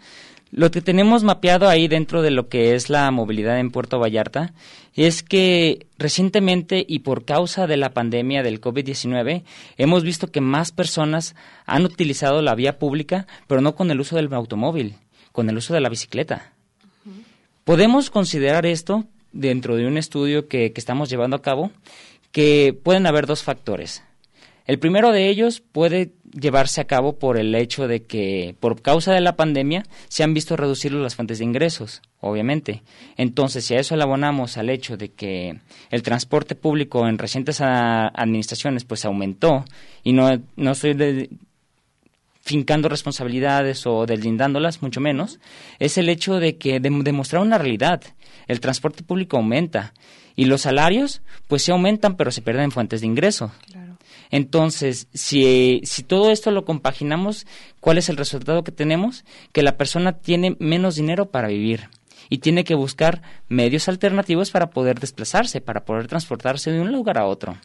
Lo 0.56 0.70
que 0.70 0.82
tenemos 0.82 1.24
mapeado 1.24 1.68
ahí 1.68 1.88
dentro 1.88 2.22
de 2.22 2.30
lo 2.30 2.48
que 2.48 2.76
es 2.76 2.92
la 2.92 3.10
movilidad 3.10 3.60
en 3.60 3.72
Puerto 3.72 3.98
Vallarta 3.98 4.54
es 4.94 5.24
que 5.24 5.88
recientemente 5.98 6.86
y 6.88 7.00
por 7.00 7.26
causa 7.26 7.66
de 7.66 7.76
la 7.76 7.90
pandemia 7.90 8.44
del 8.44 8.62
COVID-19 8.62 9.42
hemos 9.78 10.04
visto 10.04 10.28
que 10.28 10.42
más 10.42 10.72
personas 10.72 11.36
han 11.66 11.86
utilizado 11.86 12.44
la 12.44 12.54
vía 12.54 12.78
pública, 12.78 13.26
pero 13.48 13.62
no 13.62 13.74
con 13.74 13.90
el 13.90 14.00
uso 14.00 14.16
del 14.16 14.32
automóvil, 14.32 14.94
con 15.32 15.50
el 15.50 15.58
uso 15.58 15.74
de 15.74 15.82
la 15.82 15.90
bicicleta. 15.90 16.54
Podemos 17.64 18.12
considerar 18.12 18.68
esto 18.68 19.06
dentro 19.32 19.76
de 19.76 19.88
un 19.88 19.98
estudio 19.98 20.48
que, 20.48 20.72
que 20.72 20.80
estamos 20.80 21.10
llevando 21.10 21.36
a 21.36 21.42
cabo, 21.42 21.72
que 22.32 22.80
pueden 22.80 23.08
haber 23.08 23.26
dos 23.26 23.42
factores. 23.42 24.04
El 24.66 24.80
primero 24.80 25.12
de 25.12 25.30
ellos 25.30 25.62
puede 25.62 26.14
llevarse 26.32 26.82
a 26.82 26.88
cabo 26.88 27.20
por 27.20 27.38
el 27.38 27.54
hecho 27.54 27.88
de 27.88 28.04
que, 28.04 28.56
por 28.60 28.82
causa 28.82 29.14
de 29.14 29.22
la 29.22 29.36
pandemia, 29.36 29.84
se 30.08 30.24
han 30.24 30.34
visto 30.34 30.56
reducir 30.56 30.94
las 30.94 31.16
fuentes 31.16 31.40
de 31.40 31.46
ingresos, 31.46 32.02
obviamente. 32.20 32.82
Entonces, 33.18 33.66
si 33.66 33.76
a 33.76 33.80
eso 33.80 33.96
le 33.96 34.04
abonamos 34.04 34.58
al 34.58 34.70
hecho 34.70 34.98
de 34.98 35.10
que 35.10 35.60
el 35.92 36.04
transporte 36.04 36.56
público 36.56 37.08
en 37.08 37.18
recientes 37.18 37.60
administraciones 37.62 38.86
pues 38.86 39.06
aumentó, 39.06 39.66
y 40.04 40.14
no, 40.14 40.30
no 40.56 40.72
estoy 40.72 41.30
fincando 42.44 42.90
responsabilidades 42.90 43.88
o 43.88 44.06
deslindándolas, 44.06 44.82
mucho 44.82 45.00
menos, 45.00 45.40
es 45.80 45.98
el 45.98 46.10
hecho 46.10 46.40
de 46.40 46.58
que 46.58 46.80
de, 46.80 46.90
demostrar 47.04 47.42
una 47.42 47.58
realidad. 47.58 48.02
El 48.48 48.60
transporte 48.60 49.04
público 49.04 49.38
aumenta 49.38 49.94
y 50.36 50.46
los 50.46 50.62
salarios 50.62 51.22
pues 51.48 51.64
se 51.64 51.72
aumentan 51.72 52.18
pero 52.18 52.32
se 52.32 52.42
pierden 52.42 52.72
fuentes 52.72 53.02
de 53.02 53.08
ingreso. 53.08 53.52
Entonces, 54.32 55.08
si, 55.14 55.82
si 55.84 56.04
todo 56.04 56.32
esto 56.32 56.52
lo 56.52 56.66
compaginamos, 56.66 57.46
¿cuál 57.80 57.98
es 57.98 58.10
el 58.10 58.18
resultado 58.18 58.64
que 58.64 58.72
tenemos? 58.72 59.26
Que 59.52 59.64
la 59.64 59.78
persona 59.78 60.14
tiene 60.14 60.56
menos 60.60 60.96
dinero 60.96 61.32
para 61.32 61.48
vivir 61.48 61.90
y 62.30 62.40
tiene 62.40 62.64
que 62.64 62.76
buscar 62.76 63.22
medios 63.48 63.88
alternativos 63.88 64.52
para 64.52 64.70
poder 64.70 65.00
desplazarse, 65.00 65.62
para 65.62 65.86
poder 65.86 66.08
transportarse 66.08 66.72
de 66.72 66.82
un 66.82 66.92
lugar 66.92 67.18
a 67.18 67.26
otro. 67.26 67.58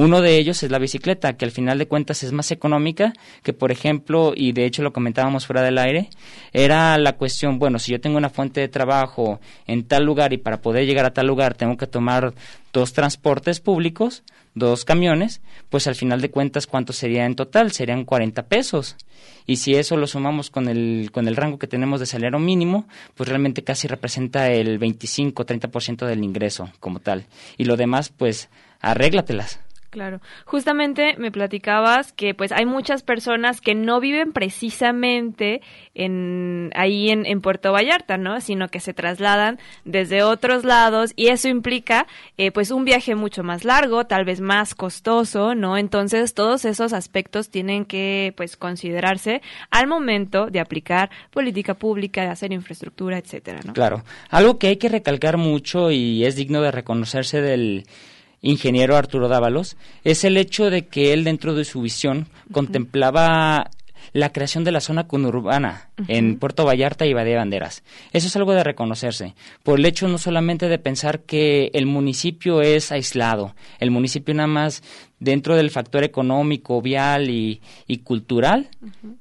Uno 0.00 0.22
de 0.22 0.38
ellos 0.38 0.62
es 0.62 0.70
la 0.70 0.78
bicicleta, 0.78 1.36
que 1.36 1.44
al 1.44 1.50
final 1.50 1.76
de 1.76 1.88
cuentas 1.88 2.22
es 2.22 2.30
más 2.30 2.52
económica 2.52 3.14
que, 3.42 3.52
por 3.52 3.72
ejemplo, 3.72 4.32
y 4.32 4.52
de 4.52 4.64
hecho 4.64 4.84
lo 4.84 4.92
comentábamos 4.92 5.44
fuera 5.44 5.60
del 5.60 5.76
aire, 5.76 6.08
era 6.52 6.96
la 6.98 7.16
cuestión, 7.16 7.58
bueno, 7.58 7.80
si 7.80 7.90
yo 7.90 8.00
tengo 8.00 8.16
una 8.16 8.30
fuente 8.30 8.60
de 8.60 8.68
trabajo 8.68 9.40
en 9.66 9.82
tal 9.88 10.04
lugar 10.04 10.32
y 10.32 10.38
para 10.38 10.60
poder 10.60 10.86
llegar 10.86 11.04
a 11.04 11.12
tal 11.12 11.26
lugar 11.26 11.54
tengo 11.54 11.76
que 11.76 11.88
tomar 11.88 12.32
dos 12.72 12.92
transportes 12.92 13.58
públicos, 13.58 14.22
dos 14.54 14.84
camiones, 14.84 15.40
pues 15.68 15.88
al 15.88 15.96
final 15.96 16.20
de 16.20 16.30
cuentas, 16.30 16.68
¿cuánto 16.68 16.92
sería 16.92 17.26
en 17.26 17.34
total? 17.34 17.72
Serían 17.72 18.04
40 18.04 18.46
pesos. 18.46 18.94
Y 19.46 19.56
si 19.56 19.74
eso 19.74 19.96
lo 19.96 20.06
sumamos 20.06 20.48
con 20.50 20.68
el, 20.68 21.10
con 21.10 21.26
el 21.26 21.34
rango 21.34 21.58
que 21.58 21.66
tenemos 21.66 21.98
de 21.98 22.06
salario 22.06 22.38
mínimo, 22.38 22.86
pues 23.16 23.28
realmente 23.28 23.64
casi 23.64 23.88
representa 23.88 24.48
el 24.52 24.78
25-30% 24.78 26.06
del 26.06 26.22
ingreso 26.22 26.70
como 26.78 27.00
tal. 27.00 27.26
Y 27.56 27.64
lo 27.64 27.76
demás, 27.76 28.10
pues 28.10 28.48
arréglatelas. 28.80 29.58
Claro. 29.90 30.20
Justamente 30.44 31.14
me 31.16 31.32
platicabas 31.32 32.12
que 32.12 32.34
pues 32.34 32.52
hay 32.52 32.66
muchas 32.66 33.02
personas 33.02 33.62
que 33.62 33.74
no 33.74 34.00
viven 34.00 34.32
precisamente 34.34 35.62
en 35.94 36.70
ahí 36.74 37.08
en, 37.08 37.24
en 37.24 37.40
Puerto 37.40 37.72
Vallarta, 37.72 38.18
¿no? 38.18 38.40
Sino 38.42 38.68
que 38.68 38.80
se 38.80 38.92
trasladan 38.92 39.58
desde 39.86 40.22
otros 40.22 40.64
lados 40.64 41.12
y 41.16 41.28
eso 41.28 41.48
implica 41.48 42.06
eh, 42.36 42.50
pues 42.50 42.70
un 42.70 42.84
viaje 42.84 43.14
mucho 43.14 43.42
más 43.42 43.64
largo, 43.64 44.04
tal 44.04 44.26
vez 44.26 44.42
más 44.42 44.74
costoso, 44.74 45.54
¿no? 45.54 45.78
Entonces 45.78 46.34
todos 46.34 46.66
esos 46.66 46.92
aspectos 46.92 47.48
tienen 47.48 47.86
que 47.86 48.34
pues 48.36 48.58
considerarse 48.58 49.40
al 49.70 49.86
momento 49.86 50.48
de 50.48 50.60
aplicar 50.60 51.08
política 51.30 51.72
pública, 51.72 52.22
de 52.22 52.28
hacer 52.28 52.52
infraestructura, 52.52 53.16
etcétera, 53.16 53.60
¿no? 53.64 53.72
Claro. 53.72 54.04
Algo 54.28 54.58
que 54.58 54.66
hay 54.68 54.76
que 54.76 54.90
recalcar 54.90 55.38
mucho 55.38 55.90
y 55.90 56.26
es 56.26 56.36
digno 56.36 56.60
de 56.60 56.72
reconocerse 56.72 57.40
del 57.40 57.86
ingeniero 58.42 58.96
Arturo 58.96 59.28
Dávalos, 59.28 59.76
es 60.04 60.24
el 60.24 60.36
hecho 60.36 60.70
de 60.70 60.86
que 60.86 61.12
él 61.12 61.24
dentro 61.24 61.54
de 61.54 61.64
su 61.64 61.82
visión 61.82 62.28
contemplaba 62.52 63.70
la 64.12 64.30
creación 64.32 64.64
de 64.64 64.72
la 64.72 64.80
zona 64.80 65.06
conurbana 65.06 65.90
en 66.08 66.38
Puerto 66.38 66.64
Vallarta 66.64 67.06
y 67.06 67.12
Badía 67.12 67.36
Banderas. 67.36 67.82
Eso 68.12 68.26
es 68.26 68.36
algo 68.36 68.52
de 68.52 68.64
reconocerse, 68.64 69.34
por 69.62 69.78
el 69.78 69.86
hecho 69.86 70.08
no 70.08 70.18
solamente 70.18 70.68
de 70.68 70.78
pensar 70.78 71.20
que 71.20 71.70
el 71.74 71.86
municipio 71.86 72.62
es 72.62 72.92
aislado, 72.92 73.54
el 73.80 73.90
municipio 73.90 74.34
nada 74.34 74.46
más 74.46 74.82
dentro 75.20 75.56
del 75.56 75.70
factor 75.70 76.04
económico, 76.04 76.80
vial 76.80 77.28
y, 77.30 77.60
cultural, 78.04 78.68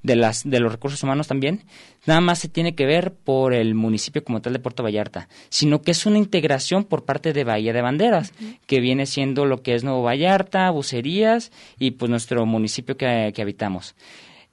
de, 0.04 0.16
las, 0.16 0.50
de 0.50 0.60
los 0.60 0.72
recursos 0.72 1.02
humanos 1.04 1.28
también, 1.28 1.64
nada 2.06 2.22
más 2.22 2.40
se 2.40 2.48
tiene 2.48 2.76
que 2.76 2.86
ver 2.86 3.14
por 3.14 3.54
el 3.54 3.76
municipio 3.76 4.24
como 4.24 4.42
tal 4.42 4.54
de 4.54 4.60
Puerto 4.60 4.84
Vallarta, 4.84 5.28
sino 5.50 5.82
que 5.82 5.92
es 5.92 6.06
una 6.06 6.18
integración 6.18 6.84
por 6.84 7.04
parte 7.04 7.34
de 7.34 7.44
Bahía 7.44 7.74
de 7.74 7.82
Banderas, 7.82 8.34
que 8.66 8.80
viene 8.80 9.06
siendo 9.06 9.46
lo 9.46 9.62
que 9.62 9.76
es 9.76 9.84
Nuevo 9.84 10.04
Vallarta, 10.04 10.70
Bucerías 10.72 11.52
y 11.78 11.92
pues 11.92 12.10
nuestro 12.10 12.46
municipio 12.46 12.98
que, 12.98 13.34
habitamos. 13.38 13.96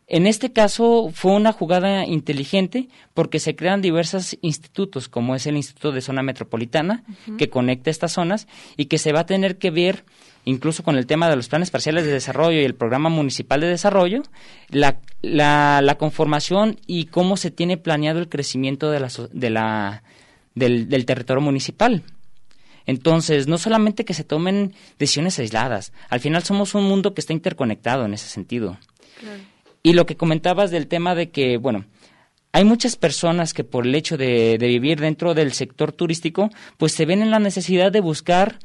En 0.06 0.26
este 0.26 0.52
caso 0.52 1.10
fue 1.14 1.32
una 1.32 1.52
jugada 1.52 2.04
inteligente 2.04 2.88
porque 3.14 3.38
se 3.40 3.56
crean 3.56 3.80
diversos 3.80 4.36
institutos, 4.42 5.08
como 5.08 5.34
es 5.34 5.46
el 5.46 5.56
Instituto 5.56 5.92
de 5.92 6.02
Zona 6.02 6.22
Metropolitana, 6.22 7.04
que 7.38 7.48
conecta 7.48 7.90
estas 7.90 8.12
zonas 8.12 8.46
y 8.76 8.86
que 8.86 8.98
se 8.98 9.12
va 9.12 9.20
a 9.20 9.26
tener 9.26 9.56
que 9.56 9.70
ver 9.70 10.04
incluso 10.44 10.82
con 10.82 10.96
el 10.96 11.06
tema 11.06 11.30
de 11.30 11.36
los 11.36 11.48
planes 11.48 11.70
parciales 11.70 12.04
de 12.04 12.12
desarrollo 12.12 12.60
y 12.60 12.64
el 12.64 12.74
programa 12.74 13.08
municipal 13.08 13.62
de 13.62 13.68
desarrollo, 13.68 14.22
la, 14.68 15.00
la, 15.22 15.96
conformación 15.98 16.78
y 16.86 17.06
cómo 17.06 17.38
se 17.38 17.50
tiene 17.50 17.78
planeado 17.78 18.18
el 18.18 18.28
crecimiento 18.28 18.90
de 18.90 19.00
la, 19.00 19.08
de 19.32 19.50
la, 19.50 20.02
del, 20.54 20.90
del 20.90 21.06
territorio 21.06 21.40
municipal. 21.40 22.02
Entonces, 22.86 23.46
no 23.46 23.56
solamente 23.56 24.04
que 24.04 24.12
se 24.12 24.24
tomen 24.24 24.74
decisiones 24.98 25.38
aisladas, 25.38 25.94
al 26.10 26.20
final 26.20 26.42
somos 26.42 26.74
un 26.74 26.84
mundo 26.84 27.14
que 27.14 27.22
está 27.22 27.32
interconectado 27.32 28.04
en 28.04 28.12
ese 28.12 28.28
sentido. 28.28 28.76
Y 29.84 29.92
lo 29.92 30.06
que 30.06 30.16
comentabas 30.16 30.72
del 30.72 30.88
tema 30.88 31.14
de 31.14 31.30
que, 31.30 31.58
bueno, 31.58 31.84
hay 32.52 32.64
muchas 32.64 32.96
personas 32.96 33.52
que 33.52 33.64
por 33.64 33.86
el 33.86 33.94
hecho 33.94 34.16
de, 34.16 34.56
de, 34.58 34.66
vivir 34.66 34.98
dentro 34.98 35.34
del 35.34 35.52
sector 35.52 35.92
turístico, 35.92 36.48
pues 36.78 36.92
se 36.92 37.04
ven 37.04 37.20
en 37.20 37.30
la 37.30 37.38
necesidad 37.38 37.92
de 37.92 38.00
buscar 38.00 38.58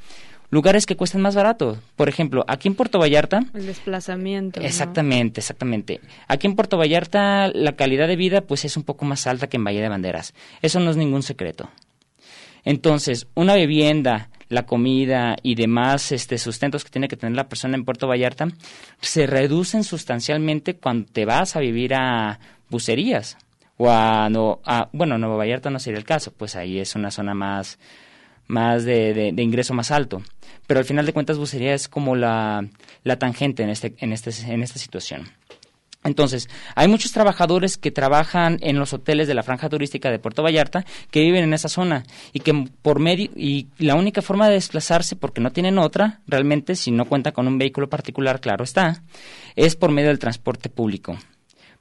lugares 0.49 0.85
que 0.85 0.95
cuestan 0.95 1.21
más 1.21 1.35
barato. 1.35 1.77
Por 1.95 2.09
ejemplo, 2.09 2.45
aquí 2.47 2.69
en 2.69 2.75
Puerto 2.75 2.99
Vallarta. 2.99 3.41
El 3.53 3.65
desplazamiento. 3.65 4.61
Exactamente, 4.61 5.41
exactamente. 5.41 5.99
Aquí 6.27 6.47
en 6.47 6.55
Puerto 6.55 6.77
Vallarta 6.77 7.49
la 7.53 7.73
calidad 7.73 8.07
de 8.07 8.15
vida 8.15 8.39
pues 8.41 8.65
es 8.65 8.77
un 8.77 8.83
poco 8.83 9.05
más 9.05 9.27
alta 9.27 9.47
que 9.47 9.57
en 9.57 9.65
Valle 9.65 9.81
de 9.81 9.89
Banderas. 9.89 10.33
Eso 10.61 10.79
no 10.79 10.89
es 10.89 10.97
ningún 10.97 11.23
secreto. 11.23 11.69
Entonces, 12.63 13.27
una 13.35 13.55
vivienda, 13.55 14.29
la 14.49 14.65
comida 14.65 15.35
y 15.43 15.55
demás 15.55 16.11
este, 16.11 16.37
sustentos 16.37 16.83
que 16.83 16.89
tiene 16.89 17.07
que 17.07 17.15
tener 17.15 17.35
la 17.35 17.47
persona 17.47 17.75
en 17.75 17.85
Puerto 17.85 18.07
Vallarta 18.07 18.47
se 18.99 19.27
reducen 19.27 19.83
sustancialmente 19.83 20.75
cuando 20.75 21.09
te 21.11 21.25
vas 21.25 21.55
a 21.55 21.59
vivir 21.59 21.93
a 21.93 22.39
bucerías 22.69 23.37
o 23.77 23.89
a, 23.89 24.27
no, 24.29 24.59
a 24.65 24.89
bueno, 24.91 25.17
Nuevo 25.17 25.37
Vallarta 25.37 25.69
no 25.69 25.79
sería 25.79 25.99
el 25.99 26.05
caso, 26.05 26.33
pues 26.35 26.55
ahí 26.55 26.79
es 26.79 26.95
una 26.95 27.11
zona 27.11 27.33
más 27.33 27.79
más 28.49 28.83
de, 28.83 29.31
de, 29.31 29.43
ingreso 29.43 29.73
más 29.73 29.91
alto. 29.91 30.21
Pero 30.67 30.79
al 30.79 30.85
final 30.85 31.05
de 31.05 31.13
cuentas, 31.13 31.37
bucería 31.37 31.73
es 31.73 31.87
como 31.87 32.15
la, 32.15 32.67
la 33.03 33.19
tangente 33.19 33.63
en, 33.63 33.69
este, 33.69 33.93
en, 33.99 34.11
este, 34.11 34.31
en 34.51 34.63
esta 34.63 34.79
situación. 34.79 35.29
Entonces, 36.03 36.47
hay 36.75 36.87
muchos 36.87 37.11
trabajadores 37.11 37.77
que 37.77 37.91
trabajan 37.91 38.57
en 38.61 38.79
los 38.79 38.93
hoteles 38.93 39.27
de 39.27 39.33
la 39.33 39.43
franja 39.43 39.67
turística 39.67 40.09
de 40.09 40.19
Puerto 40.19 40.43
Vallarta 40.43 40.85
que 41.11 41.21
viven 41.21 41.43
en 41.43 41.53
esa 41.53 41.67
zona 41.67 42.05
y 42.31 42.39
que 42.39 42.53
por 42.81 42.99
medio 42.99 43.29
y 43.35 43.67
la 43.77 43.95
única 43.95 44.21
forma 44.21 44.47
de 44.47 44.53
desplazarse 44.53 45.17
porque 45.17 45.41
no 45.41 45.51
tienen 45.51 45.77
otra, 45.77 46.21
realmente 46.25 46.75
si 46.75 46.91
no 46.91 47.05
cuenta 47.05 47.33
con 47.33 47.47
un 47.47 47.57
vehículo 47.57 47.89
particular, 47.89 48.39
claro 48.39 48.63
está, 48.63 49.03
es 49.57 49.75
por 49.75 49.91
medio 49.91 50.07
del 50.07 50.19
transporte 50.19 50.69
público. 50.69 51.17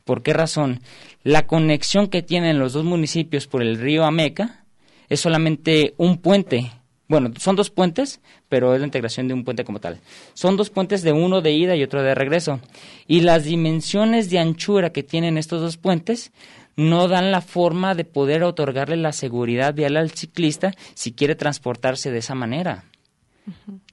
¿Por 0.05 0.23
qué 0.23 0.33
razón? 0.33 0.81
La 1.23 1.47
conexión 1.47 2.09
que 2.09 2.23
tienen 2.23 2.59
los 2.59 2.73
dos 2.73 2.85
municipios 2.85 3.47
por 3.47 3.63
el 3.63 3.79
río 3.79 4.05
Ameca 4.05 4.65
es 5.09 5.21
solamente 5.21 5.95
un 5.97 6.19
puente. 6.19 6.73
Bueno, 7.09 7.33
son 7.39 7.57
dos 7.57 7.71
puentes, 7.71 8.21
pero 8.51 8.75
es 8.75 8.81
la 8.81 8.87
integración 8.87 9.29
de 9.29 9.35
un 9.35 9.45
puente 9.45 9.65
como 9.65 9.81
tal. 9.81 9.99
Son 10.35 10.59
dos 10.59 10.69
puentes 10.69 11.03
de 11.03 11.13
uno 11.13 11.41
de 11.41 11.53
ida 11.53 11.75
y 11.75 11.83
otro 11.83 12.03
de 12.03 12.15
regreso. 12.15 12.61
Y 13.07 13.23
las 13.23 13.45
dimensiones 13.45 14.29
de 14.29 14.39
anchura 14.39 14.91
que 14.91 15.03
tienen 15.03 15.39
estos 15.39 15.63
dos 15.63 15.79
puentes 15.79 16.33
no 16.77 17.09
dan 17.09 17.33
la 17.33 17.41
forma 17.41 17.95
de 17.95 18.05
poder 18.05 18.45
otorgarle 18.45 18.97
la 18.97 19.13
seguridad 19.13 19.75
vial 19.75 19.97
al 19.97 20.11
ciclista 20.11 20.75
si 20.95 21.13
quiere 21.13 21.35
transportarse 21.35 22.11
de 22.11 22.19
esa 22.19 22.35
manera. 22.35 22.85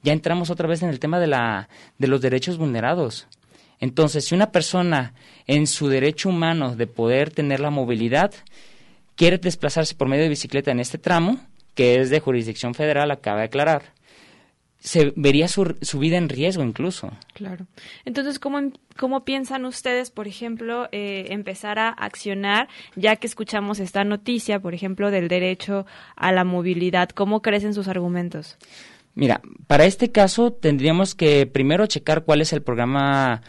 Ya 0.02 0.12
entramos 0.12 0.50
otra 0.50 0.68
vez 0.68 0.82
en 0.82 0.90
el 0.90 1.00
tema 1.00 1.18
de, 1.18 1.26
la, 1.26 1.70
de 1.98 2.08
los 2.08 2.20
derechos 2.20 2.58
vulnerados. 2.58 3.26
Entonces, 3.80 4.26
si 4.26 4.34
una 4.34 4.52
persona 4.52 5.14
en 5.46 5.66
su 5.66 5.88
derecho 5.88 6.28
humano 6.28 6.76
de 6.76 6.86
poder 6.86 7.30
tener 7.30 7.60
la 7.60 7.70
movilidad 7.70 8.32
quiere 9.16 9.38
desplazarse 9.38 9.94
por 9.94 10.08
medio 10.08 10.24
de 10.24 10.28
bicicleta 10.28 10.70
en 10.70 10.80
este 10.80 10.98
tramo, 10.98 11.40
que 11.76 12.00
es 12.00 12.10
de 12.10 12.18
jurisdicción 12.18 12.74
federal, 12.74 13.12
acaba 13.12 13.38
de 13.38 13.44
aclarar, 13.44 13.82
se 14.80 15.12
vería 15.16 15.46
su, 15.46 15.76
su, 15.82 15.98
vida 15.98 16.16
en 16.16 16.28
riesgo 16.28 16.62
incluso. 16.62 17.10
Claro. 17.34 17.66
Entonces, 18.04 18.38
¿cómo, 18.38 18.72
cómo 18.96 19.24
piensan 19.24 19.64
ustedes, 19.64 20.10
por 20.10 20.26
ejemplo, 20.26 20.88
eh, 20.92 21.26
empezar 21.30 21.78
a 21.78 21.88
accionar, 21.88 22.68
ya 22.94 23.16
que 23.16 23.26
escuchamos 23.26 23.78
esta 23.78 24.04
noticia, 24.04 24.60
por 24.60 24.74
ejemplo, 24.74 25.10
del 25.10 25.28
derecho 25.28 25.86
a 26.16 26.32
la 26.32 26.44
movilidad? 26.44 27.10
¿Cómo 27.10 27.42
crecen 27.42 27.74
sus 27.74 27.88
argumentos? 27.88 28.56
Mira, 29.14 29.40
para 29.66 29.86
este 29.86 30.12
caso 30.12 30.52
tendríamos 30.52 31.14
que 31.14 31.46
primero 31.46 31.86
checar 31.86 32.24
cuál 32.24 32.40
es 32.40 32.52
el 32.52 32.62
programa 32.62 33.42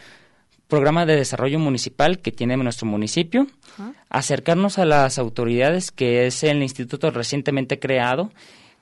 programa 0.68 1.06
de 1.06 1.16
desarrollo 1.16 1.58
municipal 1.58 2.18
que 2.18 2.30
tiene 2.30 2.56
nuestro 2.58 2.86
municipio, 2.86 3.46
acercarnos 4.10 4.78
a 4.78 4.84
las 4.84 5.18
autoridades, 5.18 5.90
que 5.90 6.26
es 6.26 6.44
el 6.44 6.62
instituto 6.62 7.10
recientemente 7.10 7.78
creado, 7.78 8.30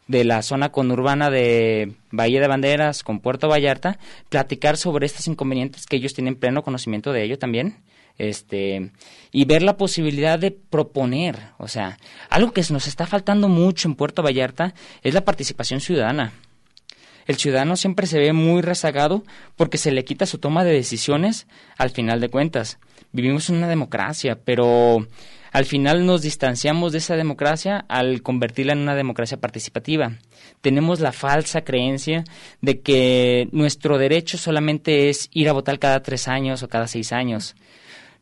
de 0.08 0.24
la 0.24 0.42
zona 0.42 0.70
conurbana 0.70 1.30
de 1.30 1.94
Bahía 2.10 2.40
de 2.40 2.48
Banderas 2.48 3.02
con 3.02 3.20
Puerto 3.20 3.48
Vallarta, 3.48 3.98
platicar 4.28 4.76
sobre 4.76 5.06
estos 5.06 5.26
inconvenientes 5.26 5.86
que 5.86 5.96
ellos 5.96 6.14
tienen 6.14 6.36
pleno 6.36 6.62
conocimiento 6.62 7.12
de 7.12 7.24
ello 7.24 7.38
también, 7.38 7.78
este 8.18 8.92
y 9.32 9.44
ver 9.44 9.62
la 9.62 9.76
posibilidad 9.76 10.38
de 10.38 10.50
proponer, 10.50 11.38
o 11.58 11.68
sea, 11.68 11.98
algo 12.30 12.52
que 12.52 12.62
nos 12.70 12.86
está 12.86 13.06
faltando 13.06 13.48
mucho 13.48 13.88
en 13.88 13.94
Puerto 13.94 14.22
Vallarta 14.22 14.74
es 15.02 15.14
la 15.14 15.24
participación 15.24 15.80
ciudadana. 15.80 16.32
El 17.26 17.36
ciudadano 17.36 17.76
siempre 17.76 18.06
se 18.06 18.18
ve 18.18 18.32
muy 18.32 18.62
rezagado 18.62 19.24
porque 19.56 19.78
se 19.78 19.90
le 19.90 20.04
quita 20.04 20.26
su 20.26 20.38
toma 20.38 20.64
de 20.64 20.72
decisiones 20.72 21.46
al 21.76 21.90
final 21.90 22.20
de 22.20 22.28
cuentas. 22.28 22.78
Vivimos 23.12 23.50
en 23.50 23.56
una 23.56 23.68
democracia, 23.68 24.38
pero 24.44 25.06
al 25.52 25.64
final 25.64 26.04
nos 26.04 26.22
distanciamos 26.22 26.92
de 26.92 26.98
esa 26.98 27.16
democracia 27.16 27.84
al 27.88 28.22
convertirla 28.22 28.74
en 28.74 28.80
una 28.80 28.94
democracia 28.94 29.38
participativa. 29.38 30.12
Tenemos 30.60 31.00
la 31.00 31.12
falsa 31.12 31.62
creencia 31.62 32.24
de 32.60 32.80
que 32.80 33.48
nuestro 33.52 33.98
derecho 33.98 34.38
solamente 34.38 35.08
es 35.08 35.28
ir 35.32 35.48
a 35.48 35.52
votar 35.52 35.78
cada 35.78 36.02
tres 36.02 36.28
años 36.28 36.62
o 36.62 36.68
cada 36.68 36.86
seis 36.86 37.12
años. 37.12 37.56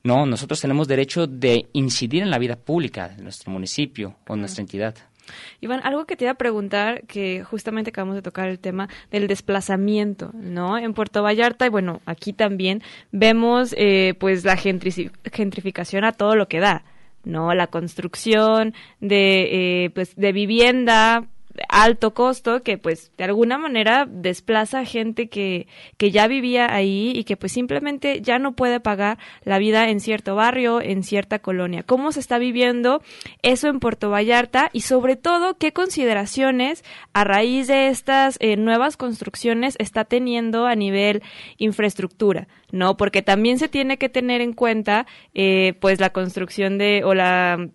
No, 0.05 0.27
nosotros 0.27 0.61
tenemos 0.61 0.87
derecho 0.87 1.27
de 1.27 1.67
incidir 1.73 2.23
en 2.23 2.31
la 2.31 2.39
vida 2.39 2.57
pública 2.57 3.09
de 3.09 3.23
nuestro 3.23 3.51
municipio 3.51 4.17
o 4.29 4.37
nuestra 4.37 4.61
entidad. 4.61 4.95
Iván, 5.61 5.81
algo 5.85 6.05
que 6.05 6.17
te 6.17 6.25
iba 6.25 6.33
a 6.33 6.37
preguntar, 6.37 7.03
que 7.07 7.45
justamente 7.45 7.91
acabamos 7.91 8.17
de 8.17 8.23
tocar 8.23 8.49
el 8.49 8.59
tema 8.59 8.89
del 9.11 9.27
desplazamiento, 9.27 10.31
¿no? 10.35 10.79
En 10.79 10.95
Puerto 10.95 11.23
Vallarta, 11.23 11.67
y 11.67 11.71
bueno, 11.71 12.01
aquí 12.07 12.33
también 12.33 12.83
vemos 13.13 13.75
eh, 13.77 14.15
pues 14.19 14.45
la 14.45 14.57
gentrificación 14.57 16.05
a 16.05 16.13
todo 16.13 16.37
lo 16.37 16.49
que 16.49 16.61
da, 16.61 16.85
¿no? 17.25 17.55
La 17.55 17.67
construcción 17.69 18.75
de, 19.01 19.85
eh, 19.85 19.91
pues, 19.91 20.17
de 20.17 20.33
vivienda 20.33 21.29
alto 21.69 22.15
costo 22.15 22.63
que 22.63 22.79
pues 22.79 23.13
de 23.17 23.25
alguna 23.25 23.59
manera 23.59 24.07
desplaza 24.09 24.85
gente 24.85 25.29
que, 25.29 25.67
que 25.97 26.11
ya 26.11 26.27
vivía 26.27 26.73
ahí 26.73 27.13
y 27.15 27.25
que 27.25 27.37
pues 27.37 27.53
simplemente 27.53 28.21
ya 28.21 28.39
no 28.39 28.53
puede 28.53 28.81
pagar 28.81 29.19
la 29.45 29.59
vida 29.59 29.89
en 29.89 30.01
cierto 30.01 30.35
barrio, 30.35 30.81
en 30.81 31.03
cierta 31.03 31.39
colonia. 31.39 31.83
¿Cómo 31.83 32.13
se 32.13 32.21
está 32.21 32.39
viviendo 32.39 33.03
eso 33.43 33.69
en 33.69 33.81
Puerto 33.81 34.11
Vallarta 34.11 34.71
y 34.73 34.81
sobre 34.83 35.17
todo 35.17 35.57
qué 35.57 35.73
consideraciones 35.73 36.85
a 37.13 37.25
raíz 37.25 37.69
de 37.69 37.89
estas 37.89 38.37
eh, 38.41 38.57
nuevas 38.57 38.97
construcciones 38.97 39.77
está 39.79 40.05
teniendo 40.05 40.67
a 40.67 40.75
nivel 40.75 41.23
infraestructura? 41.59 42.49
¿No? 42.73 42.97
Porque 42.97 43.23
también 43.23 43.59
se 43.59 43.69
tiene 43.69 43.99
que 43.99 44.09
tener 44.09 44.41
en 44.41 44.53
cuenta 44.53 45.07
eh, 45.33 45.75
pues 45.81 46.01
la 46.01 46.11
construcción 46.11 46.79
de 46.79 47.03
o 47.05 47.15
la 47.15 47.69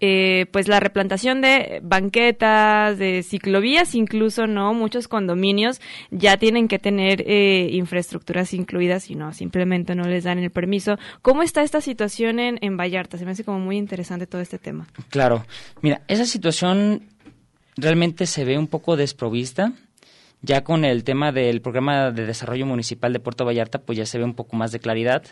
eh, 0.00 0.46
pues 0.50 0.66
la 0.66 0.80
replantación 0.80 1.42
de 1.42 1.80
banquetas, 1.82 2.98
de 2.98 3.22
ciclovías, 3.22 3.94
incluso 3.94 4.46
no, 4.46 4.72
muchos 4.72 5.08
condominios 5.08 5.80
ya 6.10 6.38
tienen 6.38 6.68
que 6.68 6.78
tener 6.78 7.22
eh, 7.26 7.68
infraestructuras 7.72 8.54
incluidas 8.54 9.10
y 9.10 9.14
no, 9.14 9.34
simplemente 9.34 9.94
no 9.94 10.04
les 10.04 10.24
dan 10.24 10.38
el 10.38 10.50
permiso. 10.50 10.98
¿Cómo 11.20 11.42
está 11.42 11.62
esta 11.62 11.82
situación 11.82 12.38
en, 12.38 12.58
en 12.62 12.78
Vallarta? 12.78 13.18
Se 13.18 13.26
me 13.26 13.32
hace 13.32 13.44
como 13.44 13.58
muy 13.58 13.76
interesante 13.76 14.26
todo 14.26 14.40
este 14.40 14.58
tema. 14.58 14.86
Claro, 15.10 15.44
mira, 15.82 16.00
esa 16.08 16.24
situación 16.24 17.02
realmente 17.76 18.26
se 18.26 18.44
ve 18.44 18.58
un 18.58 18.68
poco 18.68 18.96
desprovista. 18.96 19.72
Ya 20.42 20.64
con 20.64 20.86
el 20.86 21.04
tema 21.04 21.32
del 21.32 21.60
programa 21.60 22.10
de 22.10 22.24
desarrollo 22.24 22.64
municipal 22.64 23.12
de 23.12 23.20
Puerto 23.20 23.44
Vallarta, 23.44 23.78
pues 23.78 23.98
ya 23.98 24.06
se 24.06 24.16
ve 24.16 24.24
un 24.24 24.32
poco 24.32 24.56
más 24.56 24.72
de 24.72 24.78
claridad. 24.78 25.22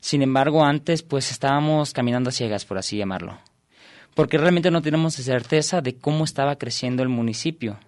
Sin 0.00 0.22
embargo, 0.22 0.64
antes 0.64 1.02
pues 1.02 1.30
estábamos 1.30 1.92
caminando 1.92 2.30
a 2.30 2.32
ciegas, 2.32 2.64
por 2.64 2.78
así 2.78 2.96
llamarlo 2.96 3.38
porque 4.18 4.36
realmente 4.36 4.72
no 4.72 4.82
tenemos 4.82 5.14
certeza 5.14 5.80
de 5.80 5.96
cómo 5.96 6.24
estaba 6.24 6.56
creciendo 6.56 7.04
el 7.04 7.08
municipio. 7.08 7.78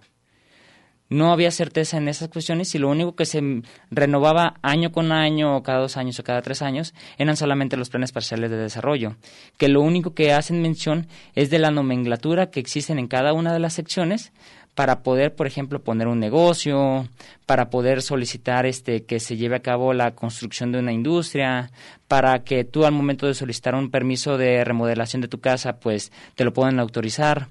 No 1.09 1.33
había 1.33 1.51
certeza 1.51 1.97
en 1.97 2.07
esas 2.07 2.29
cuestiones 2.29 2.73
y 2.73 2.79
lo 2.79 2.87
único 2.87 3.17
que 3.17 3.25
se 3.25 3.63
renovaba 3.89 4.53
año 4.61 4.93
con 4.93 5.11
año, 5.11 5.57
o 5.57 5.61
cada 5.61 5.79
dos 5.79 5.97
años 5.97 6.17
o 6.19 6.23
cada 6.23 6.41
tres 6.41 6.61
años, 6.61 6.93
eran 7.17 7.35
solamente 7.35 7.75
los 7.75 7.89
planes 7.89 8.13
parciales 8.13 8.49
de 8.49 8.55
desarrollo, 8.55 9.17
que 9.57 9.67
lo 9.67 9.81
único 9.81 10.13
que 10.13 10.31
hacen 10.31 10.61
mención 10.61 11.07
es 11.35 11.49
de 11.49 11.59
la 11.59 11.69
nomenclatura 11.69 12.49
que 12.49 12.61
existen 12.61 12.97
en 12.97 13.09
cada 13.09 13.33
una 13.33 13.51
de 13.51 13.59
las 13.59 13.73
secciones, 13.73 14.31
para 14.75 15.03
poder, 15.03 15.35
por 15.35 15.47
ejemplo, 15.47 15.83
poner 15.83 16.07
un 16.07 16.19
negocio, 16.19 17.07
para 17.45 17.69
poder 17.69 18.01
solicitar 18.01 18.65
este 18.65 19.03
que 19.03 19.19
se 19.19 19.35
lleve 19.35 19.57
a 19.57 19.61
cabo 19.61 19.93
la 19.93 20.15
construcción 20.15 20.71
de 20.71 20.79
una 20.79 20.93
industria, 20.93 21.71
para 22.11 22.43
que 22.43 22.65
tú 22.65 22.83
al 22.83 22.91
momento 22.91 23.25
de 23.25 23.33
solicitar 23.33 23.73
un 23.73 23.89
permiso 23.89 24.37
de 24.37 24.65
remodelación 24.65 25.21
de 25.21 25.29
tu 25.29 25.39
casa, 25.39 25.79
pues 25.79 26.11
te 26.35 26.43
lo 26.43 26.51
puedan 26.51 26.77
autorizar. 26.77 27.47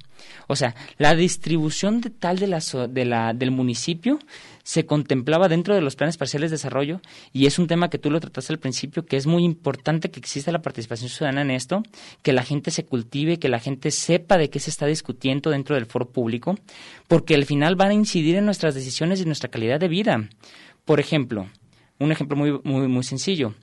O 0.49 0.55
sea, 0.55 0.75
la 0.99 1.15
distribución 1.15 2.03
de 2.03 2.11
tal 2.11 2.39
de 2.39 2.47
la, 2.47 2.61
de 2.91 3.05
la, 3.07 3.33
del 3.33 3.53
municipio 3.53 4.19
se 4.63 4.85
contemplaba 4.85 5.49
dentro 5.49 5.75
de 5.75 5.81
los 5.81 5.97
planes 5.97 6.19
parciales 6.19 6.51
de 6.51 6.57
desarrollo 6.57 7.01
y 7.33 7.47
es 7.47 7.59
un 7.59 7.69
tema 7.69 7.89
que 7.89 7.97
tú 7.97 8.11
lo 8.11 8.21
trataste 8.21 8.53
al 8.53 8.59
principio, 8.59 9.07
que 9.07 9.17
es 9.17 9.27
muy 9.27 9.45
importante 9.45 10.11
que 10.11 10.21
exista 10.21 10.53
la 10.53 10.61
participación 10.61 11.09
ciudadana 11.09 11.41
en 11.41 11.53
esto, 11.53 11.83
que 12.21 12.35
la 12.35 12.43
gente 12.43 12.71
se 12.71 12.85
cultive, 12.85 13.39
que 13.39 13.49
la 13.49 13.61
gente 13.61 13.91
sepa 13.91 14.37
de 14.37 14.51
qué 14.51 14.61
se 14.61 14.69
está 14.69 14.85
discutiendo 14.85 15.49
dentro 15.49 15.75
del 15.75 15.87
foro 15.87 16.11
público, 16.11 16.59
porque 17.09 17.35
al 17.35 17.47
final 17.47 17.77
van 17.77 17.93
a 17.93 17.95
incidir 17.95 18.37
en 18.37 18.45
nuestras 18.45 18.75
decisiones 18.75 19.23
y 19.23 19.25
nuestra 19.25 19.49
calidad 19.49 19.81
de 19.81 19.89
vida. 19.89 20.29
Por 20.85 21.01
ejemplo, 21.01 21.49
un 21.99 22.13
ejemplo 22.13 22.37
muy, 22.37 22.61
muy, 22.63 22.89
muy 22.89 23.05
sencillo. 23.05 23.55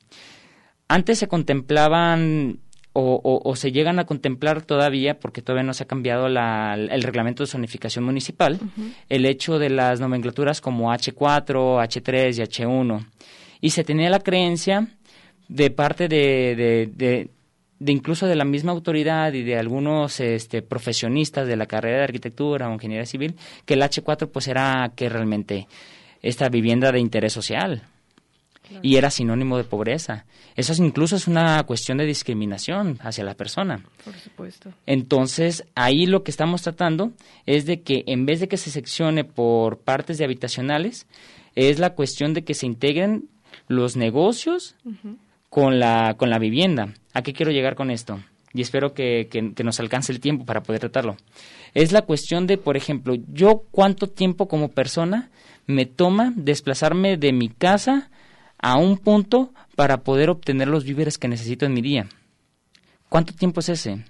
Antes 0.88 1.20
se 1.20 1.28
contemplaban 1.28 2.60
o, 3.00 3.54
se 3.56 3.72
llegan 3.72 4.00
a 4.00 4.06
contemplar 4.06 4.64
todavía, 4.64 5.20
porque 5.20 5.44
todavía 5.44 5.64
no 5.64 5.74
se 5.74 5.84
ha 5.84 5.88
cambiado 5.88 6.26
el 6.26 7.04
reglamento 7.04 7.44
de 7.44 7.48
zonificación 7.48 8.04
municipal, 8.04 8.60
el 9.08 9.26
hecho 9.26 9.60
de 9.60 9.70
las 9.70 10.00
nomenclaturas 10.00 10.62
como 10.62 10.92
H4, 10.92 11.46
H3 11.54 12.38
y 12.38 12.42
H1. 12.42 13.06
Y 13.62 13.70
se 13.70 13.84
tenía 13.84 14.10
la 14.10 14.20
creencia 14.20 14.88
de 15.48 15.70
parte 15.70 16.08
de, 16.08 16.90
de, 16.96 17.30
incluso 17.92 18.26
de 18.26 18.36
la 18.36 18.46
misma 18.46 18.72
autoridad 18.72 19.32
y 19.34 19.44
de 19.44 19.58
algunos 19.58 20.20
este, 20.20 20.64
profesionistas 20.64 21.48
de 21.48 21.56
la 21.56 21.68
carrera 21.68 22.00
de 22.00 22.04
arquitectura 22.06 22.68
o 22.68 22.74
ingeniería 22.74 23.06
civil, 23.06 23.36
que 23.66 23.76
el 23.76 23.82
H4 23.82 24.30
pues 24.32 24.48
era 24.48 24.92
que 24.96 25.08
realmente 25.08 25.68
esta 26.24 26.50
vivienda 26.50 26.92
de 26.92 27.00
interés 27.00 27.34
social 27.34 27.84
y 28.82 28.98
era 28.98 29.10
sinónimo 29.10 29.58
de 29.58 29.64
pobreza. 29.64 30.26
Eso 30.56 30.74
incluso 30.84 31.16
es 31.16 31.28
una 31.28 31.64
cuestión 31.64 31.98
de 31.98 32.06
discriminación 32.06 32.98
hacia 33.02 33.24
la 33.24 33.36
persona. 33.36 33.84
Por 34.04 34.16
supuesto. 34.16 34.74
Entonces, 34.86 35.66
ahí 35.76 36.06
lo 36.06 36.24
que 36.24 36.32
estamos 36.32 36.62
tratando 36.62 37.12
es 37.46 37.66
de 37.66 37.82
que 37.82 38.04
en 38.08 38.26
vez 38.26 38.40
de 38.40 38.48
que 38.48 38.58
se 38.58 38.72
seccione 38.72 39.24
por 39.24 39.80
partes 39.80 40.18
de 40.18 40.26
habitacionales, 40.26 41.08
es 41.56 41.80
la 41.80 41.92
cuestión 41.96 42.34
de 42.34 42.44
que 42.44 42.54
se 42.54 42.66
integren 42.66 43.30
los 43.68 43.96
negocios 43.96 44.76
con, 45.50 45.80
la, 45.80 46.16
con 46.18 46.30
la 46.30 46.40
vivienda. 46.40 46.94
¿A 47.14 47.22
qué 47.22 47.34
quiero 47.34 47.52
llegar 47.52 47.76
con 47.76 47.92
esto? 47.92 48.20
Y 48.54 48.62
espero 48.62 48.94
que, 48.94 49.28
que 49.30 49.64
nos 49.64 49.80
alcance 49.80 50.12
el 50.12 50.20
tiempo 50.20 50.46
para 50.46 50.64
poder 50.64 50.80
tratarlo. 50.80 51.18
Es 51.74 51.92
la 51.92 52.02
cuestión 52.04 52.48
de, 52.48 52.58
por 52.58 52.78
ejemplo, 52.78 53.16
yo 53.32 53.64
cuánto 53.72 54.08
tiempo 54.08 54.48
como 54.48 54.70
persona 54.70 55.30
me 55.68 55.86
toma 55.86 56.34
desplazarme 56.36 57.18
de 57.18 57.34
mi 57.34 57.50
casa 57.50 58.10
a 58.60 58.78
un 58.78 58.98
punto 58.98 59.54
para 59.76 60.04
poder 60.04 60.30
obtener 60.30 60.68
los 60.68 60.84
víveres 60.84 61.18
que 61.18 61.28
necesito 61.28 61.66
en 61.66 61.74
mi 61.74 61.82
día. 61.82 62.08
¿Cuánto 63.10 63.34
tiempo 63.34 63.60
es 63.60 63.70
ese? 63.70 64.04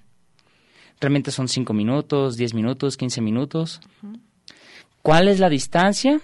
¿Realmente 0.99 1.31
son 1.31 1.47
5 1.47 1.73
minutos, 1.73 2.37
10 2.37 2.53
minutos, 2.53 2.97
15 2.97 3.21
minutos? 3.21 3.81
¿Cuál 5.01 5.27
es 5.27 5.39
la 5.39 5.49
distancia? 5.49 6.19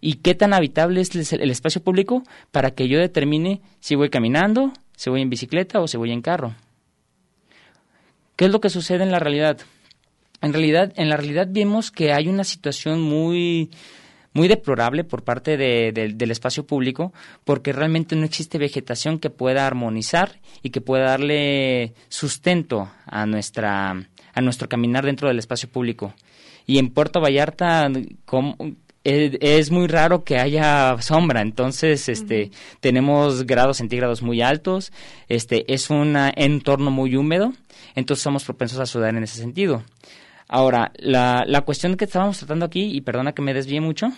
¿Y 0.00 0.14
qué 0.14 0.34
tan 0.34 0.54
habitable 0.54 1.02
es 1.02 1.32
el 1.32 1.50
espacio 1.50 1.82
público 1.82 2.22
para 2.50 2.70
que 2.70 2.88
yo 2.88 2.98
determine 2.98 3.60
si 3.80 3.94
voy 3.96 4.08
caminando, 4.08 4.72
si 4.96 5.10
voy 5.10 5.20
en 5.20 5.28
bicicleta 5.28 5.80
o 5.80 5.86
si 5.86 5.98
voy 5.98 6.10
en 6.10 6.22
carro? 6.22 6.54
¿Qué 8.36 8.46
es 8.46 8.50
lo 8.50 8.60
que 8.60 8.70
sucede 8.70 9.02
en 9.02 9.10
la 9.10 9.18
realidad? 9.18 9.58
En 10.40 10.54
realidad, 10.54 10.94
en 10.96 11.10
la 11.10 11.18
realidad 11.18 11.48
vemos 11.50 11.90
que 11.90 12.14
hay 12.14 12.28
una 12.28 12.44
situación 12.44 13.02
muy 13.02 13.70
muy 14.32 14.48
deplorable 14.48 15.04
por 15.04 15.24
parte 15.24 15.56
del 15.56 16.30
espacio 16.30 16.64
público 16.66 17.12
porque 17.44 17.72
realmente 17.72 18.16
no 18.16 18.24
existe 18.24 18.58
vegetación 18.58 19.18
que 19.18 19.30
pueda 19.30 19.66
armonizar 19.66 20.40
y 20.62 20.70
que 20.70 20.80
pueda 20.80 21.06
darle 21.06 21.94
sustento 22.08 22.90
a 23.06 23.26
nuestra 23.26 24.06
a 24.32 24.40
nuestro 24.40 24.68
caminar 24.68 25.04
dentro 25.04 25.28
del 25.28 25.38
espacio 25.38 25.68
público. 25.68 26.14
Y 26.66 26.78
en 26.78 26.90
Puerto 26.90 27.20
Vallarta 27.20 27.90
es, 29.02 29.70
muy 29.70 29.86
raro 29.88 30.24
que 30.24 30.38
haya 30.38 30.96
sombra, 31.00 31.40
entonces 31.40 32.08
este 32.08 32.50
tenemos 32.80 33.44
grados 33.44 33.78
centígrados 33.78 34.22
muy 34.22 34.42
altos, 34.42 34.92
este 35.28 35.72
es 35.72 35.90
un 35.90 36.16
entorno 36.36 36.90
muy 36.90 37.16
húmedo, 37.16 37.52
entonces 37.94 38.22
somos 38.22 38.44
propensos 38.44 38.78
a 38.78 38.86
sudar 38.86 39.16
en 39.16 39.24
ese 39.24 39.40
sentido. 39.40 39.82
Ahora, 40.52 40.90
la, 40.96 41.44
la 41.46 41.60
cuestión 41.60 41.96
que 41.96 42.06
estábamos 42.06 42.38
tratando 42.38 42.64
aquí, 42.64 42.90
y 42.92 43.02
perdona 43.02 43.32
que 43.32 43.40
me 43.40 43.54
desvíe 43.54 43.80
mucho, 43.80 44.08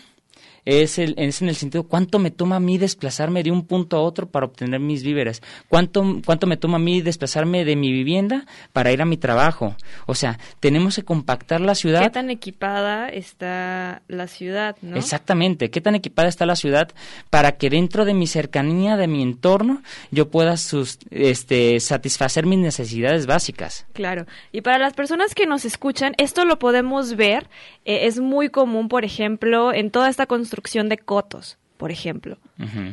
es, 0.64 0.98
el, 0.98 1.14
es 1.18 1.42
en 1.42 1.48
el 1.48 1.56
sentido 1.56 1.84
cuánto 1.84 2.18
me 2.18 2.30
toma 2.30 2.56
a 2.56 2.60
mí 2.60 2.78
desplazarme 2.78 3.42
de 3.42 3.50
un 3.50 3.66
punto 3.66 3.96
a 3.96 4.00
otro 4.00 4.28
para 4.28 4.46
obtener 4.46 4.80
mis 4.80 5.02
víveres, 5.02 5.42
cuánto, 5.68 6.20
cuánto 6.24 6.46
me 6.46 6.56
toma 6.56 6.76
a 6.76 6.80
mí 6.80 7.02
desplazarme 7.02 7.64
de 7.64 7.74
mi 7.74 7.92
vivienda 7.92 8.46
para 8.72 8.92
ir 8.92 9.02
a 9.02 9.04
mi 9.04 9.16
trabajo. 9.16 9.76
O 10.06 10.14
sea, 10.14 10.38
tenemos 10.60 10.96
que 10.96 11.02
compactar 11.02 11.60
la 11.60 11.74
ciudad. 11.74 12.02
¿Qué 12.02 12.10
tan 12.10 12.30
equipada 12.30 13.08
está 13.08 14.02
la 14.08 14.28
ciudad? 14.28 14.76
¿no? 14.82 14.96
Exactamente, 14.96 15.70
qué 15.70 15.80
tan 15.80 15.94
equipada 15.94 16.28
está 16.28 16.46
la 16.46 16.56
ciudad 16.56 16.90
para 17.30 17.52
que 17.52 17.68
dentro 17.68 18.04
de 18.04 18.14
mi 18.14 18.26
cercanía, 18.26 18.96
de 18.96 19.08
mi 19.08 19.22
entorno, 19.22 19.82
yo 20.10 20.30
pueda 20.30 20.56
sus, 20.56 20.98
este, 21.10 21.80
satisfacer 21.80 22.46
mis 22.46 22.58
necesidades 22.58 23.26
básicas. 23.26 23.86
Claro, 23.92 24.26
y 24.52 24.60
para 24.60 24.78
las 24.78 24.94
personas 24.94 25.34
que 25.34 25.46
nos 25.46 25.64
escuchan, 25.64 26.14
esto 26.18 26.44
lo 26.44 26.58
podemos 26.58 27.16
ver, 27.16 27.48
eh, 27.84 28.06
es 28.06 28.20
muy 28.20 28.48
común, 28.48 28.88
por 28.88 29.04
ejemplo, 29.04 29.72
en 29.72 29.90
toda 29.90 30.08
esta 30.08 30.26
construcción 30.26 30.51
de 30.88 30.98
cotos 30.98 31.58
por 31.76 31.90
ejemplo, 31.90 32.38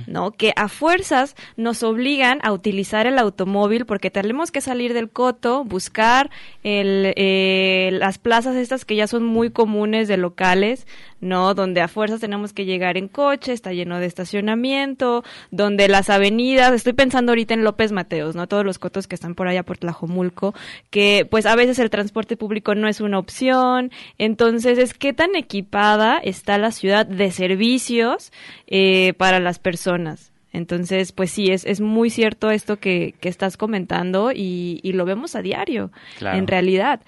¿no? 0.08 0.32
Que 0.32 0.52
a 0.56 0.68
fuerzas 0.68 1.36
nos 1.58 1.84
obligan 1.84 2.40
a 2.42 2.52
utilizar 2.52 3.06
el 3.06 3.20
automóvil 3.20 3.86
porque 3.86 4.10
tenemos 4.10 4.50
que 4.50 4.62
salir 4.62 4.96
del 4.96 5.12
coto, 5.12 5.64
buscar 5.64 6.32
el, 6.64 7.14
eh, 7.16 7.90
las 7.94 8.18
plazas 8.18 8.56
estas 8.56 8.86
que 8.86 8.96
ya 8.96 9.06
son 9.06 9.26
muy 9.26 9.52
comunes 9.52 10.08
de 10.08 10.18
locales, 10.18 10.88
¿no? 11.22 11.54
Donde 11.54 11.82
a 11.82 11.88
fuerzas 11.88 12.20
tenemos 12.20 12.52
que 12.52 12.66
llegar 12.66 12.98
en 12.98 13.08
coche, 13.08 13.54
está 13.54 13.72
lleno 13.72 14.00
de 14.00 14.08
estacionamiento, 14.08 15.24
donde 15.52 15.88
las 15.88 16.10
avenidas, 16.10 16.74
estoy 16.74 16.94
pensando 16.94 17.32
ahorita 17.32 17.54
en 17.54 17.64
López 17.64 17.92
Mateos, 17.92 18.36
¿no? 18.36 18.48
Todos 18.48 18.66
los 18.66 18.80
cotos 18.80 19.06
que 19.08 19.14
están 19.14 19.36
por 19.36 19.48
allá 19.48 19.62
por 19.62 19.78
Tlajomulco, 19.78 20.56
que 20.90 21.28
pues 21.30 21.46
a 21.46 21.56
veces 21.56 21.78
el 21.78 21.92
transporte 21.92 22.38
público 22.38 22.74
no 22.74 22.88
es 22.88 23.02
una 23.02 23.20
opción, 23.20 23.92
entonces 24.18 24.80
es 24.80 24.96
qué 24.96 25.14
tan 25.14 25.36
equipada 25.36 26.18
está 26.24 26.58
la 26.58 26.72
ciudad 26.72 27.06
de 27.06 27.30
servicios 27.30 28.32
eh, 28.66 28.79
para 29.18 29.40
las 29.40 29.60
personas. 29.60 30.32
Entonces, 30.52 31.12
pues 31.12 31.30
sí, 31.32 31.52
es, 31.52 31.64
es 31.66 31.80
muy 31.80 32.10
cierto 32.10 32.50
esto 32.50 32.78
que, 32.78 33.14
que 33.20 33.30
estás 33.30 33.56
comentando 33.56 34.32
y, 34.32 34.80
y, 34.82 34.94
lo 34.94 35.06
vemos 35.06 35.36
a 35.36 35.42
diario, 35.42 35.92
en 36.22 36.48
realidad. 36.48 37.02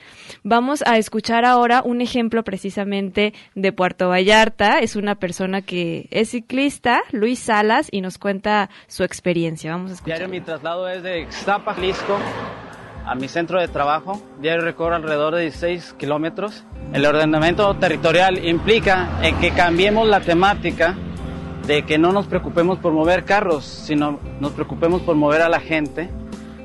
Vamos 0.43 0.83
a 0.85 0.97
escuchar 0.97 1.43
ahora 1.43 1.81
un 1.83 2.01
ejemplo 2.01 2.43
precisamente 2.43 3.33
de 3.55 3.71
Puerto 3.71 4.09
Vallarta. 4.09 4.79
Es 4.79 4.95
una 4.95 5.15
persona 5.15 5.63
que 5.63 6.07
es 6.11 6.29
ciclista, 6.29 7.01
Luis 7.11 7.39
Salas, 7.39 7.87
y 7.91 8.01
nos 8.01 8.19
cuenta 8.19 8.69
su 8.87 9.03
experiencia. 9.03 9.71
Vamos 9.71 9.91
a 9.91 9.93
escuchar. 9.95 10.19
Diario 10.19 10.31
mi 10.31 10.41
traslado 10.41 10.87
es 10.87 11.01
de 11.01 11.21
Ixtapa, 11.21 11.73
Jalisco, 11.73 12.19
a 13.07 13.15
mi 13.15 13.27
centro 13.27 13.59
de 13.59 13.67
trabajo. 13.67 14.21
Diario 14.39 14.63
recorro 14.63 14.95
alrededor 14.95 15.33
de 15.33 15.41
16 15.41 15.95
kilómetros. 15.97 16.63
El 16.93 17.07
ordenamiento 17.07 17.75
territorial 17.77 18.45
implica 18.45 19.19
en 19.23 19.39
que 19.39 19.49
cambiemos 19.49 20.07
la 20.07 20.19
temática 20.19 20.95
de 21.71 21.83
que 21.83 21.97
no 21.97 22.11
nos 22.11 22.27
preocupemos 22.27 22.79
por 22.79 22.91
mover 22.91 23.23
carros, 23.23 23.63
sino 23.63 24.19
nos 24.41 24.51
preocupemos 24.51 25.03
por 25.03 25.15
mover 25.15 25.41
a 25.41 25.47
la 25.47 25.61
gente, 25.61 26.09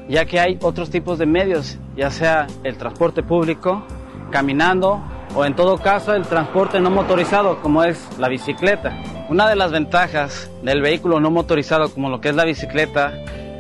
ya 0.09 0.25
que 0.25 0.41
hay 0.41 0.59
otros 0.61 0.91
tipos 0.91 1.17
de 1.17 1.27
medios, 1.27 1.79
ya 1.97 2.11
sea 2.11 2.49
el 2.65 2.77
transporte 2.77 3.23
público, 3.23 3.85
caminando 4.33 5.01
o 5.37 5.45
en 5.45 5.55
todo 5.55 5.79
caso 5.79 6.13
el 6.13 6.27
transporte 6.27 6.81
no 6.81 6.91
motorizado 6.91 7.63
como 7.63 7.85
es 7.85 8.05
la 8.19 8.27
bicicleta. 8.29 9.01
Una 9.29 9.49
de 9.49 9.55
las 9.55 9.71
ventajas 9.71 10.51
del 10.65 10.83
vehículo 10.83 11.21
no 11.21 11.31
motorizado 11.31 11.89
como 11.95 12.09
lo 12.09 12.21
que 12.21 12.31
es 12.31 12.35
la 12.35 12.45
bicicleta 12.45 13.13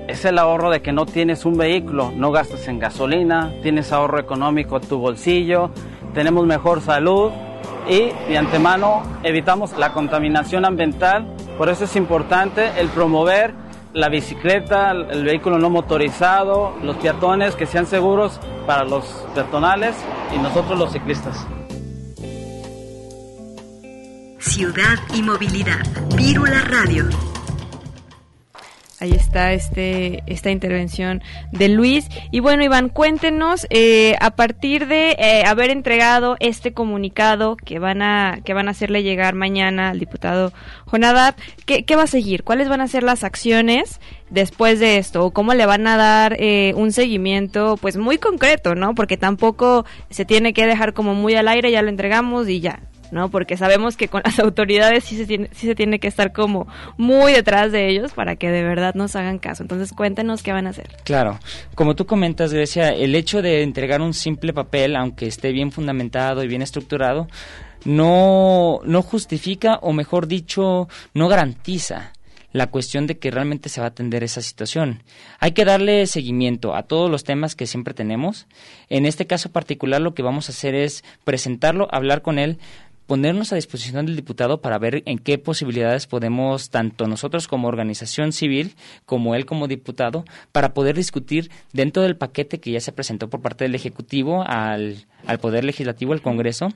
es 0.08 0.24
el 0.24 0.38
ahorro 0.38 0.70
de 0.70 0.82
que 0.82 0.90
no 0.90 1.06
tienes 1.06 1.44
un 1.44 1.56
vehículo, 1.56 2.10
no 2.10 2.32
gastas 2.32 2.66
en 2.66 2.80
gasolina, 2.80 3.52
tienes 3.62 3.92
ahorro 3.92 4.18
económico 4.18 4.78
en 4.78 4.88
tu 4.88 4.98
bolsillo, 4.98 5.70
tenemos 6.12 6.44
mejor 6.44 6.80
salud 6.80 7.30
y 7.88 8.10
de 8.28 8.38
antemano 8.38 9.02
evitamos 9.22 9.76
la 9.76 9.92
contaminación 9.92 10.64
ambiental. 10.64 11.26
Por 11.56 11.68
eso 11.68 11.84
es 11.84 11.96
importante 11.96 12.70
el 12.78 12.88
promover 12.88 13.54
la 13.92 14.08
bicicleta, 14.08 14.90
el 14.90 15.24
vehículo 15.24 15.58
no 15.58 15.70
motorizado, 15.70 16.74
los 16.82 16.96
peatones 16.96 17.54
que 17.54 17.64
sean 17.66 17.86
seguros 17.86 18.38
para 18.66 18.84
los 18.84 19.04
peatonales 19.34 19.96
y 20.34 20.38
nosotros 20.38 20.78
los 20.78 20.92
ciclistas. 20.92 21.46
Ciudad 24.38 24.98
y 25.14 25.22
movilidad. 25.22 25.84
Vírula 26.14 26.60
Radio. 26.62 27.04
Ahí 28.98 29.12
está 29.12 29.52
este, 29.52 30.22
esta 30.26 30.50
intervención 30.50 31.22
de 31.52 31.68
Luis. 31.68 32.08
Y 32.30 32.40
bueno, 32.40 32.64
Iván, 32.64 32.88
cuéntenos, 32.88 33.66
eh, 33.68 34.16
a 34.20 34.30
partir 34.30 34.86
de 34.86 35.16
eh, 35.18 35.44
haber 35.46 35.70
entregado 35.70 36.36
este 36.40 36.72
comunicado 36.72 37.56
que 37.56 37.78
van 37.78 38.00
a, 38.00 38.40
que 38.44 38.54
van 38.54 38.68
a 38.68 38.70
hacerle 38.70 39.02
llegar 39.02 39.34
mañana 39.34 39.90
al 39.90 39.98
diputado 39.98 40.52
Jonadab, 40.86 41.34
¿qué, 41.66 41.84
¿qué 41.84 41.94
va 41.96 42.04
a 42.04 42.06
seguir? 42.06 42.42
¿Cuáles 42.42 42.68
van 42.68 42.80
a 42.80 42.88
ser 42.88 43.02
las 43.02 43.22
acciones 43.22 44.00
después 44.30 44.80
de 44.80 44.96
esto? 44.96 45.26
¿O 45.26 45.30
cómo 45.30 45.52
le 45.52 45.66
van 45.66 45.86
a 45.86 45.96
dar 45.98 46.36
eh, 46.38 46.72
un 46.74 46.92
seguimiento, 46.92 47.76
pues 47.80 47.98
muy 47.98 48.16
concreto, 48.16 48.74
¿no? 48.74 48.94
Porque 48.94 49.18
tampoco 49.18 49.84
se 50.08 50.24
tiene 50.24 50.54
que 50.54 50.66
dejar 50.66 50.94
como 50.94 51.14
muy 51.14 51.34
al 51.34 51.48
aire, 51.48 51.70
ya 51.70 51.82
lo 51.82 51.90
entregamos 51.90 52.48
y 52.48 52.60
ya. 52.60 52.80
¿No? 53.10 53.30
Porque 53.30 53.56
sabemos 53.56 53.96
que 53.96 54.08
con 54.08 54.22
las 54.24 54.38
autoridades 54.40 55.04
sí 55.04 55.16
se, 55.16 55.26
tiene, 55.26 55.48
sí 55.52 55.66
se 55.66 55.74
tiene 55.74 55.98
que 55.98 56.08
estar 56.08 56.32
como 56.32 56.66
muy 56.96 57.32
detrás 57.32 57.72
de 57.72 57.88
ellos 57.88 58.12
para 58.12 58.36
que 58.36 58.50
de 58.50 58.62
verdad 58.62 58.94
nos 58.94 59.16
hagan 59.16 59.38
caso. 59.38 59.62
Entonces 59.62 59.92
cuéntenos 59.92 60.42
qué 60.42 60.52
van 60.52 60.66
a 60.66 60.70
hacer. 60.70 60.90
Claro, 61.04 61.38
como 61.74 61.94
tú 61.94 62.06
comentas, 62.06 62.52
Grecia, 62.52 62.90
el 62.90 63.14
hecho 63.14 63.42
de 63.42 63.62
entregar 63.62 64.00
un 64.00 64.14
simple 64.14 64.52
papel, 64.52 64.96
aunque 64.96 65.26
esté 65.26 65.52
bien 65.52 65.72
fundamentado 65.72 66.42
y 66.42 66.48
bien 66.48 66.62
estructurado, 66.62 67.28
no, 67.84 68.80
no 68.84 69.02
justifica, 69.02 69.78
o 69.82 69.92
mejor 69.92 70.26
dicho, 70.26 70.88
no 71.14 71.28
garantiza 71.28 72.12
la 72.56 72.68
cuestión 72.68 73.06
de 73.06 73.18
que 73.18 73.30
realmente 73.30 73.68
se 73.68 73.80
va 73.80 73.86
a 73.86 73.90
atender 73.90 74.24
esa 74.24 74.40
situación. 74.40 75.02
Hay 75.38 75.52
que 75.52 75.66
darle 75.66 76.06
seguimiento 76.06 76.74
a 76.74 76.84
todos 76.84 77.10
los 77.10 77.22
temas 77.22 77.54
que 77.54 77.66
siempre 77.66 77.92
tenemos. 77.92 78.46
En 78.88 79.04
este 79.04 79.26
caso 79.26 79.52
particular 79.52 80.00
lo 80.00 80.14
que 80.14 80.22
vamos 80.22 80.48
a 80.48 80.52
hacer 80.52 80.74
es 80.74 81.04
presentarlo, 81.24 81.86
hablar 81.90 82.22
con 82.22 82.38
él, 82.38 82.58
ponernos 83.06 83.52
a 83.52 83.56
disposición 83.56 84.06
del 84.06 84.16
diputado 84.16 84.60
para 84.60 84.78
ver 84.78 85.02
en 85.06 85.18
qué 85.18 85.38
posibilidades 85.38 86.06
podemos, 86.06 86.70
tanto 86.70 87.06
nosotros 87.06 87.48
como 87.48 87.68
organización 87.68 88.32
civil, 88.32 88.74
como 89.04 89.34
él 89.34 89.46
como 89.46 89.68
diputado, 89.68 90.24
para 90.52 90.74
poder 90.74 90.96
discutir 90.96 91.50
dentro 91.72 92.02
del 92.02 92.16
paquete 92.16 92.60
que 92.60 92.72
ya 92.72 92.80
se 92.80 92.92
presentó 92.92 93.30
por 93.30 93.40
parte 93.40 93.64
del 93.64 93.74
Ejecutivo 93.74 94.42
al, 94.46 95.06
al 95.26 95.38
Poder 95.38 95.64
Legislativo, 95.64 96.12
al 96.12 96.22
Congreso, 96.22 96.68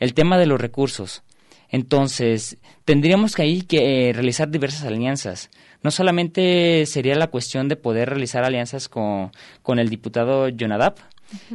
el 0.00 0.14
tema 0.14 0.38
de 0.38 0.46
los 0.46 0.60
recursos. 0.60 1.22
Entonces, 1.68 2.58
tendríamos 2.84 3.34
que 3.34 3.42
ahí 3.42 3.62
que 3.62 4.08
eh, 4.08 4.12
realizar 4.12 4.50
diversas 4.50 4.84
alianzas. 4.84 5.50
No 5.82 5.90
solamente 5.90 6.84
sería 6.86 7.16
la 7.16 7.26
cuestión 7.28 7.68
de 7.68 7.76
poder 7.76 8.10
realizar 8.10 8.44
alianzas 8.44 8.88
con, 8.88 9.32
con 9.62 9.78
el 9.78 9.88
diputado 9.88 10.48
Jonadab, 10.48 10.94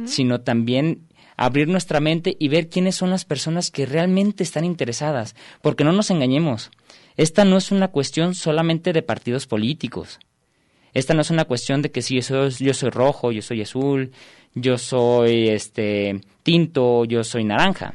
sino 0.04 0.42
también 0.42 1.00
abrir 1.44 1.66
nuestra 1.66 1.98
mente 1.98 2.36
y 2.38 2.48
ver 2.48 2.68
quiénes 2.68 2.94
son 2.94 3.10
las 3.10 3.24
personas 3.24 3.70
que 3.72 3.84
realmente 3.84 4.44
están 4.44 4.64
interesadas, 4.64 5.34
porque 5.60 5.82
no 5.82 5.92
nos 5.92 6.10
engañemos, 6.10 6.70
esta 7.16 7.44
no 7.44 7.56
es 7.56 7.72
una 7.72 7.88
cuestión 7.88 8.34
solamente 8.36 8.92
de 8.92 9.02
partidos 9.02 9.48
políticos. 9.48 10.20
Esta 10.94 11.14
no 11.14 11.22
es 11.22 11.30
una 11.30 11.44
cuestión 11.44 11.82
de 11.82 11.90
que 11.90 12.00
si 12.00 12.20
yo 12.20 12.50
soy, 12.50 12.90
rojo, 12.90 13.32
yo 13.32 13.42
soy 13.42 13.62
azul, 13.62 14.12
yo 14.54 14.78
soy 14.78 15.48
este 15.48 16.20
tinto, 16.44 17.04
yo 17.06 17.24
soy 17.24 17.44
naranja. 17.44 17.94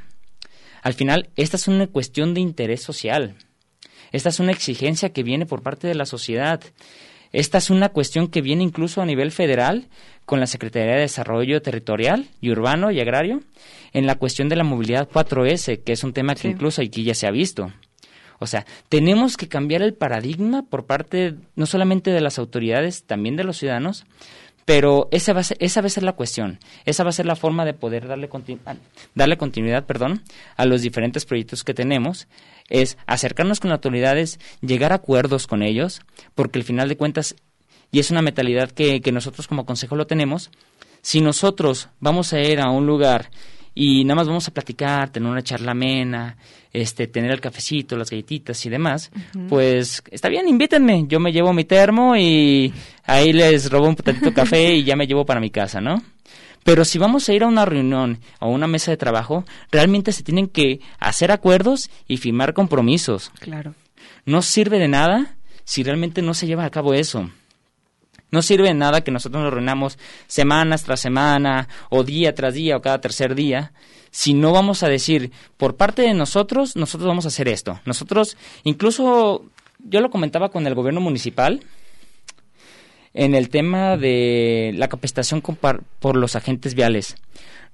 Al 0.81 0.93
final, 0.93 1.29
esta 1.35 1.55
es 1.55 1.67
una 1.67 1.87
cuestión 1.87 2.33
de 2.33 2.41
interés 2.41 2.81
social. 2.81 3.35
Esta 4.11 4.29
es 4.29 4.39
una 4.39 4.51
exigencia 4.51 5.13
que 5.13 5.23
viene 5.23 5.45
por 5.45 5.61
parte 5.61 5.87
de 5.87 5.95
la 5.95 6.05
sociedad. 6.05 6.61
Esta 7.31 7.57
es 7.57 7.69
una 7.69 7.89
cuestión 7.89 8.27
que 8.27 8.41
viene 8.41 8.63
incluso 8.63 9.01
a 9.01 9.05
nivel 9.05 9.31
federal 9.31 9.87
con 10.25 10.39
la 10.39 10.47
Secretaría 10.47 10.95
de 10.95 11.01
Desarrollo 11.01 11.61
Territorial 11.61 12.27
y 12.41 12.51
Urbano 12.51 12.91
y 12.91 12.99
Agrario 12.99 13.41
en 13.93 14.05
la 14.07 14.15
cuestión 14.15 14.49
de 14.49 14.55
la 14.55 14.63
movilidad 14.63 15.09
4S, 15.09 15.83
que 15.83 15.93
es 15.93 16.03
un 16.03 16.13
tema 16.13 16.35
que 16.35 16.41
sí. 16.41 16.47
incluso 16.49 16.81
aquí 16.81 17.03
ya 17.03 17.13
se 17.13 17.27
ha 17.27 17.31
visto. 17.31 17.71
O 18.39 18.45
sea, 18.45 18.65
tenemos 18.89 19.35
que 19.35 19.47
cambiar 19.47 19.81
el 19.81 19.93
paradigma 19.93 20.63
por 20.63 20.85
parte 20.85 21.35
no 21.55 21.65
solamente 21.65 22.11
de 22.11 22.21
las 22.21 22.37
autoridades, 22.37 23.03
también 23.03 23.35
de 23.35 23.43
los 23.43 23.57
ciudadanos, 23.57 24.05
pero 24.67 25.07
esa 25.11 25.31
va, 25.31 25.39
a 25.39 25.43
ser, 25.45 25.55
esa 25.61 25.79
va 25.79 25.87
a 25.87 25.89
ser 25.89 26.03
la 26.03 26.11
cuestión, 26.11 26.59
esa 26.83 27.05
va 27.05 27.09
a 27.11 27.13
ser 27.13 27.25
la 27.25 27.37
forma 27.37 27.63
de 27.63 27.73
poder 27.73 28.05
darle, 28.05 28.27
continu 28.27 28.59
darle 29.15 29.37
continuidad 29.37 29.85
perdón, 29.85 30.23
a 30.57 30.65
los 30.65 30.81
diferentes 30.81 31.23
proyectos 31.23 31.63
que 31.63 31.73
tenemos, 31.73 32.27
es 32.67 32.97
acercarnos 33.07 33.61
con 33.61 33.69
las 33.69 33.77
autoridades, 33.77 34.41
llegar 34.59 34.91
a 34.91 34.95
acuerdos 34.95 35.47
con 35.47 35.63
ellos, 35.63 36.01
porque 36.35 36.59
al 36.59 36.65
final 36.65 36.89
de 36.89 36.97
cuentas, 36.97 37.37
y 37.93 37.99
es 37.99 38.11
una 38.11 38.21
mentalidad 38.21 38.69
que, 38.71 38.99
que 38.99 39.13
nosotros 39.13 39.47
como 39.47 39.65
consejo 39.65 39.95
lo 39.95 40.05
tenemos, 40.05 40.51
si 41.01 41.21
nosotros 41.21 41.87
vamos 42.01 42.33
a 42.33 42.41
ir 42.41 42.59
a 42.59 42.69
un 42.69 42.85
lugar 42.85 43.29
y 43.79 44.03
nada 44.05 44.15
más 44.15 44.27
vamos 44.27 44.47
a 44.47 44.51
platicar, 44.51 45.09
tener 45.11 45.29
una 45.29 45.43
charla 45.43 45.71
amena, 45.73 46.35
este, 46.73 47.05
tener 47.05 47.29
el 47.29 47.39
cafecito, 47.39 47.95
las 47.95 48.09
galletitas 48.09 48.65
y 48.65 48.69
demás, 48.69 49.11
uh 49.13 49.19
-huh. 49.37 49.47
pues 49.49 50.01
está 50.09 50.29
bien, 50.29 50.47
invítenme, 50.47 51.05
yo 51.07 51.19
me 51.19 51.31
llevo 51.31 51.53
mi 51.53 51.63
termo 51.63 52.15
y 52.15 52.73
ahí 53.05 53.31
les 53.33 53.69
robo 53.69 53.87
un 53.87 53.95
potatito 53.95 54.33
café 54.33 54.73
y 54.73 54.83
ya 54.83 54.95
me 54.95 55.05
llevo 55.05 55.25
para 55.25 55.39
mi 55.39 55.51
casa, 55.51 55.79
¿no? 55.79 56.01
Pero 56.63 56.85
si 56.85 56.97
vamos 56.97 57.29
a 57.29 57.33
ir 57.33 57.43
a 57.43 57.47
una 57.47 57.65
reunión 57.65 58.19
o 58.39 58.47
a 58.47 58.49
una 58.49 58.65
mesa 58.65 58.89
de 58.89 58.97
trabajo, 58.97 59.45
realmente 59.71 60.11
se 60.11 60.23
tienen 60.23 60.47
que 60.47 60.79
hacer 60.99 61.31
acuerdos 61.31 61.91
y 62.07 62.17
firmar 62.17 62.53
compromisos. 62.53 63.31
Claro. 63.39 63.75
No 64.25 64.41
sirve 64.41 64.79
de 64.79 64.87
nada 64.87 65.35
si 65.65 65.83
realmente 65.83 66.23
no 66.23 66.33
se 66.33 66.47
lleva 66.47 66.65
a 66.65 66.71
cabo 66.71 66.95
eso. 66.95 67.29
No 68.31 68.41
sirve 68.41 68.67
de 68.67 68.73
nada 68.73 69.01
que 69.01 69.11
nosotros 69.11 69.41
nos 69.43 69.53
reunamos 69.53 69.97
semanas 70.27 70.83
tras 70.83 70.99
semana 70.99 71.67
o 71.89 72.03
día 72.03 72.35
tras 72.35 72.53
día 72.53 72.77
o 72.77 72.81
cada 72.81 72.99
tercer 72.99 73.35
día 73.35 73.71
si 74.11 74.33
no 74.33 74.51
vamos 74.51 74.83
a 74.83 74.89
decir 74.89 75.31
por 75.57 75.75
parte 75.75 76.01
de 76.01 76.13
nosotros, 76.13 76.75
nosotros 76.75 77.07
vamos 77.07 77.25
a 77.25 77.27
hacer 77.27 77.47
esto. 77.47 77.79
Nosotros, 77.85 78.37
incluso 78.63 79.45
yo 79.79 80.01
lo 80.01 80.09
comentaba 80.09 80.49
con 80.49 80.65
el 80.65 80.75
gobierno 80.75 81.01
municipal 81.01 81.61
en 83.13 83.35
el 83.35 83.49
tema 83.49 83.97
de 83.97 84.71
la 84.75 84.87
capacitación 84.87 85.41
por 85.41 86.15
los 86.15 86.35
agentes 86.35 86.75
viales. 86.75 87.15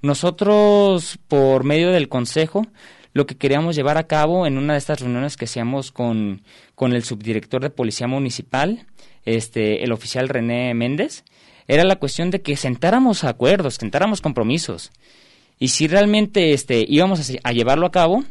Nosotros, 0.02 1.18
por 1.28 1.64
medio 1.64 1.90
del 1.92 2.08
Consejo, 2.08 2.66
lo 3.12 3.26
que 3.26 3.36
queríamos 3.36 3.76
llevar 3.76 3.96
a 3.96 4.06
cabo 4.06 4.46
en 4.46 4.58
una 4.58 4.74
de 4.74 4.78
estas 4.78 5.00
reuniones 5.00 5.36
que 5.36 5.44
hacíamos 5.46 5.92
con, 5.92 6.42
con 6.74 6.92
el 6.92 7.04
subdirector 7.04 7.62
de 7.62 7.70
Policía 7.70 8.06
Municipal, 8.06 8.86
este, 9.24 9.84
el 9.84 9.92
oficial 9.92 10.28
René 10.28 10.74
Méndez, 10.74 11.24
era 11.66 11.84
la 11.84 11.96
cuestión 11.96 12.30
de 12.30 12.42
que 12.42 12.56
sentáramos 12.56 13.24
acuerdos, 13.24 13.74
sentáramos 13.74 14.20
compromisos. 14.20 14.90
Y 15.58 15.68
si 15.68 15.86
realmente 15.86 16.52
este, 16.52 16.84
íbamos 16.86 17.30
a, 17.42 17.52
llevarlo 17.52 17.86
a 17.86 17.92
cabo, 17.92 18.24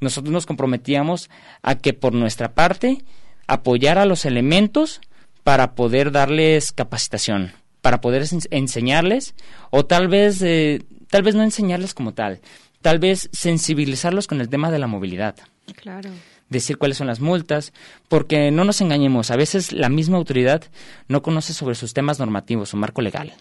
nosotros 0.00 0.32
nos 0.32 0.46
comprometíamos 0.46 1.30
a 1.62 1.76
que 1.76 1.94
por 1.94 2.12
nuestra 2.12 2.54
parte 2.54 2.98
apoyar 3.46 3.98
a 3.98 4.06
los 4.06 4.24
elementos 4.24 5.00
para 5.42 5.74
poder 5.74 6.12
darles 6.12 6.72
capacitación, 6.72 7.52
para 7.80 8.00
poder 8.00 8.24
enseñarles 8.50 9.34
o 9.70 9.86
tal 9.86 10.08
vez, 10.08 10.42
eh, 10.42 10.82
tal 11.08 11.22
vez 11.22 11.34
no 11.34 11.42
enseñarles 11.42 11.94
como 11.94 12.14
tal, 12.14 12.40
tal 12.82 12.98
vez 12.98 13.30
sensibilizarlos 13.32 14.26
con 14.26 14.40
el 14.40 14.48
tema 14.48 14.70
de 14.70 14.78
la 14.78 14.86
movilidad. 14.86 15.36
Claro 15.74 16.10
decir 16.48 16.78
cuáles 16.78 16.96
son 16.96 17.06
las 17.06 17.20
multas, 17.20 17.72
porque 18.08 18.50
no 18.50 18.64
nos 18.64 18.80
engañemos, 18.80 19.30
a 19.30 19.36
veces 19.36 19.72
la 19.72 19.88
misma 19.88 20.16
autoridad 20.16 20.62
no 21.08 21.22
conoce 21.22 21.52
sobre 21.52 21.74
sus 21.74 21.94
temas 21.94 22.18
normativos, 22.18 22.70
su 22.70 22.76
marco 22.76 23.02
legal. 23.02 23.34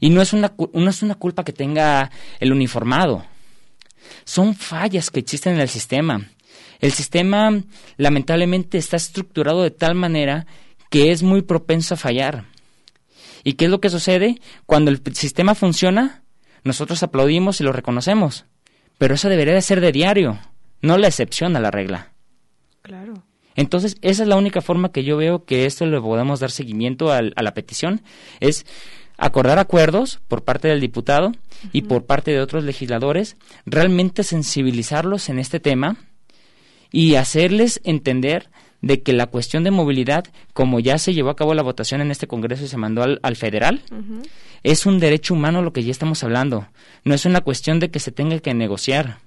Y 0.00 0.10
no 0.10 0.22
es 0.22 0.32
una, 0.32 0.54
no 0.72 0.90
es 0.90 1.02
una 1.02 1.14
culpa 1.14 1.44
que 1.44 1.52
tenga 1.52 2.10
el 2.40 2.52
uniformado, 2.52 3.24
son 4.24 4.54
fallas 4.54 5.10
que 5.10 5.20
existen 5.20 5.54
en 5.54 5.60
el 5.60 5.68
sistema. 5.68 6.28
El 6.80 6.92
sistema 6.92 7.62
lamentablemente 7.96 8.78
está 8.78 8.96
estructurado 8.96 9.62
de 9.62 9.70
tal 9.70 9.94
manera 9.94 10.46
que 10.90 11.10
es 11.10 11.22
muy 11.22 11.42
propenso 11.42 11.94
a 11.94 11.98
fallar. 11.98 12.44
¿Y 13.42 13.54
qué 13.54 13.66
es 13.66 13.70
lo 13.70 13.80
que 13.80 13.90
sucede? 13.90 14.40
Cuando 14.66 14.90
el 14.90 15.02
sistema 15.14 15.54
funciona, 15.54 16.22
nosotros 16.62 17.02
aplaudimos 17.02 17.60
y 17.60 17.64
lo 17.64 17.72
reconocemos. 17.72 18.46
Pero 18.98 19.14
eso 19.14 19.28
debería 19.28 19.54
de 19.54 19.62
ser 19.62 19.80
de 19.80 19.92
diario 19.92 20.38
no 20.84 20.98
la 20.98 21.08
excepción 21.08 21.56
a 21.56 21.60
la 21.60 21.70
regla. 21.70 22.12
Claro. 22.82 23.14
Entonces, 23.56 23.96
esa 24.02 24.22
es 24.22 24.28
la 24.28 24.36
única 24.36 24.60
forma 24.60 24.92
que 24.92 25.02
yo 25.02 25.16
veo 25.16 25.44
que 25.44 25.64
esto 25.64 25.86
le 25.86 26.00
podemos 26.00 26.40
dar 26.40 26.50
seguimiento 26.50 27.10
a, 27.10 27.22
la 27.22 27.54
petición, 27.54 28.02
es 28.40 28.66
acordar 29.16 29.58
acuerdos 29.58 30.20
por 30.28 30.44
parte 30.44 30.68
del 30.68 30.80
diputado 30.80 31.32
y 31.72 31.82
por 31.82 32.04
parte 32.04 32.32
de 32.32 32.40
otros 32.40 32.64
legisladores, 32.64 33.36
realmente 33.64 34.24
sensibilizarlos 34.24 35.30
en 35.30 35.38
este 35.38 35.58
tema 35.58 35.96
y 36.90 37.14
hacerles 37.14 37.80
entender 37.84 38.50
de 38.82 39.02
que 39.02 39.14
la 39.14 39.28
cuestión 39.28 39.64
de 39.64 39.70
movilidad, 39.70 40.24
como 40.52 40.80
ya 40.80 40.98
se 40.98 41.14
llevó 41.14 41.30
a 41.30 41.36
cabo 41.36 41.54
la 41.54 41.62
votación 41.62 42.02
en 42.02 42.10
este 42.10 42.26
Congreso 42.26 42.64
y 42.64 42.68
se 42.68 42.76
mandó 42.76 43.02
al, 43.02 43.36
federal, 43.36 43.80
es 44.62 44.84
un 44.84 44.98
derecho 44.98 45.32
humano 45.32 45.62
lo 45.62 45.72
que 45.72 45.82
ya 45.82 45.92
estamos 45.92 46.22
hablando. 46.22 46.68
No 47.04 47.14
es 47.14 47.24
una 47.24 47.40
cuestión 47.40 47.80
de 47.80 47.90
que 47.90 48.00
se 48.00 48.12
tenga 48.12 48.38
que 48.40 48.52
negociar 48.52 49.23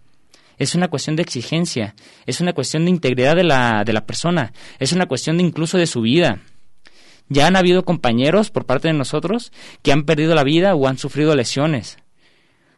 es 0.58 0.76
una 0.76 0.88
cuestión 0.88 1.16
de 1.16 1.22
exigencia, 1.22 1.96
es 2.26 2.42
una 2.42 2.54
cuestión 2.54 2.86
de 2.86 2.92
integridad 2.92 3.36
de 3.36 3.44
la, 3.44 3.84
de 3.86 3.94
la 3.94 4.06
persona, 4.06 4.54
es 4.80 4.92
una 4.92 5.06
cuestión 5.06 5.38
de 5.38 5.44
incluso 5.44 5.78
de 5.78 5.88
su 5.88 6.02
vida. 6.02 6.40
Ya 7.30 7.48
han 7.48 7.56
habido 7.56 7.84
compañeros 7.84 8.50
por 8.52 8.66
parte 8.66 8.88
de 8.88 8.94
nosotros 8.94 9.52
que 9.82 9.92
han 9.92 10.04
perdido 10.04 10.34
la 10.34 10.44
vida 10.44 10.76
o 10.76 10.88
han 10.88 10.98
sufrido 10.98 11.36
lesiones, 11.36 11.98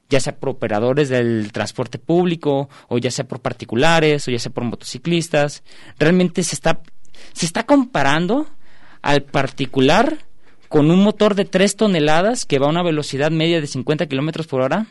ya 0.10 0.20
sea 0.20 0.38
por 0.38 0.50
operadores 0.50 1.10
del 1.10 1.52
transporte 1.52 2.00
público, 2.00 2.68
o 2.88 2.98
ya 2.98 3.12
sea 3.12 3.28
por 3.28 3.42
particulares, 3.42 4.28
o 4.28 4.32
ya 4.32 4.40
sea 4.40 4.52
por 4.52 4.64
motociclistas. 4.64 5.64
Realmente 6.00 6.42
se 6.44 6.56
está, 6.56 6.82
se 7.34 7.46
está 7.46 7.64
comparando 7.66 8.48
al 9.02 9.22
particular 9.22 10.18
con 10.68 10.90
un 10.92 11.04
motor 11.04 11.36
de 11.36 11.46
3 11.46 11.76
toneladas 11.76 12.46
que 12.46 12.60
va 12.60 12.66
a 12.66 12.70
una 12.70 12.84
velocidad 12.84 13.32
media 13.32 13.62
de 13.62 13.68
50 13.68 14.08
kilómetros 14.08 14.48
por 14.48 14.62
hora. 14.62 14.88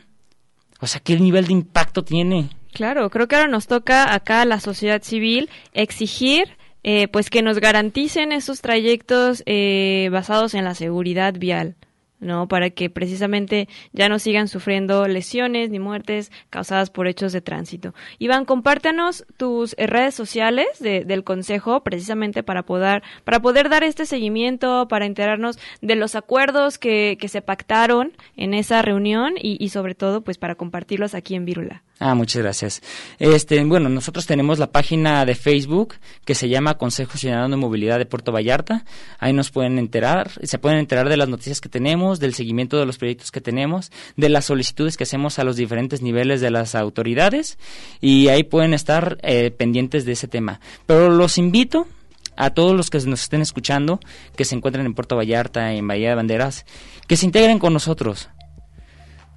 O 0.80 0.86
sea, 0.86 1.01
¿qué 1.01 1.18
nivel 1.18 1.47
de 1.47 1.53
impacto 1.53 2.05
tiene? 2.05 2.51
Claro, 2.73 3.11
creo 3.11 3.29
que 3.29 3.37
ahora 3.37 3.49
nos 3.49 3.66
toca 3.66 4.14
acá 4.14 4.43
a 4.43 4.45
la 4.45 4.61
sociedad 4.61 5.03
civil 5.03 5.49
exigir 5.73 6.57
eh, 6.85 7.09
pues 7.09 7.29
que 7.29 7.43
nos 7.43 7.59
garanticen 7.59 8.33
esos 8.33 8.61
trayectos 8.61 9.43
eh, 9.47 10.09
basados 10.12 10.55
en 10.55 10.64
la 10.64 10.75
seguridad 10.75 11.35
vial. 11.35 11.77
¿no? 12.21 12.49
Para 12.49 12.71
que 12.71 12.91
precisamente 12.91 13.69
ya 13.93 14.09
no 14.09 14.19
sigan 14.19 14.49
sufriendo 14.49 15.07
lesiones 15.07 15.71
ni 15.71 15.79
muertes 15.79 16.33
causadas 16.51 16.91
por 16.91 17.07
hechos 17.07 17.33
de 17.33 17.41
tránsito. 17.41 17.95
Iván, 18.19 18.45
compártenos 18.45 19.25
tus 19.37 19.75
redes 19.79 20.14
sociales 20.14 20.66
del 20.81 21.25
Consejo 21.25 21.85
precisamente 21.85 22.43
para 22.43 22.64
poder, 22.64 23.03
para 23.25 23.41
poder 23.41 23.69
dar 23.69 23.85
este 23.85 24.07
seguimiento, 24.07 24.89
para 24.89 25.07
enterarnos 25.07 25.59
de 25.81 25.95
los 25.95 26.16
acuerdos 26.16 26.79
que, 26.79 27.16
que 27.21 27.29
se 27.29 27.43
pactaron 27.43 28.12
en 28.37 28.55
esa 28.55 28.83
reunión 28.83 29.35
y, 29.41 29.62
y 29.64 29.69
sobre 29.69 29.95
todo 29.95 30.23
pues 30.23 30.39
para 30.39 30.57
compartirlos 30.57 31.14
aquí 31.14 31.35
en 31.35 31.45
Virula. 31.45 31.83
Ah, 32.01 32.14
muchas 32.14 32.42
gracias. 32.42 32.80
Este, 33.18 33.62
bueno, 33.64 33.88
nosotros 33.88 34.24
tenemos 34.24 34.61
la 34.61 34.70
página 34.70 35.24
de 35.24 35.34
Facebook 35.34 35.94
que 36.24 36.36
se 36.36 36.49
llama 36.49 36.78
Consejo 36.78 37.18
Ciudadano 37.18 37.49
de 37.49 37.57
Movilidad 37.57 37.99
de 37.99 38.07
Puerto 38.07 38.30
Vallarta. 38.30 38.84
Ahí 39.18 39.32
nos 39.32 39.51
pueden 39.51 39.80
enterar, 39.80 40.30
se 40.44 40.59
pueden 40.61 40.78
enterar 40.78 41.09
de 41.09 41.16
las 41.16 41.28
noticias 41.28 41.61
que 41.61 41.68
tenemos, 41.68 42.20
del 42.20 42.34
seguimiento 42.34 42.78
de 42.78 42.86
los 42.86 42.99
proyectos 42.99 43.32
que 43.32 43.40
tenemos, 43.40 43.90
de 44.16 44.28
las 44.28 44.44
solicitudes 44.44 44.96
que 44.96 45.03
hacemos 45.03 45.40
a 45.40 45.44
los 45.44 45.57
diferentes 45.57 46.01
niveles 46.01 46.40
de 46.40 46.53
las 46.53 46.76
autoridades 46.76 47.59
y 48.01 48.28
ahí 48.28 48.44
pueden 48.44 48.74
estar 48.74 49.18
eh, 49.22 49.51
pendientes 49.51 50.05
de 50.05 50.12
ese 50.12 50.28
tema. 50.28 50.61
Pero 50.86 51.11
los 51.11 51.36
invito 51.36 51.88
a 52.36 52.51
todos 52.51 52.76
los 52.76 52.90
que 52.90 52.99
nos 52.99 53.22
estén 53.22 53.42
escuchando, 53.42 53.99
que 54.36 54.44
se 54.44 54.55
encuentren 54.55 54.86
en 54.86 54.94
Puerto 54.94 55.16
Vallarta, 55.16 55.72
en 55.72 55.88
Bahía 55.88 56.11
de 56.11 56.14
Banderas, 56.14 56.64
que 57.09 57.16
se 57.16 57.26
integren 57.26 57.59
con 57.59 57.72
nosotros 57.72 58.28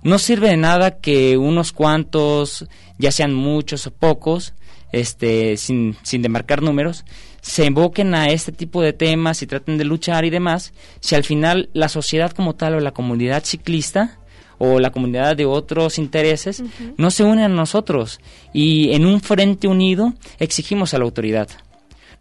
no 0.04 0.20
sirve 0.20 0.50
de 0.50 0.58
nada 0.58 1.00
que 1.00 1.38
unos 1.38 1.72
cuantos, 1.72 2.68
ya 2.98 3.12
sean 3.12 3.34
muchos 3.34 3.88
o 3.88 3.92
pocos, 3.92 4.54
este, 4.92 5.58
sin, 5.58 5.96
sin 6.04 6.22
demarcar 6.22 6.62
números, 6.62 7.06
se 7.42 7.66
invoquen 7.66 8.14
a 8.14 8.30
este 8.30 8.52
tipo 8.52 8.82
de 8.82 8.94
temas 8.94 9.42
y 9.42 9.48
traten 9.48 9.78
de 9.78 9.86
luchar 9.86 10.26
y 10.26 10.30
demás, 10.30 10.74
si 11.00 11.16
al 11.16 11.24
final 11.24 11.70
la 11.74 11.90
sociedad 11.90 12.32
como 12.32 12.56
tal 12.56 12.76
o 12.76 12.80
la 12.80 12.92
comunidad 12.92 13.44
ciclista 13.44 14.20
o 14.60 14.80
la 14.80 14.92
comunidad 14.92 15.36
de 15.36 15.46
otros 15.46 15.98
intereses 15.98 16.64
no 16.98 17.10
se 17.10 17.24
unen 17.24 17.46
a 17.46 17.48
nosotros 17.48 18.20
y 18.54 18.94
en 18.94 19.08
un 19.08 19.20
frente 19.20 19.68
unido 19.68 20.14
exigimos 20.38 20.94
a 20.94 21.00
la 21.00 21.06
autoridad. 21.06 21.50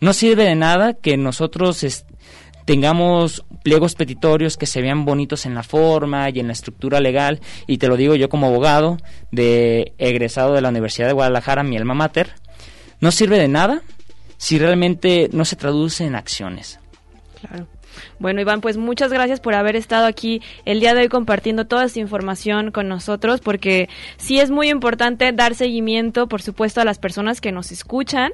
No 0.00 0.14
sirve 0.14 0.44
de 0.44 0.54
nada 0.54 0.94
que 0.94 1.18
nosotros 1.18 1.84
tengamos 2.70 3.44
pliegos 3.64 3.96
petitorios 3.96 4.56
que 4.56 4.64
se 4.64 4.80
vean 4.80 5.04
bonitos 5.04 5.44
en 5.44 5.56
la 5.56 5.64
forma 5.64 6.30
y 6.30 6.38
en 6.38 6.46
la 6.46 6.52
estructura 6.52 7.00
legal, 7.00 7.40
y 7.66 7.78
te 7.78 7.88
lo 7.88 7.96
digo 7.96 8.14
yo 8.14 8.28
como 8.28 8.46
abogado 8.46 8.96
de 9.32 9.92
egresado 9.98 10.54
de 10.54 10.60
la 10.60 10.68
Universidad 10.68 11.08
de 11.08 11.12
Guadalajara, 11.12 11.64
mi 11.64 11.76
alma 11.76 11.94
mater, 11.94 12.30
no 13.00 13.10
sirve 13.10 13.40
de 13.40 13.48
nada 13.48 13.82
si 14.36 14.56
realmente 14.60 15.28
no 15.32 15.44
se 15.44 15.56
traduce 15.56 16.04
en 16.04 16.14
acciones. 16.14 16.78
Claro. 17.40 17.66
Bueno, 18.20 18.40
Iván, 18.40 18.60
pues 18.60 18.76
muchas 18.76 19.12
gracias 19.12 19.40
por 19.40 19.54
haber 19.54 19.74
estado 19.74 20.06
aquí 20.06 20.40
el 20.64 20.78
día 20.78 20.94
de 20.94 21.02
hoy 21.02 21.08
compartiendo 21.08 21.66
toda 21.66 21.84
esta 21.84 21.98
información 21.98 22.70
con 22.70 22.86
nosotros, 22.86 23.40
porque 23.40 23.88
sí 24.16 24.38
es 24.38 24.50
muy 24.50 24.70
importante 24.70 25.32
dar 25.32 25.56
seguimiento, 25.56 26.28
por 26.28 26.40
supuesto, 26.40 26.80
a 26.80 26.84
las 26.84 26.98
personas 26.98 27.40
que 27.40 27.50
nos 27.50 27.72
escuchan 27.72 28.32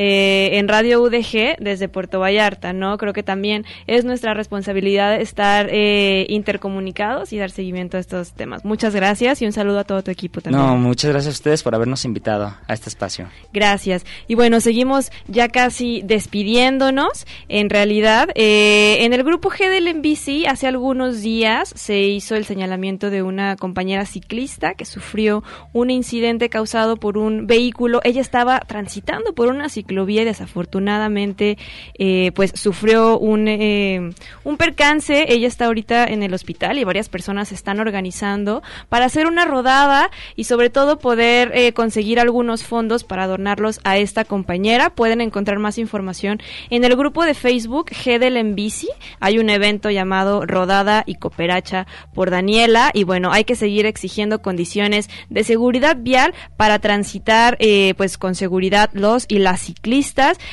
eh, 0.00 0.50
en 0.58 0.68
Radio 0.68 1.02
UDG 1.02 1.56
desde 1.58 1.88
Puerto 1.88 2.20
Vallarta, 2.20 2.72
¿no? 2.72 2.96
Creo 2.98 3.12
que 3.12 3.24
también 3.24 3.64
es 3.88 4.04
nuestra 4.04 4.32
responsabilidad 4.32 5.20
estar 5.20 5.66
eh, 5.72 6.24
intercomunicados 6.28 7.32
y 7.32 7.38
dar 7.38 7.50
seguimiento 7.50 7.96
a 7.96 8.00
estos 8.00 8.32
temas. 8.32 8.64
Muchas 8.64 8.94
gracias 8.94 9.42
y 9.42 9.46
un 9.46 9.50
saludo 9.50 9.80
a 9.80 9.84
todo 9.84 10.04
tu 10.04 10.12
equipo 10.12 10.40
también. 10.40 10.64
No, 10.64 10.76
muchas 10.76 11.10
gracias 11.10 11.34
a 11.34 11.36
ustedes 11.36 11.64
por 11.64 11.74
habernos 11.74 12.04
invitado 12.04 12.54
a 12.68 12.72
este 12.72 12.88
espacio. 12.88 13.26
Gracias. 13.52 14.06
Y 14.28 14.36
bueno, 14.36 14.60
seguimos 14.60 15.10
ya 15.26 15.48
casi 15.48 16.02
despidiéndonos. 16.04 17.26
En 17.48 17.68
realidad, 17.68 18.28
eh, 18.36 18.98
en 19.00 19.12
el 19.14 19.24
grupo 19.24 19.50
G 19.50 19.68
del 19.68 20.00
bici 20.00 20.46
hace 20.46 20.68
algunos 20.68 21.22
días 21.22 21.72
se 21.74 21.98
hizo 22.02 22.36
el 22.36 22.44
señalamiento 22.44 23.10
de 23.10 23.24
una 23.24 23.56
compañera 23.56 24.06
ciclista 24.06 24.74
que 24.74 24.84
sufrió 24.84 25.42
un 25.72 25.90
incidente 25.90 26.50
causado 26.50 26.98
por 26.98 27.18
un 27.18 27.48
vehículo. 27.48 28.00
Ella 28.04 28.20
estaba 28.20 28.60
transitando 28.60 29.32
por 29.32 29.48
una 29.48 29.68
ciclovía 29.88 30.24
desafortunadamente 30.24 31.56
eh, 31.98 32.32
pues 32.34 32.52
sufrió 32.54 33.18
un, 33.18 33.48
eh, 33.48 34.10
un 34.44 34.56
percance. 34.56 35.32
Ella 35.32 35.48
está 35.48 35.66
ahorita 35.66 36.04
en 36.04 36.22
el 36.22 36.34
hospital 36.34 36.78
y 36.78 36.84
varias 36.84 37.08
personas 37.08 37.48
se 37.48 37.54
están 37.54 37.80
organizando 37.80 38.62
para 38.90 39.06
hacer 39.06 39.26
una 39.26 39.46
rodada 39.46 40.10
y 40.36 40.44
sobre 40.44 40.68
todo 40.68 40.98
poder 40.98 41.52
eh, 41.54 41.72
conseguir 41.72 42.20
algunos 42.20 42.64
fondos 42.64 43.04
para 43.04 43.26
donarlos 43.26 43.80
a 43.84 43.96
esta 43.96 44.24
compañera. 44.24 44.90
Pueden 44.90 45.22
encontrar 45.22 45.58
más 45.58 45.78
información 45.78 46.40
en 46.68 46.84
el 46.84 46.94
grupo 46.94 47.24
de 47.24 47.32
Facebook 47.32 47.86
G 47.90 48.18
del 48.18 48.36
en 48.36 48.54
bici. 48.54 48.88
Hay 49.20 49.38
un 49.38 49.48
evento 49.48 49.90
llamado 49.90 50.44
Rodada 50.44 51.04
y 51.06 51.14
Cooperacha 51.14 51.86
por 52.14 52.30
Daniela 52.30 52.90
y 52.92 53.04
bueno, 53.04 53.32
hay 53.32 53.44
que 53.44 53.56
seguir 53.56 53.86
exigiendo 53.86 54.42
condiciones 54.42 55.08
de 55.30 55.44
seguridad 55.44 55.96
vial 55.98 56.34
para 56.58 56.78
transitar 56.78 57.56
eh, 57.60 57.94
pues 57.96 58.18
con 58.18 58.34
seguridad 58.34 58.90
los 58.92 59.24
y 59.28 59.38
las 59.38 59.60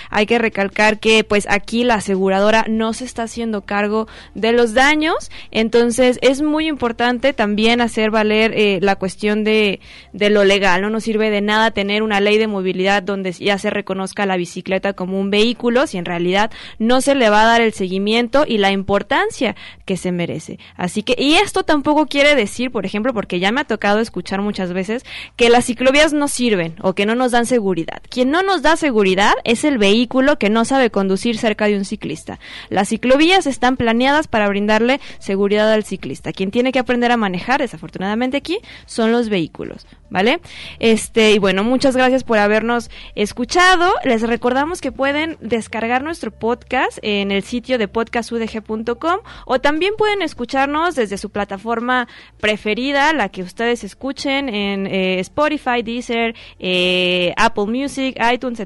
Hay 0.09 0.25
que 0.25 0.39
recalcar 0.39 0.99
que 0.99 1.23
pues 1.23 1.47
aquí 1.49 1.83
la 1.83 1.95
aseguradora 1.95 2.65
no 2.67 2.93
se 2.93 3.05
está 3.05 3.23
haciendo 3.23 3.61
cargo 3.61 4.07
de 4.33 4.51
los 4.51 4.73
daños, 4.73 5.31
entonces 5.51 6.19
es 6.21 6.41
muy 6.41 6.67
importante 6.67 7.33
también 7.33 7.81
hacer 7.81 8.11
valer 8.11 8.53
eh, 8.55 8.79
la 8.81 8.95
cuestión 8.95 9.43
de, 9.43 9.79
de 10.13 10.29
lo 10.29 10.43
legal. 10.43 10.81
No 10.81 10.89
nos 10.89 11.03
sirve 11.03 11.29
de 11.29 11.41
nada 11.41 11.71
tener 11.71 12.03
una 12.03 12.19
ley 12.19 12.37
de 12.37 12.47
movilidad 12.47 13.03
donde 13.03 13.31
ya 13.31 13.57
se 13.57 13.69
reconozca 13.69 14.25
la 14.25 14.37
bicicleta 14.37 14.93
como 14.93 15.19
un 15.19 15.29
vehículo 15.29 15.87
si 15.87 15.97
en 15.97 16.05
realidad 16.05 16.51
no 16.79 17.01
se 17.01 17.15
le 17.15 17.29
va 17.29 17.43
a 17.43 17.45
dar 17.45 17.61
el 17.61 17.73
seguimiento 17.73 18.43
y 18.47 18.57
la 18.57 18.71
importancia 18.71 19.55
que 19.85 19.97
se 19.97 20.11
merece. 20.11 20.59
Así 20.75 21.03
que, 21.03 21.15
y 21.17 21.35
esto 21.35 21.63
tampoco 21.63 22.07
quiere 22.07 22.35
decir, 22.35 22.71
por 22.71 22.85
ejemplo, 22.85 23.13
porque 23.13 23.39
ya 23.39 23.51
me 23.51 23.61
ha 23.61 23.65
tocado 23.65 23.99
escuchar 23.99 24.41
muchas 24.41 24.73
veces 24.73 25.05
que 25.35 25.49
las 25.49 25.65
ciclovías 25.65 26.13
no 26.13 26.27
sirven 26.27 26.75
o 26.81 26.93
que 26.93 27.05
no 27.05 27.15
nos 27.15 27.31
dan 27.31 27.45
seguridad. 27.45 28.01
Quien 28.09 28.31
no 28.31 28.43
nos 28.43 28.61
da 28.61 28.75
seguridad 28.75 29.04
es 29.43 29.63
el 29.63 29.77
vehículo 29.77 30.37
que 30.39 30.49
no 30.49 30.65
sabe 30.65 30.89
conducir 30.89 31.37
cerca 31.37 31.67
de 31.67 31.77
un 31.77 31.85
ciclista. 31.85 32.39
Las 32.69 32.89
ciclovías 32.89 33.45
están 33.45 33.77
planeadas 33.77 34.27
para 34.27 34.47
brindarle 34.49 34.99
seguridad 35.19 35.71
al 35.71 35.83
ciclista. 35.83 36.33
Quien 36.33 36.49
tiene 36.49 36.71
que 36.71 36.79
aprender 36.79 37.11
a 37.11 37.17
manejar, 37.17 37.61
desafortunadamente 37.61 38.37
aquí, 38.37 38.59
son 38.87 39.11
los 39.11 39.29
vehículos. 39.29 39.85
¿vale? 40.15 40.39
Este, 40.79 41.31
y 41.31 41.39
bueno, 41.39 41.63
muchas 41.63 41.95
gracias 41.95 42.23
por 42.23 42.37
habernos 42.37 42.89
escuchado. 43.15 43.91
Les 44.03 44.21
recordamos 44.21 44.79
que 44.79 44.93
pueden 44.93 45.37
descargar 45.41 46.03
nuestro 46.03 46.31
podcast 46.31 46.99
en 47.01 47.31
el 47.31 47.43
sitio 47.43 47.77
de 47.77 47.87
podcastudg.com 47.87 49.19
o 49.45 49.59
también 49.59 49.93
pueden 49.97 50.21
escucharnos 50.21 50.95
desde 50.95 51.17
su 51.17 51.31
plataforma 51.31 52.07
preferida, 52.39 53.11
la 53.13 53.29
que 53.29 53.43
ustedes 53.43 53.83
escuchen 53.83 54.47
en 54.47 54.87
eh, 54.87 55.19
Spotify, 55.19 55.81
Deezer, 55.83 56.35
eh, 56.59 57.33
Apple 57.35 57.65
Music, 57.65 58.17
iTunes, 58.31 58.59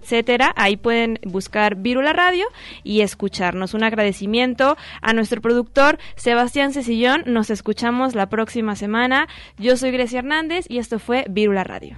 Ahí 0.56 0.78
pueden 0.78 1.20
buscar 1.24 1.76
Virula 1.76 2.14
Radio 2.14 2.46
y 2.84 3.02
escucharnos. 3.02 3.74
Un 3.74 3.84
agradecimiento 3.84 4.78
a 5.02 5.14
nuestro 5.14 5.42
productor 5.42 5.98
Sebastián 6.16 6.72
Cecillón. 6.72 7.24
Nos 7.26 7.50
escuchamos 7.50 8.14
la 8.14 8.30
próxima 8.30 8.76
semana. 8.76 9.28
Yo 9.58 9.76
soy 9.76 9.92
Grecia 9.92 10.20
Hernández 10.20 10.66
y 10.70 10.78
esto 10.78 11.00
fue 11.00 11.26
Virula 11.30 11.64
Radio. 11.64 11.98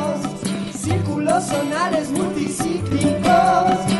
los 1.31 1.45
sonares 1.45 2.09
multicíclicos. 2.11 3.90